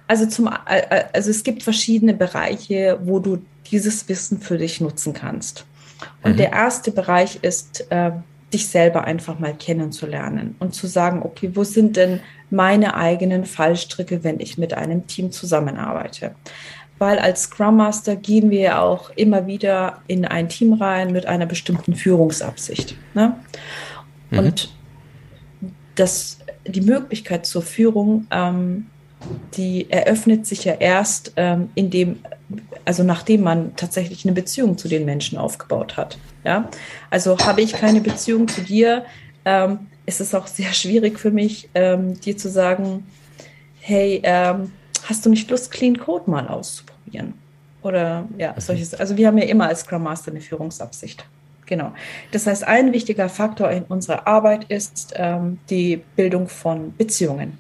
also, 0.07 0.27
zum, 0.27 0.49
also 0.49 1.31
es 1.31 1.43
gibt 1.43 1.63
verschiedene 1.63 2.15
Bereiche, 2.15 2.99
wo 3.03 3.19
du 3.19 3.43
dieses 3.71 4.09
Wissen 4.09 4.41
für 4.41 4.57
dich 4.57 4.81
nutzen 4.81 5.13
kannst. 5.13 5.67
Und 6.23 6.33
mhm. 6.33 6.37
der 6.39 6.53
erste 6.53 6.91
Bereich 6.91 7.41
ist, 7.43 7.91
äh, 7.91 8.13
dich 8.53 8.69
selber 8.69 9.05
einfach 9.05 9.39
mal 9.39 9.55
kennenzulernen 9.55 10.57
und 10.59 10.75
zu 10.75 10.87
sagen, 10.87 11.21
okay, 11.23 11.51
wo 11.53 11.65
sind 11.65 11.97
denn 11.97 12.21
meine 12.49 12.95
eigenen 12.95 13.45
Fallstricke, 13.45 14.25
wenn 14.25 14.41
ich 14.41 14.57
mit 14.57 14.73
einem 14.73 15.07
Team 15.07 15.31
zusammenarbeite? 15.31 16.35
Weil 16.99 17.19
als 17.19 17.43
Scrum 17.43 17.77
Master 17.77 18.17
gehen 18.17 18.51
wir 18.51 18.61
ja 18.61 18.83
auch 18.83 19.11
immer 19.11 19.47
wieder 19.47 20.03
in 20.07 20.25
ein 20.25 20.49
Team 20.49 20.75
rein 20.75 21.13
mit 21.13 21.27
einer 21.27 21.47
bestimmten 21.47 21.95
Führungsabsicht. 21.95 22.97
Ne? 23.15 23.37
Mhm. 24.31 24.39
Und 24.39 24.75
das, 25.95 26.39
die 26.67 26.81
Möglichkeit 26.81 27.47
zur 27.47 27.63
Führung, 27.63 28.27
ähm, 28.31 28.87
die 29.55 29.91
eröffnet 29.91 30.47
sich 30.47 30.65
ja 30.65 30.75
erst 30.75 31.33
ähm, 31.37 31.71
in 31.75 31.91
dem, 31.91 32.21
also 32.85 33.03
nachdem 33.03 33.43
man 33.43 33.75
tatsächlich 33.77 34.25
eine 34.25 34.35
Beziehung 34.35 34.79
zu 34.79 34.89
den 34.89 35.05
Menschen 35.05 35.39
aufgebaut 35.39 35.97
hat. 35.97 36.19
Ja? 36.45 36.69
Also 37.11 37.39
habe 37.39 37.63
ich 37.63 37.73
keine 37.73 38.01
Beziehung 38.01 38.49
zu 38.49 38.63
dir, 38.63 39.05
ähm, 39.45 39.81
ist 40.07 40.21
es 40.21 40.35
auch 40.35 40.47
sehr 40.47 40.73
schwierig 40.73 41.19
für 41.19 41.31
mich, 41.31 41.69
ähm, 41.75 42.19
dir 42.21 42.37
zu 42.37 42.49
sagen, 42.49 43.07
hey, 43.81 44.21
ähm, 44.25 44.73
hast 45.07 45.25
du 45.27 45.31
nicht 45.31 45.51
Lust, 45.51 45.71
Clean 45.71 45.99
Code 45.99 46.31
mal 46.31 46.49
auszuprobieren? 46.49 47.35
Oder 47.83 48.27
ja, 48.37 48.55
solches. 48.59 48.95
Also 48.95 49.17
wir 49.17 49.27
haben 49.27 49.39
ja 49.39 49.45
immer 49.45 49.69
als 49.69 49.81
Scrum 49.81 50.03
Master 50.03 50.31
eine 50.31 50.41
Führungsabsicht. 50.41 51.25
Genau. 51.67 51.93
Das 52.33 52.47
heißt, 52.47 52.65
ein 52.65 52.93
wichtiger 52.93 53.29
Faktor 53.29 53.71
in 53.71 53.85
unserer 53.85 54.27
Arbeit 54.27 54.65
ist 54.65 55.13
ähm, 55.17 55.59
die 55.71 56.03
Bildung 56.17 56.49
von 56.49 56.95
Beziehungen. 56.97 57.59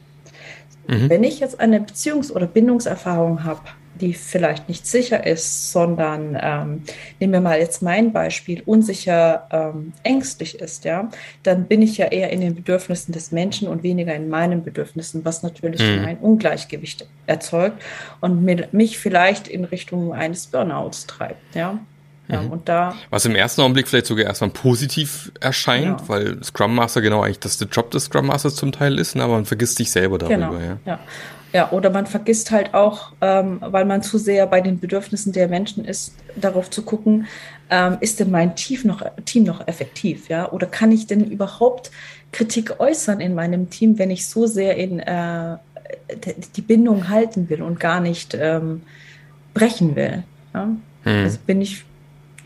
Mhm. 0.89 1.11
Wenn 1.11 1.25
ich 1.25 1.41
jetzt 1.41 1.61
eine 1.61 1.81
Beziehungs- 1.81 2.33
oder 2.33 2.47
Bindungserfahrung 2.47 3.45
habe, 3.45 3.61
die 3.99 4.15
vielleicht 4.15 4.69
nicht 4.69 4.87
sicher 4.87 5.27
ist, 5.27 5.73
sondern 5.73 6.39
ähm, 6.41 6.83
nehmen 7.21 7.33
wir 7.33 7.41
mal 7.41 7.59
jetzt 7.59 7.83
mein 7.83 8.13
Beispiel, 8.13 8.63
unsicher, 8.65 9.47
ähm, 9.51 9.93
ängstlich 10.03 10.61
ist, 10.61 10.85
ja, 10.85 11.11
dann 11.43 11.67
bin 11.67 11.83
ich 11.83 11.99
ja 11.99 12.07
eher 12.07 12.31
in 12.31 12.41
den 12.41 12.55
Bedürfnissen 12.55 13.13
des 13.13 13.33
Menschen 13.33 13.69
und 13.69 13.83
weniger 13.83 14.15
in 14.15 14.29
meinen 14.29 14.63
Bedürfnissen, 14.63 15.25
was 15.25 15.43
natürlich 15.43 15.81
mhm. 15.81 16.05
ein 16.05 16.19
Ungleichgewicht 16.19 17.07
erzeugt 17.27 17.83
und 18.21 18.43
mich 18.73 18.99
vielleicht 18.99 19.49
in 19.49 19.65
Richtung 19.65 20.13
eines 20.13 20.47
Burnouts 20.47 21.07
treibt, 21.07 21.55
ja. 21.55 21.79
Ja, 22.31 22.43
mhm. 22.43 22.51
und 22.51 22.69
da 22.69 22.95
Was 23.09 23.25
im 23.25 23.35
ersten 23.35 23.63
Augenblick 23.63 23.89
vielleicht 23.89 24.05
sogar 24.05 24.27
erstmal 24.27 24.51
positiv 24.51 25.33
erscheint, 25.41 26.03
ja. 26.03 26.09
weil 26.09 26.45
Scrum 26.45 26.75
Master 26.75 27.01
genau 27.01 27.23
eigentlich 27.23 27.39
das 27.39 27.57
der 27.57 27.69
Job 27.69 27.91
des 27.91 28.05
Scrum 28.05 28.27
Masters 28.27 28.55
zum 28.55 28.71
Teil 28.71 28.99
ist, 28.99 29.17
ne, 29.17 29.23
aber 29.23 29.35
man 29.35 29.47
vergisst 29.47 29.79
sich 29.79 29.91
selber 29.91 30.19
darüber. 30.19 30.37
Genau. 30.37 30.59
Ja. 30.59 30.79
ja. 30.85 30.99
Ja, 31.53 31.73
oder 31.73 31.91
man 31.91 32.07
vergisst 32.07 32.51
halt 32.51 32.75
auch, 32.75 33.13
ähm, 33.21 33.59
weil 33.61 33.85
man 33.85 34.03
zu 34.03 34.19
sehr 34.19 34.47
bei 34.47 34.61
den 34.61 34.79
Bedürfnissen 34.79 35.33
der 35.33 35.49
Menschen 35.49 35.85
ist, 35.85 36.15
darauf 36.37 36.69
zu 36.69 36.83
gucken, 36.83 37.27
ähm, 37.71 37.97
ist 38.01 38.21
denn 38.21 38.31
mein 38.31 38.55
Team 38.55 38.81
noch, 38.85 39.03
Team 39.25 39.45
noch 39.45 39.67
effektiv, 39.67 40.29
ja? 40.29 40.51
Oder 40.53 40.67
kann 40.67 40.93
ich 40.93 41.07
denn 41.07 41.25
überhaupt 41.25 41.91
Kritik 42.33 42.81
äußern 42.81 43.21
in 43.21 43.35
meinem 43.35 43.71
Team, 43.71 43.99
wenn 43.99 44.11
ich 44.11 44.27
so 44.27 44.47
sehr 44.47 44.77
in 44.77 45.01
äh, 45.01 45.57
die 46.57 46.63
Bindung 46.63 47.09
halten 47.09 47.49
will 47.49 47.63
und 47.63 47.81
gar 47.81 48.01
nicht 48.01 48.37
ähm, 48.39 48.83
brechen 49.55 49.97
will? 49.97 50.25
Ja? 50.53 50.65
Hm. 50.65 51.25
Also 51.25 51.39
bin 51.47 51.63
ich 51.63 51.85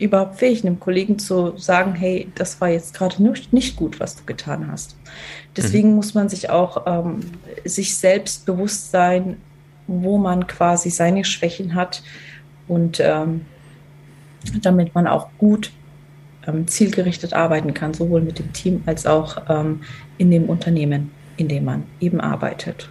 überhaupt 0.03 0.35
fähig, 0.35 0.65
einem 0.65 0.79
Kollegen 0.79 1.19
zu 1.19 1.57
sagen, 1.57 1.95
hey, 1.95 2.27
das 2.35 2.59
war 2.61 2.69
jetzt 2.69 2.93
gerade 2.93 3.21
nicht, 3.23 3.75
gut, 3.75 3.99
was 3.99 4.15
du 4.15 4.23
getan 4.25 4.71
hast. 4.71 4.95
Deswegen 5.55 5.89
mhm. 5.89 5.95
muss 5.95 6.13
man 6.13 6.29
sich 6.29 6.49
auch 6.49 6.83
ähm, 6.85 7.21
sich 7.63 7.95
selbst 7.95 8.45
bewusst 8.45 8.91
sein, 8.91 9.37
wo 9.87 10.17
man 10.17 10.47
quasi 10.47 10.89
seine 10.89 11.25
Schwächen 11.25 11.75
hat 11.75 12.03
und 12.67 12.99
ähm, 12.99 13.41
damit 14.61 14.93
man 14.95 15.07
auch 15.07 15.29
gut 15.37 15.71
ähm, 16.47 16.67
zielgerichtet 16.67 17.33
arbeiten 17.33 17.73
kann, 17.73 17.93
sowohl 17.93 18.21
mit 18.21 18.39
dem 18.39 18.51
Team 18.53 18.83
als 18.85 19.05
auch 19.05 19.37
ähm, 19.49 19.81
in 20.17 20.31
dem 20.31 20.45
Unternehmen, 20.45 21.11
in 21.37 21.47
dem 21.47 21.65
man 21.65 21.83
eben 21.99 22.19
arbeitet. 22.19 22.89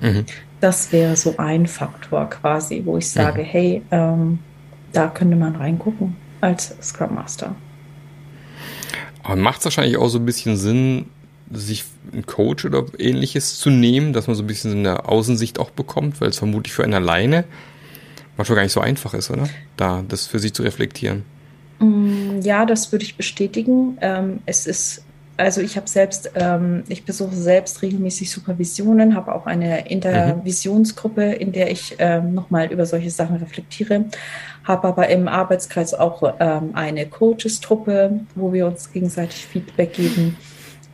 Mhm. 0.00 0.24
Das 0.60 0.92
wäre 0.92 1.16
so 1.16 1.36
ein 1.38 1.66
Faktor 1.66 2.30
quasi, 2.30 2.82
wo 2.84 2.96
ich 2.96 3.10
sage, 3.10 3.42
mhm. 3.42 3.46
hey, 3.46 3.82
ähm, 3.90 4.38
da 4.92 5.08
könnte 5.08 5.36
man 5.36 5.56
reingucken 5.56 6.16
als 6.42 6.74
Scrum 6.82 7.14
Master. 7.14 7.54
Aber 9.22 9.36
macht 9.36 9.60
es 9.60 9.64
wahrscheinlich 9.64 9.96
auch 9.96 10.08
so 10.08 10.18
ein 10.18 10.26
bisschen 10.26 10.56
Sinn, 10.58 11.06
sich 11.50 11.84
einen 12.12 12.26
Coach 12.26 12.64
oder 12.64 12.84
ähnliches 12.98 13.58
zu 13.58 13.70
nehmen, 13.70 14.12
dass 14.12 14.26
man 14.26 14.36
so 14.36 14.42
ein 14.42 14.46
bisschen 14.46 14.78
eine 14.78 15.08
Außensicht 15.08 15.58
auch 15.58 15.70
bekommt, 15.70 16.20
weil 16.20 16.28
es 16.28 16.38
vermutlich 16.38 16.72
für 16.74 16.84
einen 16.84 16.94
alleine 16.94 17.44
manchmal 18.36 18.56
gar 18.56 18.62
nicht 18.62 18.72
so 18.72 18.80
einfach 18.80 19.14
ist, 19.14 19.30
oder? 19.30 19.48
Da 19.76 20.02
das 20.06 20.26
für 20.26 20.38
sich 20.38 20.52
zu 20.54 20.62
reflektieren. 20.62 21.24
Mm, 21.78 22.40
ja, 22.42 22.64
das 22.64 22.90
würde 22.92 23.04
ich 23.04 23.16
bestätigen. 23.16 23.98
Ähm, 24.00 24.40
es 24.46 24.66
ist, 24.66 25.04
also 25.42 25.60
ich 25.60 25.76
habe 25.76 25.88
selbst, 25.88 26.32
ähm, 26.34 26.84
ich 26.88 27.04
besuche 27.04 27.34
selbst 27.34 27.82
regelmäßig 27.82 28.30
Supervisionen, 28.30 29.14
habe 29.14 29.34
auch 29.34 29.46
eine 29.46 29.88
Intervisionsgruppe, 29.88 31.22
in 31.22 31.52
der 31.52 31.70
ich 31.70 31.96
ähm, 31.98 32.34
nochmal 32.34 32.72
über 32.72 32.86
solche 32.86 33.10
Sachen 33.10 33.36
reflektiere 33.36 34.06
habe 34.64 34.88
aber 34.88 35.08
im 35.08 35.28
Arbeitskreis 35.28 35.94
auch 35.94 36.34
ähm, 36.38 36.70
eine 36.74 37.06
Coaches-Truppe, 37.06 38.20
wo 38.34 38.52
wir 38.52 38.66
uns 38.66 38.92
gegenseitig 38.92 39.46
Feedback 39.46 39.94
geben. 39.94 40.36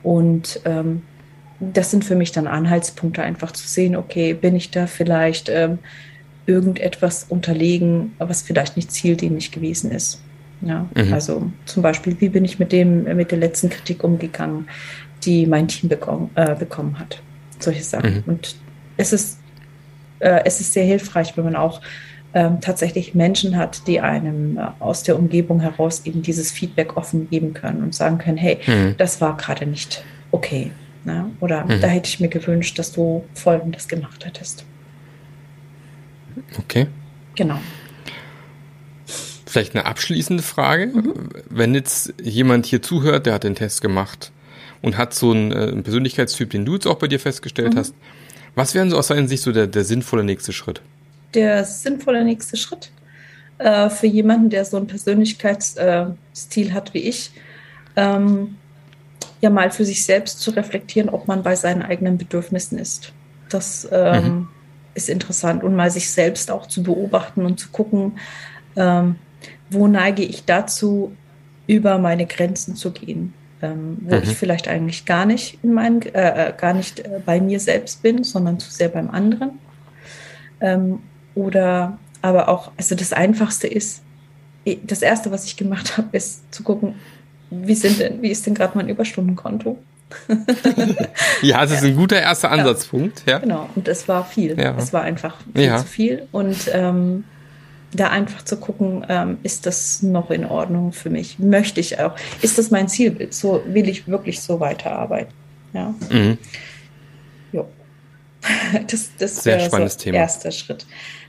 Und 0.03 0.61
ähm, 0.65 1.03
das 1.61 1.91
sind 1.91 2.05
für 2.05 2.15
mich 2.15 2.33
dann 2.33 2.47
Anhaltspunkte, 2.47 3.23
einfach 3.23 3.53
zu 3.53 3.67
sehen, 3.67 3.97
okay, 3.97 4.33
bin 4.33 4.57
ich 4.57 4.71
da 4.71 4.87
vielleicht 4.87 5.49
ähm, 5.49 5.79
irgendetwas 6.47 7.27
unterlegen, 7.29 8.15
was 8.19 8.43
vielleicht 8.43 8.77
nicht 8.77 8.91
zieldienlich 8.91 9.53
gewesen 9.53 9.91
ist. 9.91 10.23
Ja, 10.61 10.89
mhm. 10.97 11.13
also 11.13 11.51
zum 11.67 11.83
Beispiel, 11.83 12.17
wie 12.21 12.29
bin 12.29 12.45
ich 12.45 12.59
mit 12.59 12.73
dem, 12.73 13.05
mit 13.05 13.31
der 13.31 13.39
letzten 13.39 13.71
Kritik 13.71 14.03
umgegangen, 14.03 14.69
die 15.25 15.47
mein 15.47 15.69
Team 15.69 15.89
bekommen, 15.89 16.31
äh, 16.35 16.55
bekommen 16.55 16.99
hat. 16.99 17.23
Solche 17.59 17.83
Sachen. 17.83 18.17
Mhm. 18.17 18.23
Und 18.27 18.57
es 18.97 19.13
ist, 19.13 19.39
äh, 20.19 20.41
es 20.45 20.61
ist 20.61 20.73
sehr 20.73 20.85
hilfreich, 20.85 21.37
wenn 21.37 21.45
man 21.45 21.57
auch 21.57 21.81
ähm, 22.35 22.61
tatsächlich 22.61 23.15
Menschen 23.15 23.57
hat, 23.57 23.87
die 23.87 24.01
einem 24.01 24.59
äh, 24.59 24.67
aus 24.81 25.03
der 25.03 25.19
Umgebung 25.19 25.61
heraus 25.61 26.03
eben 26.05 26.23
dieses 26.23 26.51
Feedback 26.51 26.97
offen 26.97 27.31
geben 27.31 27.55
können 27.55 27.83
und 27.83 27.95
sagen 27.95 28.19
können, 28.19 28.37
hey, 28.37 28.59
mhm. 28.67 28.95
das 28.99 29.21
war 29.21 29.37
gerade 29.37 29.67
nicht 29.67 30.05
okay. 30.31 30.71
Ne? 31.05 31.31
Oder 31.41 31.65
mhm. 31.65 31.81
da 31.81 31.87
hätte 31.87 32.09
ich 32.09 32.21
mir 32.21 32.29
gewünscht, 32.29 32.79
dass 32.79 32.93
du 32.93 33.25
Folgendes 33.35 33.89
gemacht 33.89 34.27
hättest. 34.27 34.65
Okay. 36.59 36.87
Genau. 37.35 37.59
Vielleicht 39.49 39.75
eine 39.75 39.87
abschließende 39.87 40.43
Frage. 40.43 40.87
Mhm. 40.89 41.31
Wenn 41.49 41.75
jetzt 41.75 42.15
jemand 42.23 42.67
hier 42.67 42.83
zuhört, 42.83 43.27
der 43.27 43.35
hat 43.35 43.45
den 43.45 43.55
Test 43.55 43.81
gemacht 43.81 44.31
und 44.83 44.97
hat 44.97 45.15
so 45.15 45.33
einen, 45.33 45.53
äh, 45.53 45.69
einen 45.69 45.83
Persönlichkeitstyp, 45.83 46.51
den 46.51 46.65
du 46.65 46.75
jetzt 46.75 46.87
auch 46.87 46.99
bei 46.99 47.09
dir 47.09 47.21
festgestellt 47.21 47.75
mhm. 47.75 47.79
hast, 47.79 47.95
was 48.55 48.75
wäre 48.75 48.89
so 48.91 48.99
aus 48.99 49.09
deiner 49.09 49.29
Sicht 49.29 49.43
so 49.43 49.53
der, 49.53 49.67
der 49.67 49.85
sinnvolle 49.85 50.25
nächste 50.25 50.53
Schritt? 50.53 50.83
der 51.35 51.63
sinnvolle 51.67 52.25
nächste 52.25 52.57
Schritt? 52.57 52.91
äh, 53.59 53.91
für 53.91 54.07
jemanden, 54.07 54.51
der 54.51 54.65
so 54.65 54.77
einen 54.77 54.87
Persönlichkeitsstil 54.87 56.73
hat 56.73 56.95
wie 56.95 57.01
ich, 57.01 57.33
ähm, 57.97 58.57
ja 59.41 59.51
mal 59.51 59.71
für 59.71 59.85
sich 59.85 60.05
selbst 60.05 60.41
zu 60.41 60.51
reflektieren, 60.53 61.09
ob 61.09 61.29
man 61.29 61.43
bei 61.43 61.55
seinen 61.55 61.83
eigenen 61.83 62.19
Bedürfnissen 62.19 62.79
ist. 62.79 63.13
Das 63.49 63.89
ähm, 63.91 64.25
mhm. 64.25 64.49
ist 64.95 65.09
interessant 65.09 65.63
und 65.63 65.77
mal 65.77 65.91
sich 65.91 66.11
selbst 66.11 66.51
auch 66.51 66.67
zu 66.67 66.83
beobachten 66.83 67.45
und 67.45 67.59
zu 67.61 67.69
gucken, 67.71 68.19
ähm, 68.77 69.17
wo 69.71 69.87
neige 69.87 70.23
ich 70.23 70.45
dazu, 70.45 71.13
über 71.67 71.99
meine 71.99 72.27
Grenzen 72.27 72.75
zu 72.75 72.91
gehen, 72.93 73.35
ähm, 73.63 73.99
wo 74.01 74.17
mhm. 74.17 74.23
ich 74.23 74.31
vielleicht 74.31 74.69
eigentlich 74.69 75.05
gar 75.05 75.27
nicht 75.27 75.59
in 75.63 75.75
meinen, 75.75 76.03
äh, 76.03 76.49
äh, 76.49 76.53
gar 76.57 76.75
nicht 76.75 77.01
äh, 77.01 77.21
bei 77.25 77.41
mir 77.41 77.61
selbst 77.61 78.03
bin, 78.03 78.25
sondern 78.25 78.59
zu 78.59 78.71
sehr 78.71 78.89
beim 78.89 79.11
anderen. 79.11 79.59
Ähm, 80.61 81.01
oder 81.35 81.99
aber 82.23 82.49
auch, 82.49 82.73
also 82.77 82.95
das 82.95 83.13
Einfachste 83.13 83.69
ist, 83.69 84.03
das 84.85 85.03
erste, 85.03 85.31
was 85.31 85.45
ich 85.45 85.57
gemacht 85.57 85.97
habe, 85.97 86.09
ist 86.13 86.53
zu 86.53 86.63
gucken, 86.63 86.95
wie 87.51 87.75
sind 87.75 88.01
denn, 88.01 88.23
wie 88.23 88.31
ist 88.31 88.47
denn 88.47 88.55
gerade 88.55 88.77
mein 88.77 88.89
Überstundenkonto? 88.89 89.79
ja, 91.43 91.61
das 91.61 91.73
ist 91.73 91.85
ein 91.85 91.97
guter 91.97 92.21
erster 92.21 92.51
Ansatzpunkt. 92.51 93.25
Ja. 93.27 93.39
Genau, 93.39 93.69
und 93.75 93.89
es 93.89 94.09
war 94.09 94.25
viel. 94.25 94.59
Ja. 94.59 94.75
Es 94.77 94.93
war 94.93 95.03
einfach 95.03 95.37
viel 95.55 95.65
ja. 95.65 95.79
zu 95.79 95.85
viel. 95.85 96.29
Und 96.33 96.71
ähm, 96.73 97.25
da 97.93 98.09
einfach 98.11 98.43
zu 98.43 98.59
gucken, 98.59 99.07
ähm, 99.09 99.39
ist 99.43 99.67
das 99.67 100.03
noch 100.03 100.31
in 100.31 100.45
Ordnung 100.45 100.93
für 100.93 101.11
mich? 101.11 101.39
Möchte 101.39 101.81
ich 101.81 101.99
auch? 101.99 102.15
Ist 102.43 102.59
das 102.59 102.71
mein 102.71 102.89
Zielbild? 102.89 103.33
So 103.33 103.63
will 103.67 103.89
ich 103.89 104.07
wirklich 104.07 104.41
so 104.41 104.61
weiterarbeiten? 104.61 105.33
Ja. 105.73 105.95
Mhm. 106.11 106.39
Jo. 107.53 107.69
Das, 108.87 109.11
das 109.19 109.43
Sehr 109.43 109.61
spannendes 109.61 109.95
so 109.95 110.01
Thema. 110.01 110.19
Erster 110.19 110.51
Schritt. 110.51 110.87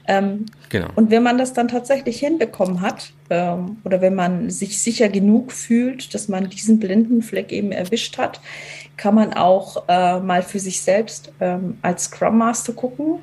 Ähm, 0.10 0.47
genau. 0.70 0.88
Und 0.95 1.12
wenn 1.12 1.22
man 1.22 1.38
das 1.38 1.53
dann 1.53 1.68
tatsächlich 1.68 2.20
hinbekommen 2.20 2.82
hat, 2.82 3.12
ähm, 3.30 3.78
oder 3.84 4.01
wenn 4.01 4.16
man 4.16 4.49
sich 4.49 4.82
sicher 4.82 5.07
genug 5.07 5.51
fühlt, 5.51 6.16
dass 6.16 6.28
man 6.28 6.49
diesen 6.49 6.80
blinden 6.80 7.22
Fleck 7.22 7.51
eben 7.51 7.72
erwischt 7.72 8.18
hat, 8.18 8.41
kann 8.97 9.14
man 9.14 9.34
auch 9.36 9.88
äh, 9.88 10.20
mal 10.20 10.41
für 10.41 10.57
sich 10.57 10.82
selbst 10.82 11.32
ähm, 11.39 11.78
als 11.84 12.05
Scrum 12.05 12.39
Master 12.39 12.74
gucken, 12.74 13.20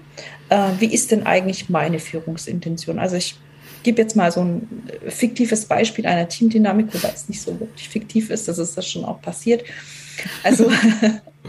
äh, 0.49 0.69
wie 0.79 0.95
ist 0.95 1.11
denn 1.11 1.27
eigentlich 1.27 1.69
meine 1.69 1.99
Führungsintention? 1.99 3.01
Also 3.01 3.17
ich 3.17 3.37
gebe 3.83 4.01
jetzt 4.01 4.15
mal 4.15 4.31
so 4.31 4.43
ein 4.43 4.89
fiktives 5.09 5.65
Beispiel 5.65 6.07
einer 6.07 6.29
Teamdynamik, 6.29 6.95
wobei 6.95 7.11
es 7.13 7.29
nicht 7.29 7.43
so 7.43 7.59
wirklich 7.59 7.89
fiktiv 7.89 8.31
ist, 8.31 8.47
das 8.47 8.59
ist 8.59 8.79
das 8.79 8.87
schon 8.87 9.05
auch 9.05 9.21
passiert. 9.21 9.65
Also 10.45 10.71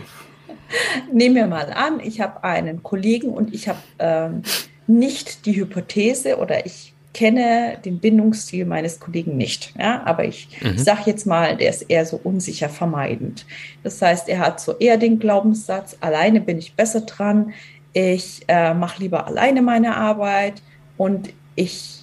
nehmen 1.14 1.36
wir 1.36 1.46
mal 1.46 1.72
an, 1.74 2.00
ich 2.00 2.22
habe 2.22 2.44
einen 2.44 2.82
Kollegen 2.82 3.30
und 3.30 3.54
ich 3.54 3.68
habe 3.68 3.80
ähm, 4.00 4.42
nicht 4.88 5.46
die 5.46 5.56
Hypothese 5.56 6.38
oder 6.38 6.66
ich 6.66 6.94
kenne 7.14 7.80
den 7.84 8.00
Bindungsstil 8.00 8.66
meines 8.66 9.00
Kollegen 9.00 9.38
nicht. 9.38 9.74
Ja, 9.78 10.04
aber 10.06 10.26
ich 10.26 10.50
mhm. 10.62 10.78
sage 10.78 11.02
jetzt 11.06 11.26
mal, 11.26 11.58
der 11.58 11.72
ist 11.72 11.84
eher 11.84 12.06
so 12.06 12.20
unsicher 12.24 12.70
vermeidend. 12.70 13.46
Das 13.84 14.02
heißt, 14.02 14.30
er 14.30 14.40
hat 14.40 14.60
so 14.62 14.78
eher 14.78 14.98
den 14.98 15.18
Glaubenssatz, 15.18 15.98
alleine 16.00 16.42
bin 16.42 16.60
ich 16.60 16.76
besser 16.76 17.02
dran, 17.02 17.54
ich 17.94 18.42
äh, 18.48 18.76
mache 18.76 19.02
lieber 19.02 19.26
alleine 19.26 19.64
meine 19.64 19.98
Arbeit 19.98 20.62
und 20.98 21.34
ich 21.56 21.97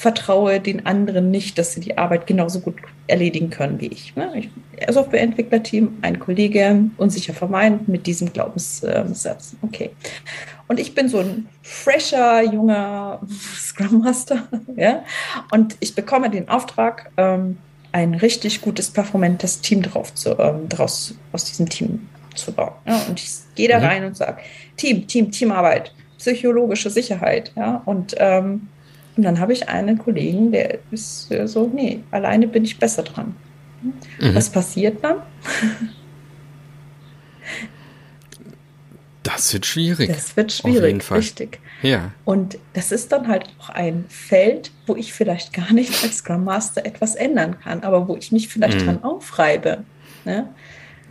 vertraue 0.00 0.60
den 0.60 0.86
anderen 0.86 1.30
nicht, 1.30 1.58
dass 1.58 1.74
sie 1.74 1.80
die 1.80 1.98
Arbeit 1.98 2.26
genauso 2.26 2.60
gut 2.60 2.76
erledigen 3.06 3.50
können 3.50 3.78
wie 3.82 3.88
ich. 3.88 4.16
Ne? 4.16 4.32
ich 4.34 4.48
Softwareentwicklerteam, 4.88 5.98
ein 6.00 6.18
Kollege, 6.18 6.84
unsicher 6.96 7.34
vermeint 7.34 7.86
mit 7.86 8.06
diesem 8.06 8.32
Glaubenssatz. 8.32 9.56
Okay. 9.60 9.90
Und 10.68 10.80
ich 10.80 10.94
bin 10.94 11.10
so 11.10 11.18
ein 11.18 11.48
fresher, 11.60 12.42
junger 12.42 13.20
Scrum 13.54 14.00
Master, 14.00 14.48
ja, 14.76 15.04
und 15.50 15.76
ich 15.80 15.94
bekomme 15.94 16.30
den 16.30 16.48
Auftrag, 16.48 17.10
ähm, 17.18 17.58
ein 17.92 18.14
richtig 18.14 18.62
gutes, 18.62 18.88
performantes 18.88 19.60
Team 19.60 19.82
drauf 19.82 20.14
zu, 20.14 20.38
ähm, 20.38 20.66
draus, 20.70 21.14
aus 21.32 21.44
diesem 21.44 21.68
Team 21.68 22.08
zu 22.34 22.52
bauen. 22.52 22.72
Ja, 22.86 23.02
und 23.06 23.20
ich 23.20 23.28
gehe 23.54 23.68
da 23.68 23.78
mhm. 23.78 23.84
rein 23.84 24.04
und 24.06 24.16
sage, 24.16 24.38
Team, 24.78 25.06
Team, 25.06 25.30
Teamarbeit, 25.30 25.92
psychologische 26.16 26.88
Sicherheit, 26.88 27.52
ja, 27.54 27.82
und 27.84 28.14
ähm, 28.16 28.68
und 29.20 29.24
dann 29.24 29.38
habe 29.38 29.52
ich 29.52 29.68
einen 29.68 29.98
Kollegen, 29.98 30.50
der 30.50 30.78
ist 30.90 31.28
so, 31.44 31.70
nee, 31.74 32.02
alleine 32.10 32.48
bin 32.48 32.64
ich 32.64 32.78
besser 32.78 33.02
dran. 33.02 33.36
Mhm. 33.82 34.34
Was 34.34 34.48
passiert 34.48 35.04
dann? 35.04 35.16
Das 39.22 39.52
wird 39.52 39.66
schwierig. 39.66 40.08
Das 40.08 40.34
wird 40.38 40.52
schwierig, 40.52 41.10
richtig. 41.10 41.58
Ja. 41.82 42.12
Und 42.24 42.56
das 42.72 42.92
ist 42.92 43.12
dann 43.12 43.28
halt 43.28 43.44
auch 43.58 43.68
ein 43.68 44.06
Feld, 44.08 44.70
wo 44.86 44.96
ich 44.96 45.12
vielleicht 45.12 45.52
gar 45.52 45.70
nicht 45.70 46.02
als 46.02 46.16
Scrum 46.16 46.44
Master 46.44 46.86
etwas 46.86 47.14
ändern 47.14 47.60
kann, 47.60 47.82
aber 47.82 48.08
wo 48.08 48.16
ich 48.16 48.32
mich 48.32 48.48
vielleicht 48.48 48.80
mhm. 48.80 48.84
dran 48.86 49.04
aufreibe. 49.04 49.84
Ne? 50.24 50.48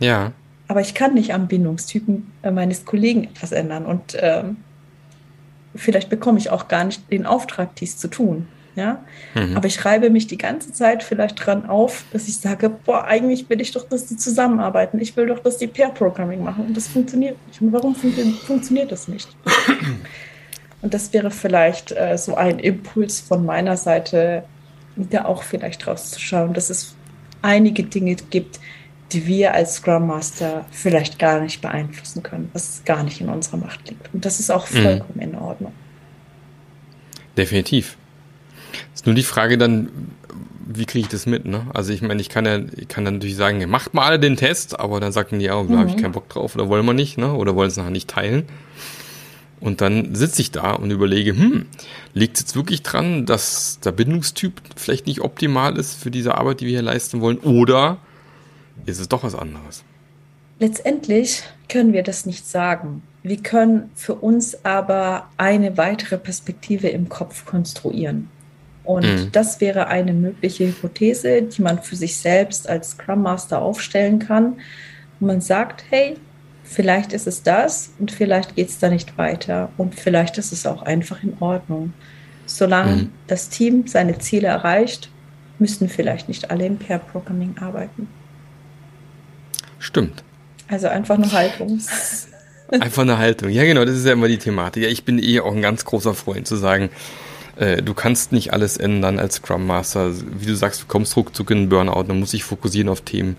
Ja. 0.00 0.32
Aber 0.66 0.80
ich 0.80 0.94
kann 0.94 1.14
nicht 1.14 1.32
am 1.32 1.46
Bindungstypen 1.46 2.32
äh, 2.42 2.50
meines 2.50 2.84
Kollegen 2.84 3.22
etwas 3.22 3.52
ändern. 3.52 3.86
Und 3.86 4.16
ähm, 4.18 4.56
vielleicht 5.74 6.08
bekomme 6.08 6.38
ich 6.38 6.50
auch 6.50 6.68
gar 6.68 6.84
nicht 6.84 7.10
den 7.10 7.26
Auftrag, 7.26 7.74
dies 7.76 7.96
zu 7.96 8.08
tun. 8.08 8.48
Ja? 8.76 9.04
Mhm. 9.34 9.56
Aber 9.56 9.66
ich 9.66 9.84
reibe 9.84 10.10
mich 10.10 10.26
die 10.26 10.38
ganze 10.38 10.72
Zeit 10.72 11.02
vielleicht 11.02 11.44
dran 11.44 11.66
auf, 11.68 12.04
dass 12.12 12.28
ich 12.28 12.38
sage, 12.38 12.70
boah, 12.70 13.04
eigentlich 13.04 13.48
will 13.50 13.60
ich 13.60 13.72
doch, 13.72 13.88
dass 13.88 14.06
die 14.06 14.16
zusammenarbeiten. 14.16 15.00
Ich 15.00 15.16
will 15.16 15.26
doch, 15.26 15.40
dass 15.40 15.58
die 15.58 15.66
Pair-Programming 15.66 16.42
machen. 16.42 16.66
Und 16.66 16.76
das 16.76 16.88
funktioniert 16.88 17.36
nicht. 17.46 17.60
Und 17.60 17.72
warum 17.72 17.94
fun 17.94 18.12
funktioniert 18.46 18.92
das 18.92 19.08
nicht? 19.08 19.28
Und 20.82 20.94
das 20.94 21.12
wäre 21.12 21.30
vielleicht 21.30 21.92
äh, 21.92 22.16
so 22.16 22.36
ein 22.36 22.58
Impuls 22.58 23.20
von 23.20 23.44
meiner 23.44 23.76
Seite, 23.76 24.44
da 24.96 25.26
auch 25.26 25.42
vielleicht 25.42 25.86
rauszuschauen, 25.86 26.54
dass 26.54 26.70
es 26.70 26.94
einige 27.42 27.82
Dinge 27.84 28.14
gibt, 28.14 28.60
die 29.12 29.26
wir 29.26 29.54
als 29.54 29.76
Scrum 29.76 30.06
Master 30.06 30.64
vielleicht 30.70 31.18
gar 31.18 31.40
nicht 31.40 31.60
beeinflussen 31.60 32.22
können, 32.22 32.50
was 32.52 32.82
gar 32.84 33.02
nicht 33.02 33.20
in 33.20 33.28
unserer 33.28 33.56
Macht 33.58 33.88
liegt. 33.88 34.12
Und 34.14 34.24
das 34.24 34.40
ist 34.40 34.50
auch 34.50 34.68
mhm. 34.70 34.82
vollkommen 34.82 35.14
mhm. 35.14 35.22
in 35.22 35.34
Ordnung. 35.34 35.72
Definitiv. 37.36 37.96
Ist 38.94 39.06
nur 39.06 39.14
die 39.14 39.22
Frage 39.22 39.58
dann, 39.58 39.90
wie 40.66 40.84
kriege 40.84 41.04
ich 41.04 41.08
das 41.08 41.26
mit, 41.26 41.46
ne? 41.46 41.66
Also 41.74 41.92
ich 41.92 42.02
meine, 42.02 42.20
ich 42.20 42.28
kann 42.28 42.44
ja, 42.46 42.60
ich 42.76 42.86
kann 42.88 43.04
dann 43.04 43.14
natürlich 43.14 43.36
sagen, 43.36 43.68
macht 43.68 43.94
mal 43.94 44.06
alle 44.06 44.20
den 44.20 44.36
Test, 44.36 44.78
aber 44.78 45.00
dann 45.00 45.10
sagten 45.10 45.38
die, 45.38 45.46
ja, 45.46 45.54
da 45.54 45.62
mhm. 45.62 45.78
habe 45.78 45.90
ich 45.90 45.96
keinen 45.96 46.12
Bock 46.12 46.28
drauf 46.28 46.54
oder 46.54 46.68
wollen 46.68 46.86
wir 46.86 46.92
nicht, 46.92 47.18
ne? 47.18 47.32
Oder 47.32 47.56
wollen 47.56 47.68
es 47.68 47.76
nachher 47.76 47.90
nicht 47.90 48.08
teilen. 48.08 48.44
Und 49.60 49.82
dann 49.82 50.14
sitze 50.14 50.40
ich 50.40 50.52
da 50.52 50.72
und 50.72 50.90
überlege, 50.90 51.36
hm, 51.36 51.66
liegt 52.14 52.36
es 52.36 52.42
jetzt 52.42 52.56
wirklich 52.56 52.82
dran, 52.82 53.26
dass 53.26 53.78
der 53.80 53.92
Bindungstyp 53.92 54.54
vielleicht 54.74 55.06
nicht 55.06 55.20
optimal 55.20 55.76
ist 55.76 56.02
für 56.02 56.10
diese 56.10 56.36
Arbeit, 56.36 56.60
die 56.60 56.66
wir 56.66 56.72
hier 56.72 56.82
leisten 56.82 57.20
wollen? 57.20 57.38
Oder 57.38 57.98
ist 58.86 59.00
es 59.00 59.08
doch 59.08 59.22
was 59.22 59.34
anderes. 59.34 59.84
Letztendlich 60.58 61.42
können 61.68 61.92
wir 61.92 62.02
das 62.02 62.26
nicht 62.26 62.46
sagen. 62.46 63.02
Wir 63.22 63.38
können 63.38 63.90
für 63.94 64.14
uns 64.14 64.64
aber 64.64 65.28
eine 65.36 65.76
weitere 65.76 66.18
Perspektive 66.18 66.88
im 66.88 67.08
Kopf 67.08 67.46
konstruieren. 67.46 68.28
Und 68.84 69.04
mhm. 69.04 69.32
das 69.32 69.60
wäre 69.60 69.88
eine 69.88 70.12
mögliche 70.12 70.66
Hypothese, 70.66 71.42
die 71.42 71.62
man 71.62 71.82
für 71.82 71.96
sich 71.96 72.16
selbst 72.16 72.68
als 72.68 72.90
Scrum 72.90 73.22
Master 73.22 73.60
aufstellen 73.60 74.18
kann. 74.18 74.54
Und 75.20 75.26
man 75.26 75.40
sagt, 75.40 75.84
hey, 75.90 76.16
vielleicht 76.64 77.12
ist 77.12 77.26
es 77.26 77.42
das 77.42 77.92
und 77.98 78.10
vielleicht 78.10 78.56
geht 78.56 78.68
es 78.68 78.78
da 78.78 78.88
nicht 78.88 79.16
weiter. 79.18 79.70
Und 79.76 79.94
vielleicht 79.94 80.38
ist 80.38 80.52
es 80.52 80.66
auch 80.66 80.82
einfach 80.82 81.22
in 81.22 81.36
Ordnung. 81.40 81.92
Solange 82.46 82.96
mhm. 82.96 83.12
das 83.26 83.48
Team 83.48 83.86
seine 83.86 84.18
Ziele 84.18 84.48
erreicht, 84.48 85.10
müssen 85.58 85.88
vielleicht 85.88 86.28
nicht 86.28 86.50
alle 86.50 86.66
im 86.66 86.78
Pair-Programming 86.78 87.56
arbeiten. 87.60 88.08
Stimmt. 89.80 90.22
Also 90.68 90.86
einfach 90.86 91.16
eine 91.16 91.32
Haltung. 91.32 91.80
Einfach 92.70 93.02
eine 93.02 93.18
Haltung. 93.18 93.50
Ja, 93.50 93.64
genau, 93.64 93.84
das 93.84 93.96
ist 93.96 94.06
ja 94.06 94.12
immer 94.12 94.28
die 94.28 94.38
Thematik. 94.38 94.84
Ja, 94.84 94.88
ich 94.88 95.04
bin 95.04 95.18
eh 95.18 95.40
auch 95.40 95.52
ein 95.52 95.62
ganz 95.62 95.84
großer 95.84 96.14
Freund 96.14 96.46
zu 96.46 96.54
sagen, 96.54 96.90
äh, 97.56 97.82
du 97.82 97.94
kannst 97.94 98.30
nicht 98.30 98.52
alles 98.52 98.76
ändern 98.76 99.18
als 99.18 99.36
Scrum 99.36 99.66
Master. 99.66 100.12
Wie 100.38 100.46
du 100.46 100.54
sagst, 100.54 100.82
du 100.82 100.86
kommst 100.86 101.16
ruckzuck 101.16 101.50
in 101.50 101.58
einen 101.58 101.68
Burnout, 101.68 102.04
dann 102.04 102.20
muss 102.20 102.32
ich 102.34 102.44
fokussieren 102.44 102.88
auf 102.88 103.00
Themen. 103.00 103.36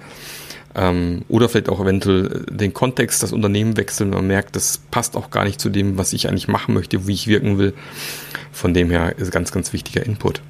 Ähm, 0.75 1.23
oder 1.29 1.47
vielleicht 1.47 1.69
auch 1.69 1.79
eventuell 1.79 2.45
den 2.49 2.73
Kontext, 2.73 3.23
das 3.23 3.31
Unternehmen 3.31 3.77
wechseln. 3.77 4.09
Man 4.09 4.27
merkt, 4.27 4.55
das 4.55 4.79
passt 4.89 5.15
auch 5.15 5.29
gar 5.29 5.45
nicht 5.45 5.61
zu 5.61 5.69
dem, 5.69 5.97
was 5.97 6.11
ich 6.11 6.27
eigentlich 6.27 6.47
machen 6.47 6.73
möchte, 6.73 7.07
wie 7.07 7.13
ich 7.13 7.27
wirken 7.27 7.57
will. 7.57 7.73
Von 8.51 8.73
dem 8.73 8.89
her 8.89 9.15
ist 9.17 9.31
ganz, 9.31 9.51
ganz 9.51 9.71
wichtiger 9.71 10.05
Input. 10.05 10.41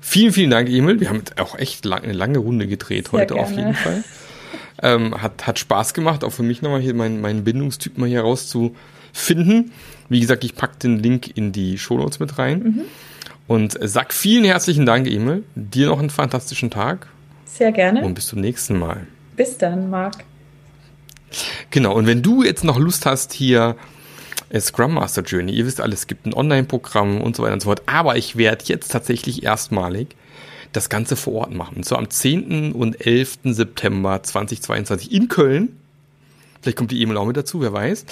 Vielen, 0.00 0.32
vielen 0.32 0.50
Dank, 0.50 0.68
Emil. 0.68 1.00
Wir 1.00 1.08
haben 1.08 1.22
auch 1.40 1.58
echt 1.58 1.84
lang, 1.84 2.04
eine 2.04 2.12
lange 2.12 2.38
Runde 2.38 2.66
gedreht 2.66 3.08
Sehr 3.08 3.20
heute 3.20 3.34
gerne. 3.34 3.48
auf 3.48 3.56
jeden 3.56 3.74
Fall. 3.74 4.04
Ähm, 4.82 5.20
hat, 5.20 5.46
hat 5.46 5.58
Spaß 5.58 5.94
gemacht, 5.94 6.24
auch 6.24 6.32
für 6.32 6.42
mich 6.42 6.60
nochmal 6.60 6.80
hier 6.80 6.94
meinen, 6.94 7.20
meinen 7.20 7.44
Bindungstyp 7.44 7.96
mal 7.96 8.08
hier 8.08 8.22
rauszufinden. 8.22 9.72
Wie 10.08 10.20
gesagt, 10.20 10.44
ich 10.44 10.56
packe 10.56 10.78
den 10.78 10.98
Link 10.98 11.36
in 11.36 11.52
die 11.52 11.78
Shownotes 11.78 12.18
mit 12.18 12.38
rein. 12.38 12.62
Mhm. 12.62 12.80
Und 13.46 13.78
sag 13.80 14.12
vielen 14.12 14.44
herzlichen 14.44 14.86
Dank, 14.86 15.06
Emil. 15.06 15.44
Dir 15.54 15.86
noch 15.86 16.00
einen 16.00 16.10
fantastischen 16.10 16.70
Tag. 16.70 17.06
Sehr 17.44 17.72
gerne. 17.72 18.02
Und 18.02 18.14
bis 18.14 18.26
zum 18.26 18.40
nächsten 18.40 18.78
Mal. 18.78 19.06
Bis 19.36 19.58
dann, 19.58 19.90
Marc. 19.90 20.24
Genau, 21.70 21.94
und 21.94 22.06
wenn 22.06 22.22
du 22.22 22.42
jetzt 22.42 22.64
noch 22.64 22.78
Lust 22.78 23.06
hast, 23.06 23.32
hier 23.32 23.76
Scrum 24.60 24.94
Master 24.94 25.22
Journey. 25.22 25.52
Ihr 25.52 25.66
wisst 25.66 25.80
alles, 25.80 26.00
es 26.00 26.06
gibt 26.06 26.26
ein 26.26 26.34
Online-Programm 26.34 27.20
und 27.20 27.36
so 27.36 27.42
weiter 27.42 27.54
und 27.54 27.60
so 27.60 27.68
fort. 27.68 27.82
Aber 27.86 28.16
ich 28.16 28.36
werde 28.36 28.64
jetzt 28.66 28.90
tatsächlich 28.90 29.42
erstmalig 29.42 30.14
das 30.74 30.88
Ganze 30.88 31.16
vor 31.16 31.34
Ort 31.34 31.54
machen. 31.54 31.78
Und 31.78 31.84
zwar 31.84 31.98
am 31.98 32.10
10. 32.10 32.72
und 32.72 33.04
11. 33.04 33.38
September 33.44 34.22
2022 34.22 35.12
in 35.12 35.28
Köln. 35.28 35.76
Vielleicht 36.60 36.78
kommt 36.78 36.90
die 36.90 37.00
E-Mail 37.00 37.18
auch 37.18 37.26
mit 37.26 37.36
dazu, 37.36 37.60
wer 37.60 37.72
weiß. 37.72 38.06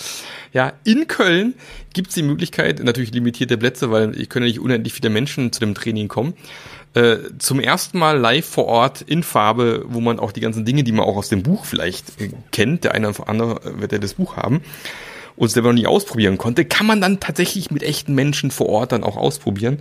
Ja, 0.53 0.75
in 0.85 1.09
Köln 1.09 1.55
gibt 1.95 2.09
es 2.09 2.15
die 2.15 2.23
Möglichkeit, 2.23 2.83
natürlich 2.85 3.13
limitierte 3.13 3.57
Plätze, 3.57 3.91
weil 3.91 4.19
ich 4.19 4.29
können 4.29 4.45
ja 4.45 4.51
nicht 4.51 4.61
unendlich 4.61 4.93
viele 4.93 5.11
Menschen 5.11 5.53
zu 5.53 5.61
dem 5.61 5.75
Training 5.75 6.09
kommen. 6.09 6.35
Äh, 6.95 7.17
zum 7.39 7.59
ersten 7.59 7.99
Mal 7.99 8.19
live 8.19 8.45
vor 8.45 8.67
Ort 8.67 9.01
in 9.01 9.23
Farbe, 9.23 9.85
wo 9.89 10.01
man 10.01 10.19
auch 10.19 10.31
die 10.31 10.41
ganzen 10.41 10.67
Dinge, 10.67 10.85
die 10.85 10.93
man 10.93 11.07
auch 11.07 11.17
aus 11.17 11.31
dem 11.31 11.43
Buch 11.43 11.65
vielleicht 11.65 12.21
äh, 12.21 12.31
kennt, 12.51 12.85
der 12.85 12.93
eine 12.93 13.09
oder 13.09 13.29
andere 13.29 13.81
wird 13.81 13.93
ja 13.93 13.99
das 13.99 14.15
Buch 14.15 14.37
haben, 14.37 14.61
und 15.35 15.49
selber 15.49 15.71
noch 15.71 15.81
nie 15.81 15.87
ausprobieren 15.87 16.37
konnte, 16.37 16.67
kann 16.67 16.87
man 16.87 17.01
dann 17.01 17.19
tatsächlich 17.19 17.71
mit 17.71 17.83
echten 17.83 18.15
Menschen 18.15 18.51
vor 18.51 18.69
Ort 18.69 18.93
dann 18.93 19.03
auch 19.03 19.17
ausprobieren. 19.17 19.79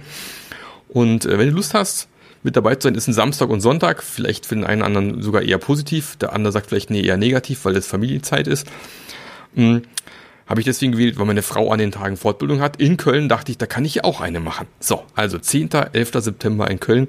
Und 0.87 1.25
äh, 1.25 1.37
wenn 1.37 1.49
du 1.49 1.55
Lust 1.55 1.73
hast, 1.73 2.07
mit 2.43 2.55
dabei 2.55 2.75
zu 2.75 2.87
sein, 2.87 2.95
ist 2.95 3.07
ein 3.07 3.13
Samstag 3.13 3.49
und 3.49 3.61
Sonntag, 3.61 4.03
vielleicht 4.03 4.45
für 4.45 4.55
den 4.55 4.63
einen 4.63 4.81
anderen 4.81 5.21
sogar 5.21 5.41
eher 5.41 5.57
positiv, 5.57 6.15
der 6.17 6.33
andere 6.33 6.51
sagt 6.51 6.67
vielleicht 6.67 6.89
nee, 6.89 7.01
eher 7.01 7.17
negativ, 7.17 7.65
weil 7.65 7.75
es 7.75 7.87
Familienzeit 7.87 8.47
ist. 8.47 8.67
Hm, 9.55 9.83
habe 10.47 10.59
ich 10.59 10.65
deswegen 10.65 10.91
gewählt, 10.91 11.17
weil 11.17 11.25
meine 11.25 11.43
Frau 11.43 11.71
an 11.71 11.79
den 11.79 11.91
Tagen 11.91 12.17
Fortbildung 12.17 12.59
hat. 12.59 12.81
In 12.81 12.97
Köln 12.97 13.29
dachte 13.29 13.51
ich, 13.51 13.57
da 13.57 13.65
kann 13.65 13.85
ich 13.85 13.95
ja 13.95 14.03
auch 14.03 14.21
eine 14.21 14.39
machen. 14.39 14.67
So, 14.79 15.03
also 15.15 15.37
10. 15.37 15.69
11. 15.93 16.11
September 16.15 16.69
in 16.69 16.79
Köln, 16.79 17.07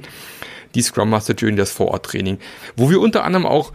die 0.74 0.82
Scrum 0.82 1.10
Master 1.10 1.34
Journey, 1.34 1.56
das 1.56 1.72
Vororttraining, 1.72 2.38
wo 2.76 2.90
wir 2.90 3.00
unter 3.00 3.24
anderem 3.24 3.46
auch 3.46 3.72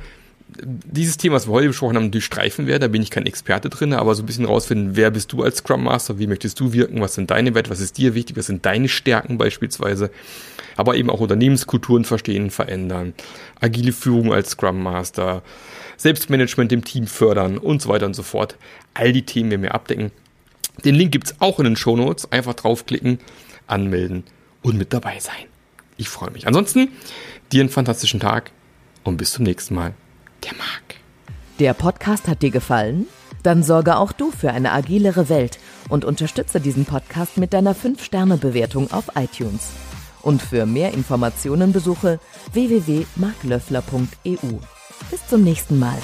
dieses 0.64 1.18
Thema, 1.18 1.36
was 1.36 1.48
wir 1.48 1.52
heute 1.52 1.68
besprochen 1.68 1.98
haben, 1.98 2.12
durchstreifen 2.12 2.68
werde. 2.68 2.86
Da 2.86 2.88
bin 2.88 3.02
ich 3.02 3.12
kein 3.12 3.26
Experte 3.26 3.70
drin, 3.70 3.94
aber 3.94 4.16
so 4.16 4.24
ein 4.24 4.26
bisschen 4.26 4.46
rausfinden, 4.46 4.96
wer 4.96 5.12
bist 5.12 5.34
du 5.34 5.44
als 5.44 5.58
Scrum 5.58 5.84
Master, 5.84 6.20
wie 6.20 6.28
möchtest 6.28 6.60
du 6.60 6.74
wirken, 6.74 7.02
was 7.02 7.16
sind 7.16 7.32
deine 7.32 7.54
Werte, 7.54 7.70
was 7.70 7.82
ist 7.82 7.98
dir 7.98 8.16
wichtig, 8.16 8.38
was 8.38 8.46
sind 8.46 8.66
deine 8.66 8.88
Stärken 8.88 9.38
beispielsweise. 9.38 10.10
Aber 10.78 10.96
eben 10.96 11.10
auch 11.10 11.20
Unternehmenskulturen 11.20 12.06
verstehen, 12.06 12.50
verändern, 12.52 13.14
agile 13.60 13.92
Führung 13.92 14.32
als 14.32 14.52
Scrum 14.52 14.82
Master, 14.82 15.42
Selbstmanagement 15.98 16.72
im 16.72 16.86
Team 16.86 17.08
fördern 17.08 17.58
und 17.58 17.82
so 17.82 17.90
weiter 17.90 18.06
und 18.06 18.16
so 18.16 18.24
fort. 18.24 18.56
All 18.94 19.12
die 19.12 19.26
Themen 19.26 19.52
werden 19.52 19.64
wir 19.64 19.76
abdecken. 19.76 20.12
Den 20.86 20.96
Link 20.96 21.12
gibt's 21.12 21.36
auch 21.40 21.60
in 21.60 21.66
den 21.66 21.76
Show 21.76 21.98
Notes. 21.98 22.32
Einfach 22.32 22.54
draufklicken, 22.54 23.20
anmelden 23.66 24.24
und 24.62 24.78
mit 24.78 24.94
dabei 24.94 25.20
sein. 25.20 25.46
Ich 25.98 26.08
freue 26.10 26.32
mich. 26.32 26.48
Ansonsten 26.48 26.90
dir 27.52 27.62
einen 27.62 27.70
fantastischen 27.70 28.20
Tag 28.20 28.52
und 29.04 29.18
bis 29.18 29.32
zum 29.32 29.44
nächsten 29.44 29.74
Mal 29.74 29.94
der 30.44 30.54
mag. 30.54 30.96
Der 31.60 31.74
Podcast 31.74 32.28
hat 32.28 32.42
dir 32.44 32.52
gefallen? 32.52 33.08
Dann 33.44 33.64
sorge 33.64 33.98
auch 33.98 34.12
du 34.12 34.32
für 34.32 34.52
eine 34.52 34.72
agilere 34.72 35.30
Welt 35.30 35.58
und 35.90 36.06
unterstütze 36.06 36.60
diesen 36.60 36.86
Podcast 36.86 37.38
mit 37.38 37.54
deiner 37.54 37.76
5-Sterne-Bewertung 37.76 38.92
auf 38.92 39.06
iTunes. 39.16 39.70
Und 40.28 40.42
für 40.42 40.66
mehr 40.66 40.94
Informationen 40.94 41.72
besuche 41.72 42.20
www.marklöffler.eu. 42.52 44.60
Bis 45.10 45.26
zum 45.26 45.42
nächsten 45.42 45.80
Mal. 45.80 45.98